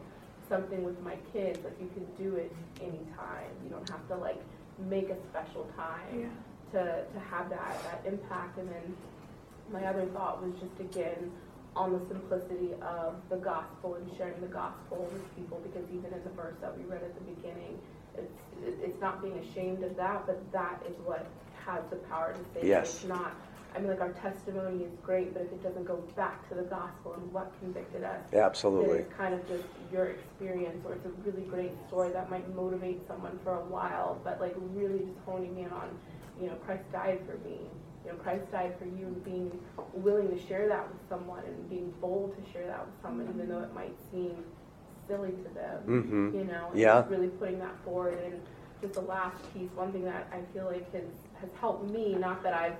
something 0.48 0.84
with 0.86 1.00
my 1.02 1.16
kids, 1.34 1.60
like 1.66 1.80
you 1.82 1.90
can 1.94 2.06
do 2.24 2.36
it 2.38 2.52
anytime. 2.82 3.50
You 3.64 3.70
don't 3.70 3.88
have 3.90 4.08
to 4.08 4.16
like 4.16 4.42
make 4.90 5.10
a 5.10 5.18
special 5.30 5.68
time 5.76 6.32
to, 6.72 7.04
to 7.14 7.20
have 7.20 7.50
that, 7.50 7.76
that 7.84 8.02
impact. 8.06 8.58
And 8.58 8.70
then 8.70 8.96
my 9.72 9.86
other 9.86 10.06
thought 10.08 10.42
was 10.42 10.54
just 10.60 10.80
again 10.80 11.32
on 11.76 11.92
the 11.92 12.02
simplicity 12.08 12.74
of 12.82 13.16
the 13.30 13.38
gospel 13.38 13.96
and 13.96 14.10
sharing 14.18 14.40
the 14.42 14.48
gospel 14.48 15.10
with 15.12 15.36
people 15.36 15.62
because 15.64 15.84
even 15.92 16.14
in 16.14 16.24
the 16.24 16.30
verse 16.30 16.56
that 16.62 16.78
we 16.78 16.84
read 16.86 17.04
at 17.04 17.14
the 17.16 17.32
beginning, 17.36 17.78
it's, 18.18 18.32
it's 18.82 19.02
not 19.02 19.22
being 19.22 19.38
ashamed 19.40 19.84
of 19.84 19.96
that, 19.98 20.26
but 20.26 20.40
that 20.54 20.82
is 20.88 20.96
what 21.04 21.28
has 21.66 21.82
the 21.90 21.98
power 22.08 22.34
to 22.34 22.40
save. 22.54 22.64
Yes. 22.64 22.96
It's 22.96 23.04
not 23.06 23.36
I 23.76 23.80
mean, 23.80 23.90
like 23.90 24.00
our 24.00 24.14
testimony 24.14 24.86
is 24.86 24.92
great, 25.04 25.34
but 25.34 25.44
if 25.44 25.52
it 25.52 25.62
doesn't 25.62 25.84
go 25.84 25.98
back 26.16 26.48
to 26.48 26.56
the 26.56 26.64
gospel 26.64 27.14
and 27.14 27.34
what 27.34 27.52
convicted 27.60 28.06
us, 28.06 28.22
Absolutely. 28.34 29.00
it's 29.00 29.14
kind 29.14 29.34
of 29.34 29.46
just 29.50 29.66
your 29.92 30.06
experience, 30.06 30.82
or 30.86 30.94
it's 30.94 31.06
a 31.06 31.30
really 31.30 31.46
great 31.48 31.72
story 31.88 32.10
that 32.14 32.30
might 32.30 32.48
motivate 32.56 33.06
someone 33.06 33.38
for 33.44 33.56
a 33.56 33.66
while, 33.66 34.22
but 34.24 34.40
like 34.40 34.56
really 34.74 35.00
just 35.00 35.20
honing 35.26 35.60
in 35.60 35.70
on, 35.72 35.90
you 36.40 36.48
know, 36.48 36.56
Christ 36.66 36.90
died 36.94 37.20
for 37.26 37.38
me. 37.46 37.60
You 38.06 38.12
know, 38.12 38.18
Christ 38.18 38.52
died 38.52 38.74
for 38.78 38.86
you, 38.86 39.20
being 39.26 39.52
willing 39.94 40.30
to 40.30 40.48
share 40.48 40.68
that 40.68 40.88
with 40.88 41.00
someone 41.10 41.44
and 41.46 41.70
being 41.70 41.92
bold 42.02 42.36
to 42.38 42.52
share 42.52 42.68
that 42.68 42.86
with 42.86 42.96
someone, 43.02 43.28
even 43.34 43.50
though 43.50 43.62
it 43.64 43.74
might 43.74 43.96
seem 44.12 44.36
silly 45.08 45.32
to 45.32 45.54
them. 45.54 45.82
Mm-hmm. 45.88 46.38
You 46.38 46.44
know, 46.46 46.70
and 46.72 46.80
Yeah. 46.80 47.00
just 47.00 47.10
really 47.10 47.28
putting 47.30 47.60
that 47.60 47.76
forward. 47.84 48.20
And 48.24 48.40
just 48.82 48.94
the 48.94 49.02
last 49.02 49.38
piece, 49.54 49.70
one 49.76 49.92
thing 49.92 50.04
that 50.06 50.28
I 50.32 50.40
feel 50.54 50.66
like 50.66 50.92
has 50.94 51.04
has 51.42 51.50
helped 51.60 51.90
me, 51.90 52.14
not 52.16 52.44
that 52.44 52.54
I've 52.54 52.76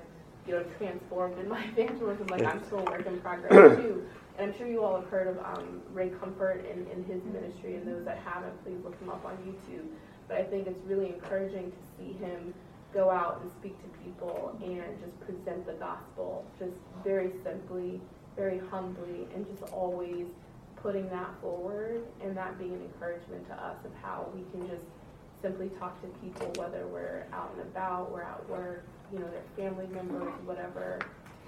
you 0.48 0.54
know 0.54 0.64
transformed 0.78 1.40
in 1.40 1.50
my 1.56 1.64
evangelism, 1.66 2.28
like 2.28 2.44
I'm 2.46 2.64
still 2.66 2.80
a 2.80 2.84
work 2.84 3.06
in 3.06 3.20
progress 3.22 3.78
too. 3.78 4.06
And 4.38 4.52
I'm 4.52 4.58
sure 4.58 4.68
you 4.68 4.84
all 4.84 5.00
have 5.00 5.10
heard 5.10 5.28
of 5.30 5.38
um, 5.40 5.82
Ray 5.94 6.10
Comfort 6.10 6.66
and, 6.70 6.86
and 6.90 7.06
his 7.06 7.24
ministry, 7.24 7.76
and 7.76 7.88
those 7.88 8.04
that 8.04 8.18
haven't, 8.18 8.62
please 8.66 8.78
look 8.84 9.00
him 9.00 9.10
up 9.10 9.24
on 9.26 9.38
YouTube. 9.38 9.86
But 10.28 10.38
I 10.38 10.44
think 10.44 10.68
it's 10.68 10.84
really 10.86 11.08
encouraging 11.08 11.72
to 11.72 11.78
see 11.98 12.12
him 12.14 12.54
go 12.96 13.12
out 13.12 13.42
and 13.44 13.52
speak 13.60 13.76
to 13.84 13.90
people 14.00 14.58
and 14.64 14.82
just 15.04 15.20
present 15.20 15.68
the 15.68 15.74
gospel, 15.74 16.46
just 16.58 16.72
very 17.04 17.32
simply, 17.44 18.00
very 18.38 18.60
humbly, 18.72 19.28
and 19.36 19.46
just 19.46 19.72
always 19.74 20.26
putting 20.82 21.08
that 21.10 21.30
forward 21.42 22.02
and 22.24 22.36
that 22.38 22.58
being 22.58 22.74
an 22.74 22.82
encouragement 22.82 23.46
to 23.50 23.54
us 23.54 23.76
of 23.84 23.92
how 24.02 24.28
we 24.34 24.44
can 24.52 24.68
just 24.70 24.86
simply 25.42 25.70
talk 25.78 26.02
to 26.02 26.08
people, 26.24 26.48
whether 26.58 26.88
we're 26.88 27.26
out 27.34 27.52
and 27.54 27.62
about, 27.64 28.12
we're 28.12 28.24
at 28.24 28.50
work, 28.50 28.86
you 29.12 29.20
know, 29.20 29.28
their 29.30 29.44
family 29.70 29.88
members, 29.94 30.32
whatever. 30.46 31.00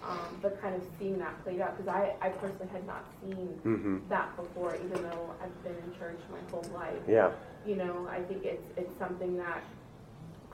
Um, 0.08 0.20
but 0.44 0.62
kind 0.62 0.76
of 0.76 0.84
seeing 1.00 1.18
that 1.18 1.44
played 1.44 1.60
out 1.60 1.76
because 1.76 1.92
I, 1.92 2.14
I 2.22 2.30
personally 2.30 2.68
had 2.72 2.86
not 2.86 3.04
seen 3.24 3.60
Mm-hmm. 3.66 3.98
that 4.10 4.36
before, 4.38 4.76
even 4.76 5.02
though 5.02 5.34
I've 5.42 5.64
been 5.64 5.74
in 5.74 5.98
church 5.98 6.20
my 6.32 6.38
whole 6.52 6.64
life. 6.74 7.02
Yeah. 7.08 7.32
You 7.66 7.78
know, 7.78 8.08
I 8.10 8.22
think 8.22 8.46
it's 8.46 8.68
it's 8.78 8.96
something 9.00 9.36
that 9.38 9.64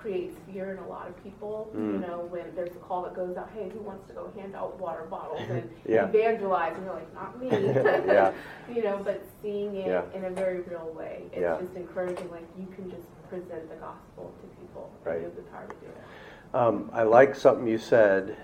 creates 0.03 0.35
fear 0.51 0.73
in 0.73 0.79
a 0.79 0.87
lot 0.89 1.07
of 1.07 1.23
people. 1.23 1.69
You 1.73 1.79
Mm. 1.79 2.01
know, 2.07 2.27
when 2.29 2.53
there's 2.55 2.75
a 2.75 2.79
call 2.79 3.03
that 3.03 3.15
goes 3.15 3.37
out, 3.37 3.49
hey, 3.55 3.69
who 3.69 3.79
wants 3.79 4.05
to 4.09 4.13
go 4.13 4.29
hand 4.37 4.53
out 4.53 4.77
water 4.77 5.03
bottles 5.09 5.41
and 5.49 5.69
Yeah. 5.87 6.09
evangelize? 6.09 6.75
And 6.75 6.83
you're 6.85 6.93
like, 6.93 7.13
not 7.15 7.39
me. 7.39 7.47
Yeah. 8.13 8.33
You 8.73 8.83
know, 8.83 8.99
but 9.03 9.21
seeing 9.41 9.75
it 9.77 9.87
Yeah. 9.87 10.01
in 10.13 10.25
a 10.25 10.29
very 10.29 10.59
real 10.61 10.91
way, 10.97 11.23
it's 11.31 11.41
Yeah. 11.41 11.57
just 11.59 11.73
encouraging. 11.75 12.29
Like 12.31 12.45
you 12.57 12.67
can 12.75 12.89
just 12.91 13.07
present 13.29 13.69
the 13.69 13.75
gospel 13.75 14.33
to 14.41 14.47
people, 14.59 14.89
Right. 15.05 15.13
and 15.15 15.21
you 15.21 15.27
have 15.29 15.35
the 15.37 15.41
power 15.43 15.65
to 15.67 15.75
do 15.75 15.87
it. 15.87 16.55
Um, 16.55 16.89
I 16.93 17.03
like 17.03 17.33
something 17.35 17.65
you 17.67 17.77
said, 17.77 18.35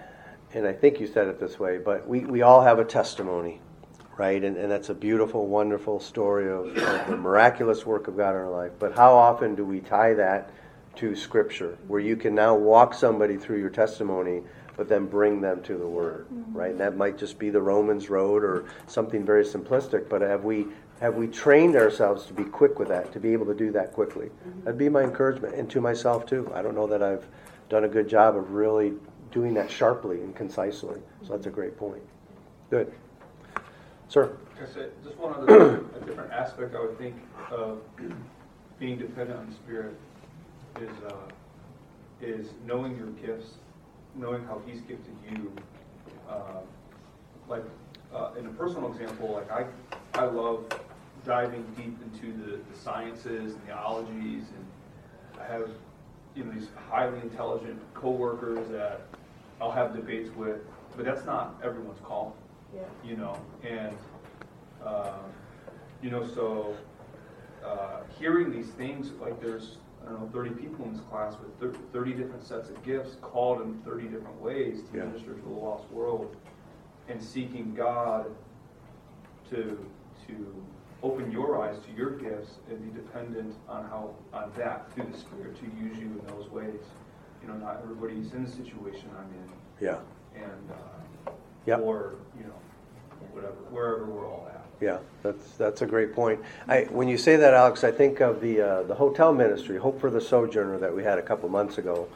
and 0.53 0.66
I 0.66 0.72
think 0.74 0.99
you 1.01 1.07
said 1.07 1.28
it 1.28 1.39
this 1.41 1.60
way, 1.60 1.78
but 1.78 2.07
we, 2.07 2.22
we 2.22 2.41
all 2.41 2.62
have 2.62 2.80
a 2.80 2.86
testimony, 2.86 3.60
right? 4.18 4.41
And, 4.43 4.55
and 4.57 4.72
that's 4.72 4.89
a 4.89 4.93
beautiful, 4.95 5.47
wonderful 5.47 5.99
story 5.99 6.49
of, 6.49 6.68
of 6.78 7.07
the 7.07 7.18
miraculous 7.18 7.86
work 7.86 8.07
of 8.07 8.16
God 8.18 8.32
in 8.32 8.36
our 8.38 8.49
life. 8.49 8.72
But 8.80 8.93
how 8.95 9.14
often 9.14 9.55
do 9.55 9.66
we 9.66 9.82
tie 9.82 10.14
that 10.16 10.49
to 10.95 11.15
Scripture, 11.15 11.77
where 11.87 11.99
you 11.99 12.15
can 12.15 12.35
now 12.35 12.55
walk 12.55 12.93
somebody 12.93 13.37
through 13.37 13.59
your 13.59 13.69
testimony, 13.69 14.41
but 14.75 14.87
then 14.89 15.05
bring 15.05 15.41
them 15.41 15.61
to 15.63 15.77
the 15.77 15.87
Word, 15.87 16.27
mm-hmm. 16.33 16.57
right? 16.57 16.71
And 16.71 16.79
that 16.79 16.97
might 16.97 17.17
just 17.17 17.39
be 17.39 17.49
the 17.49 17.61
Romans 17.61 18.09
Road 18.09 18.43
or 18.43 18.65
something 18.87 19.25
very 19.25 19.43
simplistic, 19.43 20.09
but 20.09 20.21
have 20.21 20.43
we 20.43 20.67
have 20.99 21.15
we 21.15 21.27
trained 21.27 21.77
ourselves 21.77 22.25
to 22.25 22.33
be 22.33 22.43
quick 22.43 22.77
with 22.77 22.89
that, 22.89 23.13
to 23.13 23.19
be 23.21 23.31
able 23.31 23.45
to 23.45 23.53
do 23.53 23.71
that 23.71 23.93
quickly? 23.93 24.27
Mm-hmm. 24.27 24.63
That'd 24.65 24.77
be 24.77 24.89
my 24.89 25.03
encouragement, 25.03 25.55
and 25.55 25.69
to 25.69 25.79
myself 25.79 26.25
too. 26.25 26.51
I 26.53 26.61
don't 26.61 26.75
know 26.75 26.87
that 26.87 27.01
I've 27.01 27.25
done 27.69 27.85
a 27.85 27.87
good 27.87 28.09
job 28.09 28.35
of 28.35 28.51
really 28.51 28.93
doing 29.31 29.53
that 29.53 29.71
sharply 29.71 30.21
and 30.21 30.35
concisely. 30.35 30.99
So 31.23 31.33
that's 31.33 31.45
a 31.45 31.51
great 31.51 31.77
point. 31.77 32.01
Good. 32.69 32.91
Sir? 34.07 34.35
Like 34.59 34.69
I 34.69 34.73
said, 34.73 34.91
just 35.03 35.17
one 35.17 35.33
other, 35.33 35.75
a 35.95 36.05
different 36.05 36.31
aspect 36.31 36.75
I 36.75 36.81
would 36.81 36.97
think 36.97 37.15
of 37.51 37.81
being 38.79 38.97
dependent 38.97 39.39
on 39.39 39.49
the 39.49 39.55
Spirit 39.55 39.95
is, 40.78 41.03
uh, 41.03 41.13
is 42.22 42.47
knowing 42.65 42.95
your 42.97 43.07
gifts, 43.07 43.55
knowing 44.15 44.43
how 44.45 44.61
He's 44.65 44.82
gifted 44.82 45.15
you. 45.30 45.51
Uh, 46.30 46.61
Like, 47.47 47.63
uh, 48.13 48.32
in 48.38 48.45
a 48.45 48.49
personal 48.49 48.91
example, 48.91 49.32
like 49.34 49.51
I, 49.51 49.65
I 50.13 50.26
love 50.26 50.65
diving 51.26 51.63
deep 51.76 51.97
into 52.03 52.32
the, 52.38 52.57
the 52.57 52.78
sciences 52.78 53.53
and 53.55 53.67
the 53.67 53.76
ologies, 53.76 54.43
and 54.55 54.65
I 55.41 55.45
have, 55.51 55.70
you 56.36 56.43
know, 56.43 56.51
these 56.51 56.70
highly 56.89 57.20
intelligent 57.22 57.80
coworkers 57.95 58.67
that 58.70 59.01
I'll 59.59 59.72
have 59.72 59.95
debates 59.95 60.30
with, 60.36 60.59
but 60.95 61.05
that's 61.05 61.26
not 61.26 61.59
everyone's 61.63 61.99
call 62.01 62.36
Yeah. 62.76 62.82
you 63.03 63.15
know, 63.17 63.36
and, 63.63 63.97
uh, 64.86 65.17
you 66.03 66.11
know, 66.11 66.26
so, 66.28 66.76
uh, 67.65 68.01
hearing 68.20 68.51
these 68.51 68.70
things, 68.70 69.11
like 69.20 69.41
there's, 69.41 69.78
I 70.01 70.09
don't 70.11 70.21
know, 70.21 70.29
thirty 70.33 70.51
people 70.51 70.85
in 70.85 70.93
this 70.93 71.01
class 71.09 71.35
with 71.39 71.91
thirty 71.93 72.13
different 72.13 72.43
sets 72.45 72.69
of 72.69 72.81
gifts, 72.83 73.15
called 73.21 73.61
in 73.61 73.77
thirty 73.79 74.07
different 74.07 74.39
ways 74.41 74.81
to 74.91 74.97
Yeah. 74.97 75.05
minister 75.05 75.33
to 75.33 75.41
the 75.41 75.49
lost 75.49 75.89
world, 75.91 76.35
and 77.07 77.21
seeking 77.21 77.73
God 77.75 78.27
to, 79.49 79.85
to 80.27 80.63
open 81.01 81.31
your 81.31 81.61
eyes 81.61 81.77
to 81.79 81.91
your 81.97 82.11
gifts 82.11 82.57
and 82.69 82.79
be 82.93 82.99
dependent 83.01 83.55
on 83.67 83.83
how, 83.85 84.13
on 84.33 84.51
that 84.57 84.93
through 84.93 85.05
the 85.11 85.17
Spirit 85.17 85.57
to 85.59 85.65
use 85.83 85.97
you 85.97 86.05
in 86.05 86.21
those 86.27 86.49
ways. 86.49 86.81
You 87.41 87.47
know, 87.47 87.55
not 87.55 87.79
everybody's 87.83 88.33
in 88.33 88.43
the 88.45 88.51
situation 88.51 89.09
I'm 89.17 89.25
in, 89.33 89.49
Yeah. 89.85 89.99
and, 90.35 90.71
uh, 90.71 91.31
Yep. 91.65 91.79
or, 91.81 92.15
you 92.37 92.43
know, 92.45 93.27
whatever, 93.33 93.53
wherever 93.71 94.05
we're 94.05 94.27
all 94.27 94.47
at. 94.53 94.59
Yeah, 94.82 94.99
that's 95.23 95.51
that's 95.57 95.82
a 95.82 95.86
great 95.86 96.13
point. 96.13 96.39
I, 96.67 96.84
when 96.84 97.09
you 97.09 97.17
say 97.17 97.36
that, 97.36 97.53
Alex, 97.53 97.84
I 97.84 97.91
think 97.91 98.21
of 98.21 98.39
the 98.39 98.61
uh, 98.61 98.84
the 98.84 98.95
hotel 98.95 99.34
ministry, 99.34 99.77
Hope 99.77 99.99
for 99.99 100.09
the 100.09 100.21
Sojourner, 100.21 100.77
that 100.80 100.95
we 100.95 101.03
had 101.03 101.17
a 101.17 101.21
couple 101.21 101.49
months 101.49 101.77
ago, 101.77 102.07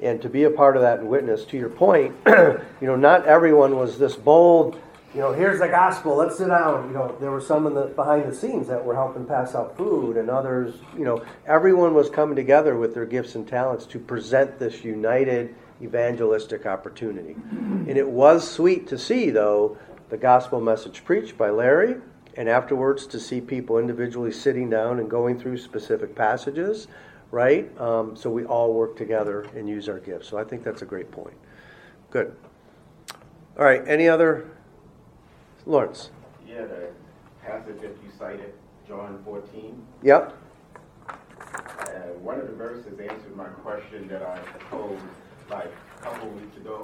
and 0.00 0.20
to 0.22 0.30
be 0.30 0.44
a 0.44 0.50
part 0.50 0.76
of 0.76 0.82
that 0.82 1.00
and 1.00 1.08
witness. 1.08 1.44
To 1.46 1.58
your 1.58 1.68
point, 1.68 2.14
you 2.26 2.62
know, 2.80 2.96
not 2.96 3.26
everyone 3.26 3.76
was 3.76 3.98
this 3.98 4.16
bold. 4.16 4.80
You 5.14 5.20
know, 5.20 5.32
here's 5.32 5.58
the 5.58 5.68
gospel. 5.68 6.16
Let's 6.16 6.38
sit 6.38 6.48
down. 6.48 6.88
You 6.88 6.94
know, 6.94 7.16
there 7.20 7.32
were 7.32 7.40
some 7.40 7.66
in 7.66 7.74
the 7.74 7.86
behind 7.86 8.30
the 8.30 8.34
scenes 8.34 8.68
that 8.68 8.82
were 8.82 8.94
helping 8.94 9.26
pass 9.26 9.54
out 9.54 9.76
food, 9.76 10.16
and 10.16 10.30
others. 10.30 10.76
You 10.96 11.04
know, 11.04 11.22
everyone 11.46 11.92
was 11.92 12.08
coming 12.08 12.36
together 12.36 12.76
with 12.76 12.94
their 12.94 13.06
gifts 13.06 13.34
and 13.34 13.46
talents 13.46 13.84
to 13.86 13.98
present 13.98 14.58
this 14.58 14.84
united 14.84 15.54
evangelistic 15.82 16.66
opportunity. 16.66 17.34
And 17.50 17.96
it 17.96 18.08
was 18.08 18.48
sweet 18.48 18.88
to 18.88 18.98
see, 18.98 19.30
though, 19.30 19.78
the 20.10 20.16
gospel 20.16 20.60
message 20.60 21.04
preached 21.04 21.38
by 21.38 21.50
Larry, 21.50 21.96
and 22.36 22.48
afterwards 22.48 23.06
to 23.06 23.18
see 23.20 23.40
people 23.40 23.78
individually 23.78 24.32
sitting 24.32 24.68
down 24.68 24.98
and 24.98 25.08
going 25.08 25.38
through 25.38 25.56
specific 25.56 26.14
passages, 26.14 26.88
right? 27.30 27.70
Um, 27.80 28.16
so 28.16 28.30
we 28.30 28.44
all 28.44 28.74
work 28.74 28.96
together 28.96 29.46
and 29.56 29.68
use 29.68 29.88
our 29.88 29.98
gifts. 29.98 30.28
So 30.28 30.36
I 30.36 30.44
think 30.44 30.64
that's 30.64 30.82
a 30.82 30.86
great 30.86 31.10
point. 31.10 31.36
Good. 32.10 32.34
All 33.58 33.64
right, 33.64 33.86
any 33.86 34.08
other? 34.08 34.50
Lawrence? 35.66 36.10
Yeah, 36.48 36.62
the 36.62 36.88
passage 37.44 37.80
that 37.80 37.96
you 38.02 38.10
cited, 38.18 38.54
John 38.88 39.20
14, 39.24 39.80
Yep. 40.02 40.36
uh, 41.08 41.12
one 42.22 42.40
of 42.40 42.48
the 42.48 42.54
verses 42.54 42.98
answered 42.98 43.36
my 43.36 43.44
question 43.44 44.08
that 44.08 44.22
I 44.22 44.38
posed 44.70 45.02
like 45.50 45.70
a 45.98 46.02
couple 46.02 46.30
weeks 46.30 46.56
ago, 46.56 46.82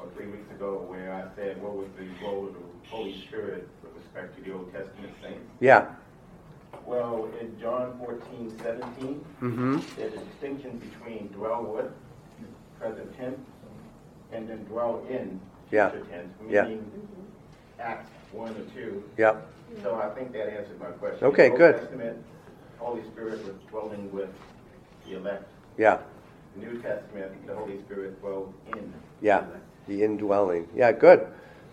or 0.00 0.08
three 0.16 0.26
weeks 0.26 0.50
ago, 0.50 0.84
where 0.88 1.12
I 1.12 1.34
said, 1.36 1.60
what 1.62 1.74
was 1.76 1.88
the 1.98 2.06
role 2.24 2.46
of 2.46 2.54
the 2.54 2.60
Holy 2.88 3.20
Spirit 3.26 3.68
with 3.82 3.92
respect 4.02 4.36
to 4.36 4.42
the 4.42 4.52
Old 4.52 4.72
Testament 4.72 5.12
saints? 5.22 5.44
Yeah. 5.60 5.86
Well, 6.86 7.28
in 7.40 7.58
John 7.60 7.98
14, 7.98 8.58
17, 8.62 9.24
Mm-hmm. 9.42 9.78
there's 9.96 10.14
a 10.14 10.18
distinction 10.18 10.78
between 10.78 11.28
dwell 11.28 11.64
with, 11.64 11.92
present 12.78 13.16
tense, 13.16 13.38
and 14.32 14.48
then 14.48 14.64
dwell 14.64 15.04
in, 15.08 15.40
Yeah. 15.70 15.90
future 15.90 16.06
tense, 16.06 16.32
Yeah. 16.48 16.62
meaning 16.64 16.90
Acts 17.78 18.10
1 18.32 18.50
or 18.50 18.64
2. 18.74 19.04
Yep. 19.18 19.46
So 19.82 19.94
I 19.94 20.08
think 20.14 20.32
that 20.32 20.48
answered 20.52 20.78
my 20.80 20.86
question. 20.86 21.24
Okay, 21.28 21.48
the 21.50 21.56
good. 21.56 21.74
Old 21.74 21.82
Testament, 21.82 22.24
Holy 22.78 23.02
Spirit 23.12 23.44
was 23.44 23.54
dwelling 23.70 24.10
with 24.12 24.30
the 25.06 25.16
elect. 25.16 25.44
Yeah. 25.78 25.98
New 26.56 26.80
Testament, 26.82 27.46
the 27.46 27.54
Holy 27.54 27.80
Spirit 27.82 28.20
dwelled 28.20 28.52
in. 28.76 28.92
Yeah. 29.20 29.44
The 29.90 30.04
indwelling. 30.04 30.68
Yeah, 30.72 30.92
good. 30.92 31.26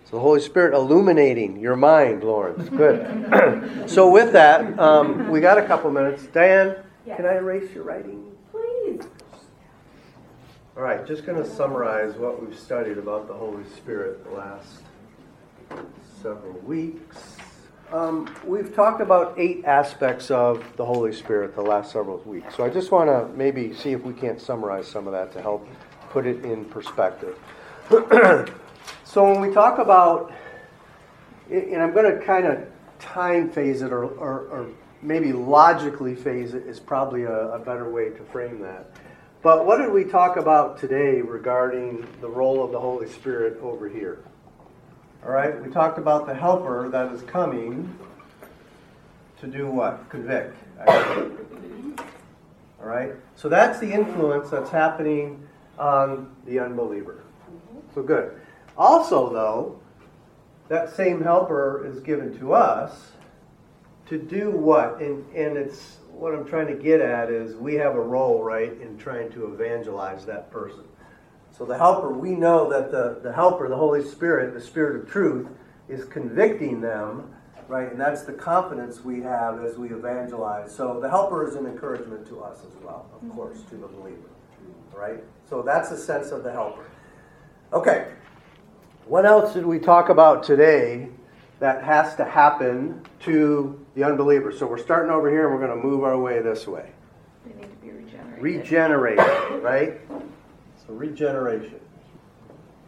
So 0.05 0.15
the 0.15 0.19
Holy 0.19 0.41
Spirit 0.41 0.73
illuminating 0.73 1.59
your 1.59 1.75
mind, 1.75 2.23
Lawrence. 2.23 2.67
Good. 2.67 3.85
so 3.87 4.09
with 4.09 4.33
that, 4.33 4.79
um, 4.79 5.29
we 5.29 5.39
got 5.39 5.59
a 5.59 5.65
couple 5.67 5.91
minutes. 5.91 6.25
Diane, 6.25 6.77
can 7.05 7.27
I 7.27 7.35
erase 7.35 7.71
your 7.75 7.83
writing? 7.83 8.35
Please. 8.51 9.03
All 10.75 10.81
right, 10.81 11.05
just 11.05 11.27
going 11.27 11.37
to 11.37 11.47
summarize 11.47 12.15
what 12.15 12.43
we've 12.43 12.57
studied 12.57 12.97
about 12.97 13.27
the 13.27 13.35
Holy 13.35 13.63
Spirit 13.75 14.23
the 14.23 14.31
last 14.31 14.81
several 16.19 16.53
weeks. 16.61 17.35
Um, 17.91 18.33
we've 18.43 18.73
talked 18.73 18.99
about 18.99 19.35
eight 19.37 19.63
aspects 19.63 20.31
of 20.31 20.65
the 20.75 20.85
Holy 20.85 21.13
Spirit 21.13 21.53
the 21.53 21.61
last 21.61 21.91
several 21.91 22.17
weeks. 22.25 22.55
So 22.55 22.65
I 22.65 22.69
just 22.69 22.91
want 22.91 23.09
to 23.09 23.31
maybe 23.37 23.75
see 23.75 23.91
if 23.91 24.01
we 24.01 24.13
can't 24.13 24.41
summarize 24.41 24.87
some 24.87 25.05
of 25.05 25.13
that 25.13 25.31
to 25.33 25.41
help 25.43 25.67
put 26.09 26.25
it 26.25 26.43
in 26.43 26.65
perspective. 26.65 27.37
so 29.05 29.23
when 29.23 29.39
we 29.39 29.53
talk 29.53 29.79
about, 29.79 30.33
and 31.49 31.81
I'm 31.81 31.93
going 31.93 32.19
to 32.19 32.25
kind 32.25 32.45
of 32.45 32.67
time 32.99 33.49
phase 33.49 33.81
it 33.81 33.93
or, 33.93 34.03
or, 34.03 34.39
or, 34.47 34.67
maybe 35.01 35.31
logically 35.31 36.15
phase 36.15 36.55
it 36.55 36.65
is 36.65 36.79
probably 36.79 37.23
a, 37.23 37.49
a 37.49 37.59
better 37.59 37.89
way 37.89 38.09
to 38.09 38.23
frame 38.25 38.59
that. 38.59 38.89
But 39.43 39.65
what 39.65 39.77
did 39.77 39.91
we 39.91 40.03
talk 40.03 40.37
about 40.37 40.79
today 40.79 41.21
regarding 41.21 42.05
the 42.19 42.27
role 42.27 42.65
of 42.65 42.71
the 42.71 42.79
Holy 42.79 43.07
Spirit 43.07 43.59
over 43.61 43.87
here? 43.87 44.23
All 45.23 45.31
right, 45.31 45.63
we 45.63 45.71
talked 45.71 45.99
about 45.99 46.25
the 46.25 46.33
helper 46.33 46.89
that 46.89 47.13
is 47.13 47.21
coming 47.21 47.95
to 49.39 49.47
do 49.47 49.67
what? 49.67 50.09
Convict. 50.09 50.57
All 50.87 51.29
right, 52.81 53.13
so 53.35 53.47
that's 53.47 53.79
the 53.79 53.93
influence 53.93 54.49
that's 54.49 54.71
happening 54.71 55.47
on 55.77 56.35
the 56.45 56.59
unbeliever. 56.59 57.21
So 57.93 58.03
good. 58.03 58.39
Also, 58.77 59.31
though, 59.31 59.79
that 60.67 60.95
same 60.95 61.21
helper 61.21 61.85
is 61.85 61.99
given 61.99 62.37
to 62.39 62.53
us 62.53 63.11
to 64.07 64.17
do 64.17 64.51
what? 64.51 65.01
And, 65.01 65.25
and 65.35 65.57
it's 65.57 65.97
what 66.11 66.33
I'm 66.33 66.45
trying 66.45 66.67
to 66.67 66.75
get 66.75 67.01
at 67.01 67.29
is 67.29 67.55
we 67.55 67.75
have 67.75 67.95
a 67.95 68.01
role, 68.01 68.43
right, 68.43 68.71
in 68.81 68.97
trying 68.97 69.31
to 69.31 69.53
evangelize 69.53 70.25
that 70.25 70.51
person. 70.51 70.83
So 71.57 71.65
the 71.65 71.77
helper, 71.77 72.11
we 72.11 72.31
know 72.31 72.69
that 72.69 72.91
the, 72.91 73.19
the 73.23 73.33
helper, 73.33 73.67
the 73.67 73.75
Holy 73.75 74.03
Spirit, 74.03 74.53
the 74.53 74.61
Spirit 74.61 75.01
of 75.01 75.09
truth, 75.09 75.47
is 75.89 76.05
convicting 76.05 76.81
them, 76.81 77.33
right? 77.67 77.91
And 77.91 77.99
that's 77.99 78.23
the 78.23 78.33
confidence 78.33 79.03
we 79.03 79.21
have 79.21 79.63
as 79.63 79.77
we 79.77 79.89
evangelize. 79.89 80.75
So 80.75 80.99
the 80.99 81.09
helper 81.09 81.47
is 81.47 81.55
an 81.55 81.65
encouragement 81.65 82.27
to 82.27 82.41
us 82.41 82.59
as 82.59 82.83
well, 82.83 83.09
of 83.13 83.21
mm-hmm. 83.21 83.31
course, 83.31 83.61
to 83.69 83.75
the 83.75 83.87
believer, 83.87 84.29
right? 84.93 85.23
So 85.49 85.61
that's 85.61 85.89
the 85.89 85.97
sense 85.97 86.31
of 86.31 86.43
the 86.43 86.51
helper. 86.51 86.85
Okay, 87.73 88.07
what 89.07 89.25
else 89.25 89.53
did 89.53 89.65
we 89.65 89.77
talk 89.77 90.07
about 90.07 90.41
today 90.41 91.09
that 91.59 91.83
has 91.83 92.15
to 92.15 92.23
happen 92.23 93.01
to 93.21 93.85
the 93.93 94.05
unbeliever? 94.05 94.53
So 94.53 94.65
we're 94.65 94.77
starting 94.77 95.11
over 95.11 95.29
here 95.29 95.49
and 95.49 95.53
we're 95.53 95.67
going 95.67 95.77
to 95.77 95.85
move 95.85 96.05
our 96.05 96.17
way 96.17 96.41
this 96.41 96.65
way. 96.65 96.89
They 97.45 97.59
need 97.59 97.69
to 97.69 97.75
be 97.85 97.91
regenerated. 97.91 98.41
Regenerated, 98.41 99.63
right? 99.63 99.99
So 100.87 100.93
regeneration. 100.93 101.81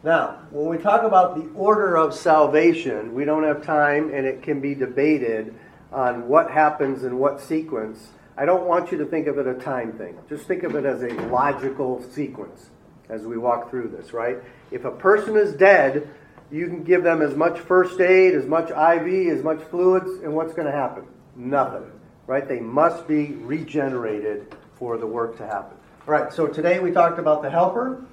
Now, 0.02 0.38
when 0.50 0.66
we 0.66 0.78
talk 0.78 1.02
about 1.02 1.36
the 1.36 1.50
order 1.54 1.96
of 1.96 2.14
salvation, 2.14 3.12
we 3.14 3.26
don't 3.26 3.44
have 3.44 3.62
time 3.62 4.10
and 4.14 4.24
it 4.24 4.42
can 4.42 4.62
be 4.62 4.74
debated 4.74 5.54
on 5.92 6.26
what 6.26 6.50
happens 6.50 7.04
in 7.04 7.18
what 7.18 7.42
sequence. 7.42 8.12
I 8.34 8.46
don't 8.46 8.64
want 8.64 8.90
you 8.90 8.96
to 8.96 9.04
think 9.04 9.26
of 9.26 9.36
it 9.36 9.46
a 9.46 9.52
time 9.52 9.92
thing. 9.92 10.16
Just 10.26 10.46
think 10.46 10.62
of 10.62 10.74
it 10.74 10.86
as 10.86 11.02
a 11.02 11.10
logical 11.26 12.02
sequence 12.02 12.70
as 13.10 13.26
we 13.26 13.36
walk 13.36 13.70
through 13.70 13.88
this, 13.88 14.12
right? 14.12 14.38
If 14.70 14.84
a 14.84 14.90
person 14.90 15.36
is 15.36 15.52
dead, 15.52 16.08
you 16.50 16.66
can 16.66 16.82
give 16.82 17.02
them 17.02 17.22
as 17.22 17.34
much 17.34 17.58
first 17.58 18.00
aid, 18.00 18.34
as 18.34 18.46
much 18.46 18.70
IV, 18.70 19.36
as 19.36 19.42
much 19.42 19.60
fluids, 19.64 20.22
and 20.22 20.34
what's 20.34 20.52
going 20.52 20.66
to 20.66 20.72
happen? 20.72 21.04
Nothing, 21.36 21.90
right? 22.26 22.46
They 22.46 22.60
must 22.60 23.06
be 23.06 23.32
regenerated 23.32 24.54
for 24.74 24.96
the 24.96 25.06
work 25.06 25.36
to 25.38 25.46
happen. 25.46 25.76
All 26.06 26.14
right, 26.14 26.32
so 26.32 26.46
today 26.46 26.80
we 26.80 26.90
talked 26.90 27.18
about 27.18 27.42
the 27.42 27.50
helper 27.50 28.04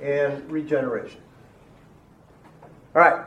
and 0.00 0.50
regeneration. 0.50 1.20
All 2.94 3.00
right. 3.00 3.24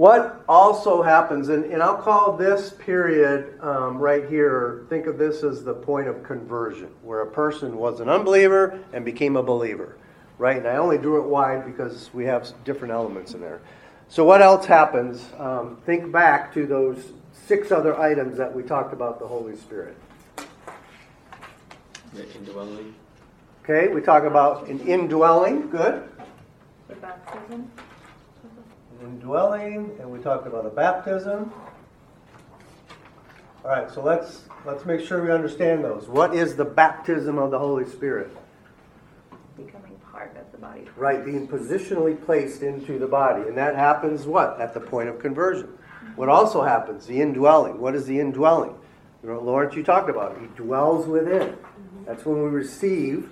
What 0.00 0.42
also 0.48 1.02
happens, 1.02 1.50
and, 1.50 1.66
and 1.66 1.82
I'll 1.82 1.98
call 1.98 2.34
this 2.34 2.70
period 2.70 3.60
um, 3.60 3.98
right 3.98 4.26
here, 4.30 4.86
think 4.88 5.04
of 5.04 5.18
this 5.18 5.42
as 5.42 5.62
the 5.62 5.74
point 5.74 6.08
of 6.08 6.22
conversion, 6.22 6.88
where 7.02 7.20
a 7.20 7.26
person 7.26 7.76
was 7.76 8.00
an 8.00 8.08
unbeliever 8.08 8.80
and 8.94 9.04
became 9.04 9.36
a 9.36 9.42
believer, 9.42 9.98
right? 10.38 10.56
And 10.56 10.66
I 10.66 10.76
only 10.76 10.96
drew 10.96 11.22
it 11.22 11.28
wide 11.28 11.66
because 11.66 12.08
we 12.14 12.24
have 12.24 12.50
different 12.64 12.94
elements 12.94 13.34
in 13.34 13.42
there. 13.42 13.60
So, 14.08 14.24
what 14.24 14.40
else 14.40 14.64
happens? 14.64 15.22
Um, 15.36 15.76
think 15.84 16.10
back 16.10 16.54
to 16.54 16.64
those 16.64 17.12
six 17.46 17.70
other 17.70 18.00
items 18.00 18.38
that 18.38 18.54
we 18.54 18.62
talked 18.62 18.94
about 18.94 19.18
the 19.18 19.26
Holy 19.26 19.54
Spirit. 19.54 19.98
The 22.14 22.26
indwelling. 22.36 22.94
Okay, 23.64 23.92
we 23.92 24.00
talk 24.00 24.24
about 24.24 24.66
an 24.66 24.80
indwelling, 24.80 25.68
good. 25.68 26.08
The 26.88 26.94
baptism. 26.94 27.70
Indwelling, 29.02 29.96
and 30.00 30.10
we 30.10 30.18
talked 30.20 30.46
about 30.46 30.66
a 30.66 30.70
baptism. 30.70 31.52
All 33.64 33.70
right, 33.70 33.90
so 33.90 34.02
let's 34.02 34.42
let's 34.64 34.84
make 34.84 35.00
sure 35.00 35.22
we 35.22 35.30
understand 35.30 35.84
those. 35.84 36.08
What 36.08 36.34
is 36.34 36.56
the 36.56 36.64
baptism 36.64 37.38
of 37.38 37.50
the 37.50 37.58
Holy 37.58 37.86
Spirit? 37.86 38.34
Becoming 39.56 40.00
part 40.10 40.36
of 40.36 40.50
the 40.52 40.58
body. 40.58 40.86
Right, 40.96 41.24
being 41.24 41.46
positionally 41.46 42.22
placed 42.24 42.62
into 42.62 42.98
the 42.98 43.06
body, 43.06 43.42
and 43.42 43.56
that 43.56 43.76
happens 43.76 44.26
what 44.26 44.60
at 44.60 44.74
the 44.74 44.80
point 44.80 45.08
of 45.08 45.18
conversion. 45.18 45.68
What 46.16 46.28
also 46.28 46.62
happens? 46.62 47.06
The 47.06 47.20
indwelling. 47.20 47.80
What 47.80 47.94
is 47.94 48.06
the 48.06 48.18
indwelling? 48.18 48.74
You 49.22 49.28
know, 49.28 49.40
Lawrence, 49.40 49.74
you 49.74 49.82
talked 49.82 50.08
about 50.08 50.32
it. 50.32 50.40
He 50.40 50.46
dwells 50.56 51.06
within. 51.06 51.48
Mm-hmm. 51.48 52.04
That's 52.06 52.24
when 52.24 52.42
we 52.42 52.48
receive 52.48 53.30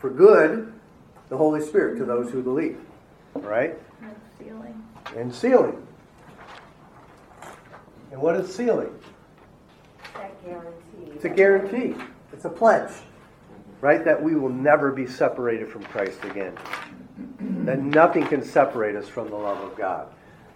for 0.00 0.10
good 0.10 0.72
the 1.28 1.36
Holy 1.36 1.60
Spirit 1.60 1.98
to 1.98 2.04
those 2.04 2.30
who 2.30 2.42
believe. 2.42 2.80
All 3.34 3.42
right? 3.42 3.78
And 4.02 4.16
sealing. 4.38 4.88
And 5.16 5.34
sealing. 5.34 5.86
And 8.10 8.20
what 8.20 8.36
is 8.36 8.54
sealing? 8.54 8.92
That 10.14 10.44
guarantee. 10.44 11.12
It's 11.14 11.24
a 11.24 11.28
guarantee. 11.28 11.94
It's 12.32 12.44
a 12.44 12.48
pledge, 12.48 12.92
right? 13.80 14.04
That 14.04 14.22
we 14.22 14.34
will 14.34 14.48
never 14.48 14.90
be 14.90 15.06
separated 15.06 15.68
from 15.68 15.84
Christ 15.84 16.24
again. 16.24 16.56
That 17.64 17.80
nothing 17.80 18.26
can 18.26 18.42
separate 18.42 18.96
us 18.96 19.08
from 19.08 19.28
the 19.28 19.36
love 19.36 19.58
of 19.58 19.76
God. 19.76 20.08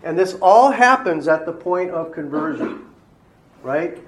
And 0.02 0.18
this 0.18 0.34
all 0.42 0.70
happens 0.70 1.28
at 1.28 1.46
the 1.46 1.52
point 1.52 1.90
of 1.90 2.12
conversion, 2.12 2.86
right? 3.62 3.98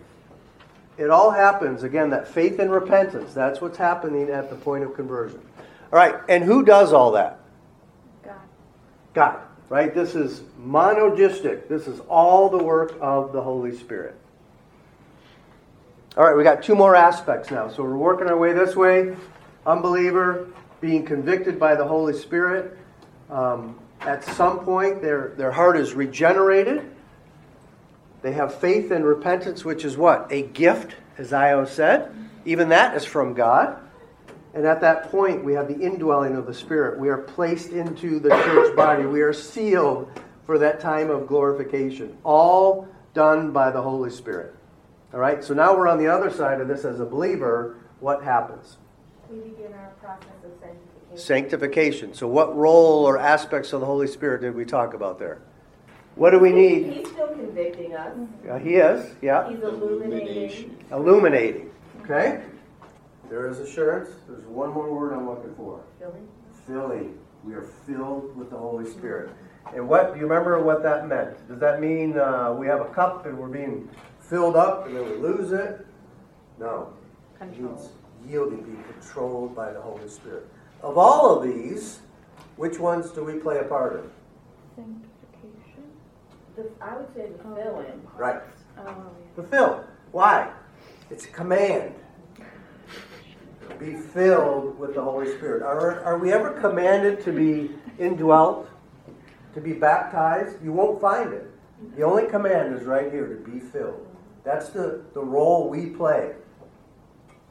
It 0.99 1.11
all 1.11 1.31
happens, 1.31 1.83
again, 1.83 2.11
that 2.11 2.27
faith 2.27 2.59
and 2.59 2.71
repentance, 2.71 3.35
that's 3.35 3.61
what's 3.61 3.77
happening 3.79 4.31
at 4.31 4.49
the 4.51 4.57
point 4.57 4.85
of 4.85 4.95
conversion. 4.95 5.41
All 5.93 5.99
right, 5.99 6.17
and 6.29 6.43
who 6.43 6.65
does 6.65 6.93
all 6.93 7.13
that? 7.13 7.41
God. 9.17 9.41
Right? 9.69 9.93
This 9.93 10.15
is 10.15 10.43
monergistic. 10.63 11.69
This 11.69 11.89
is 11.89 11.99
all 12.09 12.51
the 12.51 12.63
work 12.63 12.97
of 13.01 13.33
the 13.33 13.43
Holy 13.43 13.77
Spirit. 13.77 14.15
All 16.17 16.25
right, 16.25 16.37
we 16.37 16.45
got 16.45 16.63
two 16.63 16.77
more 16.77 16.95
aspects 16.95 17.51
now. 17.51 17.69
So 17.69 17.83
we're 17.83 17.97
working 17.97 18.29
our 18.29 18.37
way 18.37 18.53
this 18.53 18.77
way. 18.77 19.17
Unbeliever 19.67 20.49
being 20.81 21.05
convicted 21.05 21.59
by 21.59 21.75
the 21.75 21.85
Holy 21.85 22.13
Spirit. 22.13 22.79
Um, 23.29 23.79
at 24.03 24.23
some 24.23 24.61
point, 24.61 25.03
their, 25.03 25.33
their 25.37 25.51
heart 25.51 25.79
is 25.79 25.95
regenerated. 25.95 26.89
They 28.23 28.33
have 28.33 28.55
faith 28.55 28.91
and 28.91 29.05
repentance, 29.05 29.65
which 29.65 29.85
is 29.85 29.97
what? 29.97 30.29
A 30.31 30.43
gift, 30.43 30.95
as 31.17 31.33
Io 31.33 31.65
said. 31.65 32.15
Even 32.45 32.69
that 32.69 32.95
is 32.95 33.05
from 33.05 33.35
God. 33.35 33.79
And 34.57 34.65
at 34.65 34.81
that 34.81 35.11
point, 35.11 35.45
we 35.45 35.53
have 35.53 35.69
the 35.69 35.79
indwelling 35.79 36.35
of 36.35 36.47
the 36.47 36.55
Spirit. 36.55 36.99
We 36.99 37.11
are 37.11 37.19
placed 37.19 37.73
into 37.73 38.19
the 38.19 38.31
church 38.31 38.75
body. 38.75 39.05
We 39.05 39.21
are 39.21 39.35
sealed 39.35 40.11
for 40.47 40.59
that 40.59 40.81
time 40.81 41.11
of 41.11 41.27
glorification. 41.27 42.17
All 42.25 42.89
done 43.13 43.53
by 43.53 43.71
the 43.71 43.83
Holy 43.83 44.09
Spirit. 44.09 44.55
All 45.13 45.21
right, 45.21 45.45
so 45.45 45.53
now 45.53 45.77
we're 45.77 45.89
on 45.89 45.99
the 45.99 46.07
other 46.09 46.31
side 46.31 46.63
of 46.63 46.69
this 46.69 46.87
as 46.87 47.01
a 47.01 47.05
believer. 47.05 47.77
What 48.01 48.25
happens? 48.25 48.79
We 49.31 49.41
begin 49.41 49.75
our 49.75 49.91
process 50.01 50.29
of 50.43 50.53
sanctification. 50.59 51.19
Sanctification. 51.19 52.15
So, 52.15 52.27
what 52.27 52.57
role 52.57 53.05
or 53.07 53.19
aspects 53.19 53.75
of 53.75 53.81
the 53.81 53.87
Holy 53.87 54.07
Spirit 54.07 54.41
did 54.41 54.55
we 54.55 54.65
talk 54.65 54.95
about 54.95 55.19
there? 55.19 55.43
What 56.15 56.31
do 56.31 56.39
we 56.39 56.51
need? 56.51 56.95
He's 56.95 57.09
still 57.09 57.29
convicting 57.29 57.95
us. 57.95 58.17
Uh, 58.51 58.59
he 58.59 58.77
is, 58.77 59.15
yeah. 59.21 59.51
He's 59.51 59.61
illuminating. 59.61 60.83
Illuminating. 60.91 61.71
Okay? 62.05 62.41
There 63.29 63.49
is 63.49 63.59
assurance. 63.59 64.11
There's 64.29 64.45
one 64.47 64.71
more 64.73 64.93
word 64.93 65.13
I'm 65.13 65.29
looking 65.29 65.55
for. 65.57 65.83
Filling. 65.99 66.29
Filling. 66.67 67.19
We 67.45 67.55
are 67.55 67.63
filled 67.87 68.37
with 68.37 68.51
the 68.51 68.57
Holy 68.57 68.89
Spirit. 68.91 69.31
And 69.75 69.89
what, 69.89 70.15
do 70.15 70.21
you 70.21 70.27
remember 70.27 70.63
what 70.63 70.83
that 70.85 71.09
meant? 71.09 71.47
Does 71.49 71.59
that 71.59 71.81
mean 71.81 72.19
uh, 72.19 72.53
we 72.57 72.67
have 72.67 72.81
a 72.81 72.87
cup 72.87 73.27
and 73.27 73.37
we're 73.37 73.49
being 73.49 73.89
filled 74.21 74.57
up 74.57 74.87
and 74.87 74.97
then 74.97 75.05
we 75.05 75.17
lose 75.17 75.53
it? 75.53 75.87
No. 76.59 76.93
It 77.41 77.47
means 77.47 77.57
Control. 77.59 77.91
yielding, 78.29 78.63
being 78.63 78.85
controlled 78.93 79.55
by 79.57 79.73
the 79.73 79.81
Holy 79.81 80.09
Spirit. 80.09 80.47
Of 80.83 80.97
all 80.99 81.37
of 81.39 81.43
these, 81.45 82.01
which 82.57 82.79
ones 82.79 83.11
do 83.11 83.25
we 83.25 83.35
play 83.35 83.59
a 83.59 83.65
part 83.65 83.95
in? 83.97 84.11
Sanctification. 84.77 85.85
The, 86.55 86.69
I 86.81 86.97
would 86.97 87.13
say 87.15 87.29
the 87.31 87.43
filling. 87.43 88.01
Right. 88.17 88.41
Oh, 88.79 88.85
yeah. 88.87 88.93
The 89.35 89.43
fill. 89.43 89.85
Why? 90.13 90.51
It's 91.11 91.25
a 91.25 91.29
command. 91.29 91.95
Be 93.79 93.95
filled 93.95 94.79
with 94.79 94.95
the 94.95 95.03
Holy 95.03 95.27
Spirit. 95.37 95.63
Are, 95.63 96.03
are 96.05 96.19
we 96.19 96.33
ever 96.33 96.53
commanded 96.61 97.23
to 97.25 97.33
be 97.33 97.71
indwelt? 97.99 98.69
To 99.55 99.61
be 99.61 99.73
baptized? 99.73 100.63
You 100.63 100.73
won't 100.73 101.01
find 101.01 101.33
it. 101.33 101.51
The 101.97 102.03
only 102.03 102.27
command 102.27 102.75
is 102.75 102.85
right 102.85 103.13
here 103.13 103.27
to 103.27 103.51
be 103.51 103.61
filled. 103.61 104.07
That's 104.45 104.71
the, 104.71 105.03
the 105.13 105.21
role 105.23 105.69
we 105.69 105.87
play 105.87 106.33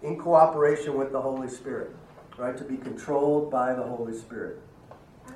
in 0.02 0.18
cooperation 0.18 0.96
with 0.98 1.12
the 1.12 1.22
Holy 1.22 1.50
Spirit. 1.50 1.96
right? 2.38 2.58
To 2.58 2.64
be 2.64 2.78
controlled 2.78 3.52
by 3.52 3.74
the 3.74 3.84
Holy 3.84 4.14
Spirit. 4.18 4.62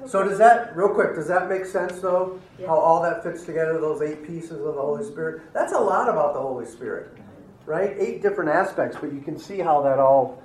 So 0.05 0.23
does 0.23 0.37
that, 0.37 0.75
real 0.75 0.89
quick, 0.89 1.15
does 1.15 1.27
that 1.27 1.49
make 1.49 1.65
sense 1.65 1.99
though? 1.99 2.39
How 2.65 2.77
all 2.77 3.01
that 3.01 3.23
fits 3.23 3.43
together, 3.43 3.79
those 3.79 4.01
eight 4.01 4.23
pieces 4.25 4.51
of 4.51 4.75
the 4.75 4.81
Holy 4.81 5.03
Spirit? 5.03 5.41
That's 5.53 5.73
a 5.73 5.79
lot 5.79 6.07
about 6.09 6.33
the 6.33 6.39
Holy 6.39 6.65
Spirit, 6.65 7.17
right? 7.65 7.95
Eight 7.97 8.21
different 8.21 8.49
aspects, 8.51 8.97
but 9.01 9.11
you 9.11 9.19
can 9.21 9.37
see 9.37 9.59
how 9.59 9.81
that 9.81 9.97
all 9.99 10.41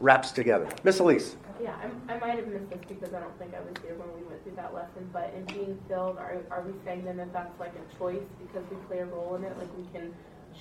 wraps 0.00 0.30
together. 0.30 0.68
Miss 0.84 0.98
Elise. 0.98 1.36
Yeah, 1.60 1.74
I, 2.08 2.14
I 2.14 2.18
might 2.18 2.36
have 2.36 2.46
missed 2.48 2.70
this 2.70 2.80
because 2.86 3.14
I 3.14 3.20
don't 3.20 3.38
think 3.38 3.54
I 3.54 3.60
was 3.60 3.72
here 3.82 3.94
when 3.94 4.08
we 4.14 4.28
went 4.28 4.42
through 4.42 4.56
that 4.56 4.74
lesson, 4.74 5.08
but 5.12 5.32
in 5.34 5.44
being 5.46 5.78
filled, 5.88 6.18
are, 6.18 6.36
are 6.50 6.62
we 6.62 6.72
saying 6.84 7.04
then 7.04 7.16
that 7.16 7.32
that's 7.32 7.58
like 7.58 7.72
a 7.74 7.98
choice 7.98 8.22
because 8.46 8.62
we 8.70 8.76
play 8.88 8.98
a 8.98 9.06
role 9.06 9.36
in 9.36 9.44
it? 9.44 9.56
Like 9.58 9.74
we 9.76 9.84
can 9.92 10.14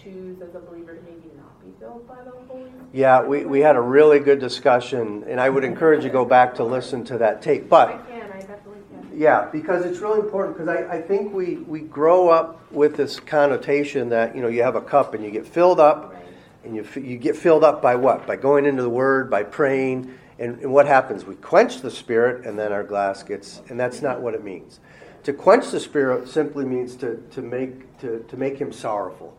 choose 0.03 0.41
as 0.41 0.55
a 0.55 0.59
believer 0.59 0.95
to 0.95 1.01
maybe 1.01 1.31
not 1.37 1.63
be 1.63 1.71
filled 1.79 2.07
by 2.07 2.23
the 2.23 2.31
Holy 2.31 2.45
Spirit? 2.69 2.71
Yeah, 2.93 3.23
we, 3.23 3.45
we 3.45 3.59
had 3.59 3.75
a 3.75 3.81
really 3.81 4.19
good 4.19 4.39
discussion, 4.39 5.25
and 5.27 5.39
I 5.39 5.49
would 5.49 5.63
encourage 5.63 6.03
you 6.03 6.09
to 6.09 6.13
go 6.13 6.25
back 6.25 6.55
to 6.55 6.63
listen 6.63 7.03
to 7.05 7.17
that 7.17 7.41
tape. 7.41 7.65
I 7.65 7.67
But 7.67 8.07
can, 8.07 8.31
I 8.31 8.39
definitely 8.39 8.79
can. 8.89 9.19
Yeah, 9.19 9.49
because 9.51 9.85
it's 9.85 9.99
really 9.99 10.19
important 10.19 10.57
because 10.57 10.69
I, 10.69 10.95
I 10.97 11.01
think 11.01 11.33
we, 11.33 11.57
we 11.57 11.81
grow 11.81 12.29
up 12.29 12.71
with 12.71 12.95
this 12.95 13.19
connotation 13.19 14.09
that, 14.09 14.35
you 14.35 14.41
know, 14.41 14.47
you 14.47 14.63
have 14.63 14.75
a 14.75 14.81
cup 14.81 15.13
and 15.13 15.23
you 15.23 15.31
get 15.31 15.45
filled 15.45 15.79
up 15.79 16.13
Right. 16.13 16.24
And 16.65 16.75
you, 16.75 16.85
you 17.01 17.17
get 17.17 17.35
filled 17.35 17.63
up 17.63 17.81
by 17.81 17.95
what? 17.95 18.25
By 18.27 18.35
going 18.35 18.65
into 18.65 18.81
the 18.81 18.89
Word, 18.89 19.29
by 19.29 19.43
praying. 19.43 20.13
And, 20.37 20.59
and 20.59 20.73
what 20.73 20.85
happens? 20.87 21.25
We 21.25 21.35
quench 21.35 21.81
the 21.81 21.91
Spirit 21.91 22.45
and 22.45 22.59
then 22.59 22.73
our 22.73 22.83
glass 22.83 23.23
gets, 23.23 23.61
and 23.69 23.79
that's 23.79 24.01
not 24.01 24.21
what 24.21 24.33
it 24.33 24.43
means. 24.43 24.79
To 25.23 25.33
quench 25.33 25.71
the 25.71 25.79
Spirit 25.79 26.27
simply 26.27 26.65
means 26.65 26.95
to, 26.97 27.23
to, 27.31 27.41
make, 27.41 27.97
to, 27.99 28.23
to 28.27 28.37
make 28.37 28.57
Him 28.57 28.71
sorrowful. 28.71 29.35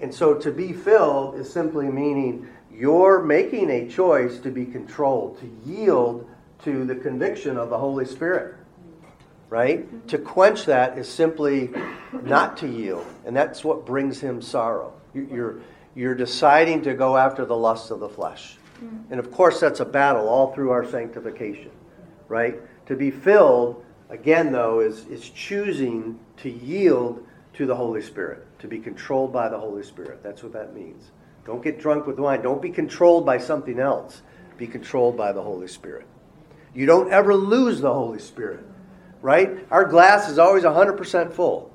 And 0.00 0.12
so 0.14 0.34
to 0.34 0.50
be 0.50 0.72
filled 0.72 1.36
is 1.36 1.50
simply 1.52 1.88
meaning 1.88 2.48
you're 2.70 3.22
making 3.22 3.70
a 3.70 3.88
choice 3.88 4.38
to 4.40 4.50
be 4.50 4.66
controlled, 4.66 5.38
to 5.40 5.70
yield 5.70 6.28
to 6.64 6.84
the 6.84 6.96
conviction 6.96 7.56
of 7.56 7.70
the 7.70 7.78
Holy 7.78 8.04
Spirit. 8.04 8.56
Right? 9.48 10.08
To 10.08 10.18
quench 10.18 10.64
that 10.64 10.98
is 10.98 11.08
simply 11.08 11.70
not 12.22 12.56
to 12.58 12.66
yield. 12.66 13.06
And 13.24 13.36
that's 13.36 13.62
what 13.62 13.86
brings 13.86 14.20
him 14.20 14.42
sorrow. 14.42 14.92
You- 15.14 15.28
You're, 15.30 15.60
you're 15.94 16.14
deciding 16.14 16.82
to 16.82 16.94
go 16.94 17.16
after 17.16 17.44
the 17.44 17.56
lusts 17.56 17.90
of 17.90 18.00
the 18.00 18.08
flesh. 18.08 18.56
Mm. 18.82 19.04
And 19.10 19.20
of 19.20 19.30
course, 19.30 19.60
that's 19.60 19.80
a 19.80 19.84
battle 19.84 20.28
all 20.28 20.52
through 20.52 20.70
our 20.70 20.84
sanctification. 20.84 21.70
Right? 22.28 22.60
To 22.86 22.96
be 22.96 23.10
filled, 23.10 23.84
again, 24.10 24.52
though, 24.52 24.80
is, 24.80 25.06
is 25.06 25.28
choosing 25.30 26.18
to 26.38 26.50
yield 26.50 27.24
to 27.54 27.66
the 27.66 27.74
Holy 27.74 28.02
Spirit, 28.02 28.46
to 28.58 28.68
be 28.68 28.78
controlled 28.78 29.32
by 29.32 29.48
the 29.48 29.58
Holy 29.58 29.82
Spirit. 29.82 30.22
That's 30.22 30.42
what 30.42 30.52
that 30.52 30.74
means. 30.74 31.10
Don't 31.46 31.62
get 31.62 31.78
drunk 31.78 32.06
with 32.06 32.18
wine. 32.18 32.42
Don't 32.42 32.62
be 32.62 32.70
controlled 32.70 33.26
by 33.26 33.38
something 33.38 33.78
else. 33.78 34.22
Be 34.56 34.66
controlled 34.66 35.16
by 35.16 35.32
the 35.32 35.42
Holy 35.42 35.68
Spirit. 35.68 36.06
You 36.74 36.86
don't 36.86 37.12
ever 37.12 37.34
lose 37.34 37.80
the 37.80 37.92
Holy 37.92 38.18
Spirit, 38.18 38.64
right? 39.22 39.66
Our 39.70 39.84
glass 39.84 40.28
is 40.28 40.38
always 40.38 40.64
100% 40.64 41.32
full, 41.32 41.72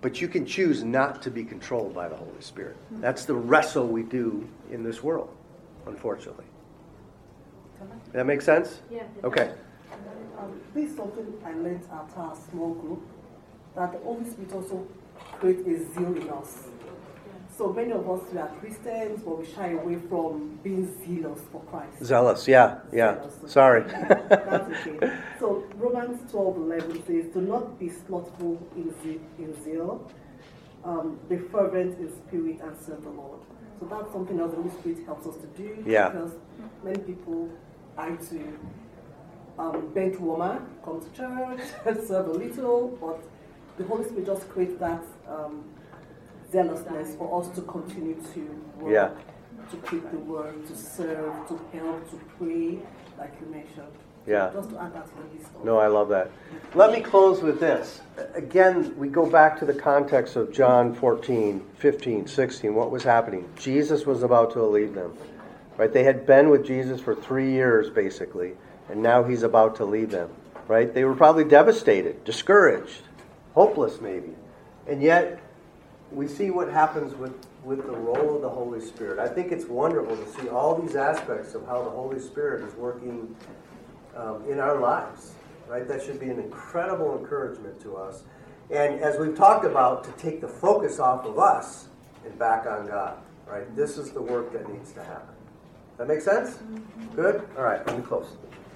but 0.00 0.20
you 0.20 0.28
can 0.28 0.46
choose 0.46 0.82
not 0.82 1.22
to 1.22 1.30
be 1.30 1.44
controlled 1.44 1.94
by 1.94 2.08
the 2.08 2.16
Holy 2.16 2.40
Spirit. 2.40 2.76
That's 2.92 3.24
the 3.24 3.34
wrestle 3.34 3.86
we 3.86 4.02
do 4.02 4.48
in 4.70 4.82
this 4.82 5.02
world, 5.02 5.34
unfortunately. 5.86 6.46
That 8.12 8.26
makes 8.26 8.44
sense? 8.44 8.80
Yeah. 8.90 9.04
Okay. 9.24 9.52
Um, 10.38 10.60
this 10.74 10.90
is 10.90 10.96
something 10.96 11.32
I 11.44 11.52
learned 11.52 11.84
at 11.92 12.16
our 12.16 12.36
small 12.50 12.74
group, 12.74 13.02
that 13.76 13.92
the 13.92 13.98
Holy 13.98 14.24
Spirit 14.24 14.52
also 14.52 14.86
creates 15.38 15.66
a 15.66 15.94
zeal 15.94 16.16
in 16.16 16.28
us. 16.30 16.69
So 17.56 17.72
many 17.72 17.92
of 17.92 18.08
us, 18.08 18.20
we 18.32 18.38
are 18.38 18.48
Christians, 18.60 19.22
but 19.22 19.38
we 19.38 19.46
shy 19.46 19.72
away 19.72 19.96
from 20.08 20.58
being 20.62 20.86
zealous 21.04 21.40
for 21.52 21.60
Christ. 21.62 22.04
Zealous, 22.04 22.48
yeah, 22.48 22.78
yeah. 22.92 23.16
Zealous. 23.16 23.52
Sorry. 23.52 23.82
That's 24.28 24.86
okay. 24.86 25.18
So 25.38 25.64
Romans 25.76 26.30
12 26.30 26.56
11 26.56 27.06
says, 27.06 27.32
Do 27.34 27.40
not 27.40 27.78
be 27.78 27.90
slothful 27.90 28.58
in 28.76 28.94
zeal, 29.02 29.20
in 29.38 29.62
zeal. 29.62 30.10
Um, 30.84 31.18
be 31.28 31.36
fervent 31.36 31.98
in 31.98 32.10
spirit 32.26 32.60
and 32.62 32.74
serve 32.80 33.02
the 33.02 33.10
Lord. 33.10 33.40
So 33.78 33.86
that's 33.86 34.12
something 34.12 34.36
that 34.38 34.50
the 34.50 34.56
Holy 34.56 34.70
Spirit 34.70 35.04
helps 35.04 35.26
us 35.26 35.36
to 35.36 35.46
do. 35.48 35.82
Yeah. 35.86 36.08
Because 36.10 36.32
many 36.82 36.98
people 37.00 37.50
like 37.96 38.26
to 38.30 38.58
um, 39.58 39.92
bent 39.92 40.18
woman, 40.20 40.66
come 40.84 41.00
to 41.00 41.10
church, 41.16 41.60
serve 42.06 42.28
a 42.28 42.32
little, 42.32 42.96
but 43.00 43.22
the 43.76 43.84
Holy 43.84 44.04
Spirit 44.04 44.26
just 44.26 44.48
creates 44.48 44.78
that 44.80 45.02
um, 45.28 45.64
zealousness 46.50 47.14
for 47.16 47.40
us 47.40 47.48
to 47.54 47.62
continue 47.62 48.16
to 48.34 48.40
work, 48.80 48.92
Yeah. 48.92 49.10
to 49.70 49.76
keep 49.88 50.10
the 50.10 50.18
word, 50.18 50.66
to 50.66 50.76
serve, 50.76 51.32
to 51.48 51.60
help, 51.72 52.10
to 52.10 52.16
pray, 52.38 52.78
like 53.18 53.32
you 53.40 53.46
mentioned. 53.50 53.92
Yeah. 54.26 54.50
Just 54.52 54.70
to 54.70 54.78
add 54.78 54.94
that 54.94 55.06
to 55.06 55.12
the 55.14 55.38
list. 55.38 55.50
No, 55.64 55.78
I 55.78 55.86
love 55.86 56.08
that. 56.10 56.30
Let 56.74 56.92
me 56.92 57.00
close 57.00 57.42
with 57.42 57.58
this. 57.58 58.00
Again, 58.34 58.94
we 58.98 59.08
go 59.08 59.24
back 59.28 59.58
to 59.60 59.64
the 59.64 59.74
context 59.74 60.36
of 60.36 60.52
John 60.52 60.94
14, 60.94 61.62
15, 61.78 62.26
16. 62.26 62.74
What 62.74 62.90
was 62.90 63.02
happening? 63.02 63.48
Jesus 63.56 64.04
was 64.04 64.22
about 64.22 64.52
to 64.52 64.62
leave 64.62 64.94
them. 64.94 65.14
Right? 65.78 65.90
They 65.92 66.04
had 66.04 66.26
been 66.26 66.50
with 66.50 66.66
Jesus 66.66 67.00
for 67.00 67.14
three 67.14 67.50
years, 67.50 67.88
basically, 67.88 68.52
and 68.90 69.02
now 69.02 69.24
he's 69.24 69.42
about 69.42 69.76
to 69.76 69.84
leave 69.86 70.10
them. 70.10 70.28
Right? 70.68 70.92
They 70.92 71.04
were 71.04 71.14
probably 71.14 71.44
devastated, 71.44 72.22
discouraged, 72.24 73.02
hopeless, 73.54 74.00
maybe. 74.00 74.34
And 74.86 75.02
yet, 75.02 75.40
we 76.12 76.26
see 76.26 76.50
what 76.50 76.70
happens 76.70 77.14
with, 77.14 77.34
with 77.64 77.84
the 77.86 77.92
role 77.92 78.36
of 78.36 78.42
the 78.42 78.48
Holy 78.48 78.80
Spirit. 78.80 79.18
I 79.18 79.28
think 79.28 79.52
it's 79.52 79.66
wonderful 79.66 80.16
to 80.16 80.28
see 80.32 80.48
all 80.48 80.80
these 80.80 80.96
aspects 80.96 81.54
of 81.54 81.66
how 81.66 81.82
the 81.82 81.90
Holy 81.90 82.18
Spirit 82.18 82.64
is 82.64 82.74
working 82.74 83.34
um, 84.16 84.44
in 84.48 84.58
our 84.58 84.80
lives, 84.80 85.34
right? 85.68 85.86
That 85.86 86.02
should 86.02 86.18
be 86.18 86.28
an 86.28 86.40
incredible 86.40 87.18
encouragement 87.18 87.80
to 87.82 87.96
us. 87.96 88.24
And 88.70 89.00
as 89.00 89.18
we've 89.18 89.36
talked 89.36 89.64
about, 89.64 90.04
to 90.04 90.12
take 90.12 90.40
the 90.40 90.48
focus 90.48 90.98
off 90.98 91.24
of 91.24 91.38
us 91.38 91.88
and 92.24 92.38
back 92.38 92.66
on 92.66 92.86
God, 92.86 93.18
right? 93.46 93.74
This 93.76 93.98
is 93.98 94.12
the 94.12 94.22
work 94.22 94.52
that 94.52 94.72
needs 94.72 94.92
to 94.92 95.02
happen. 95.02 95.34
That 95.96 96.08
make 96.08 96.22
sense? 96.22 96.58
Good? 97.14 97.46
All 97.56 97.64
right, 97.64 97.84
let 97.86 97.98
me 97.98 98.02
close. 98.02 98.26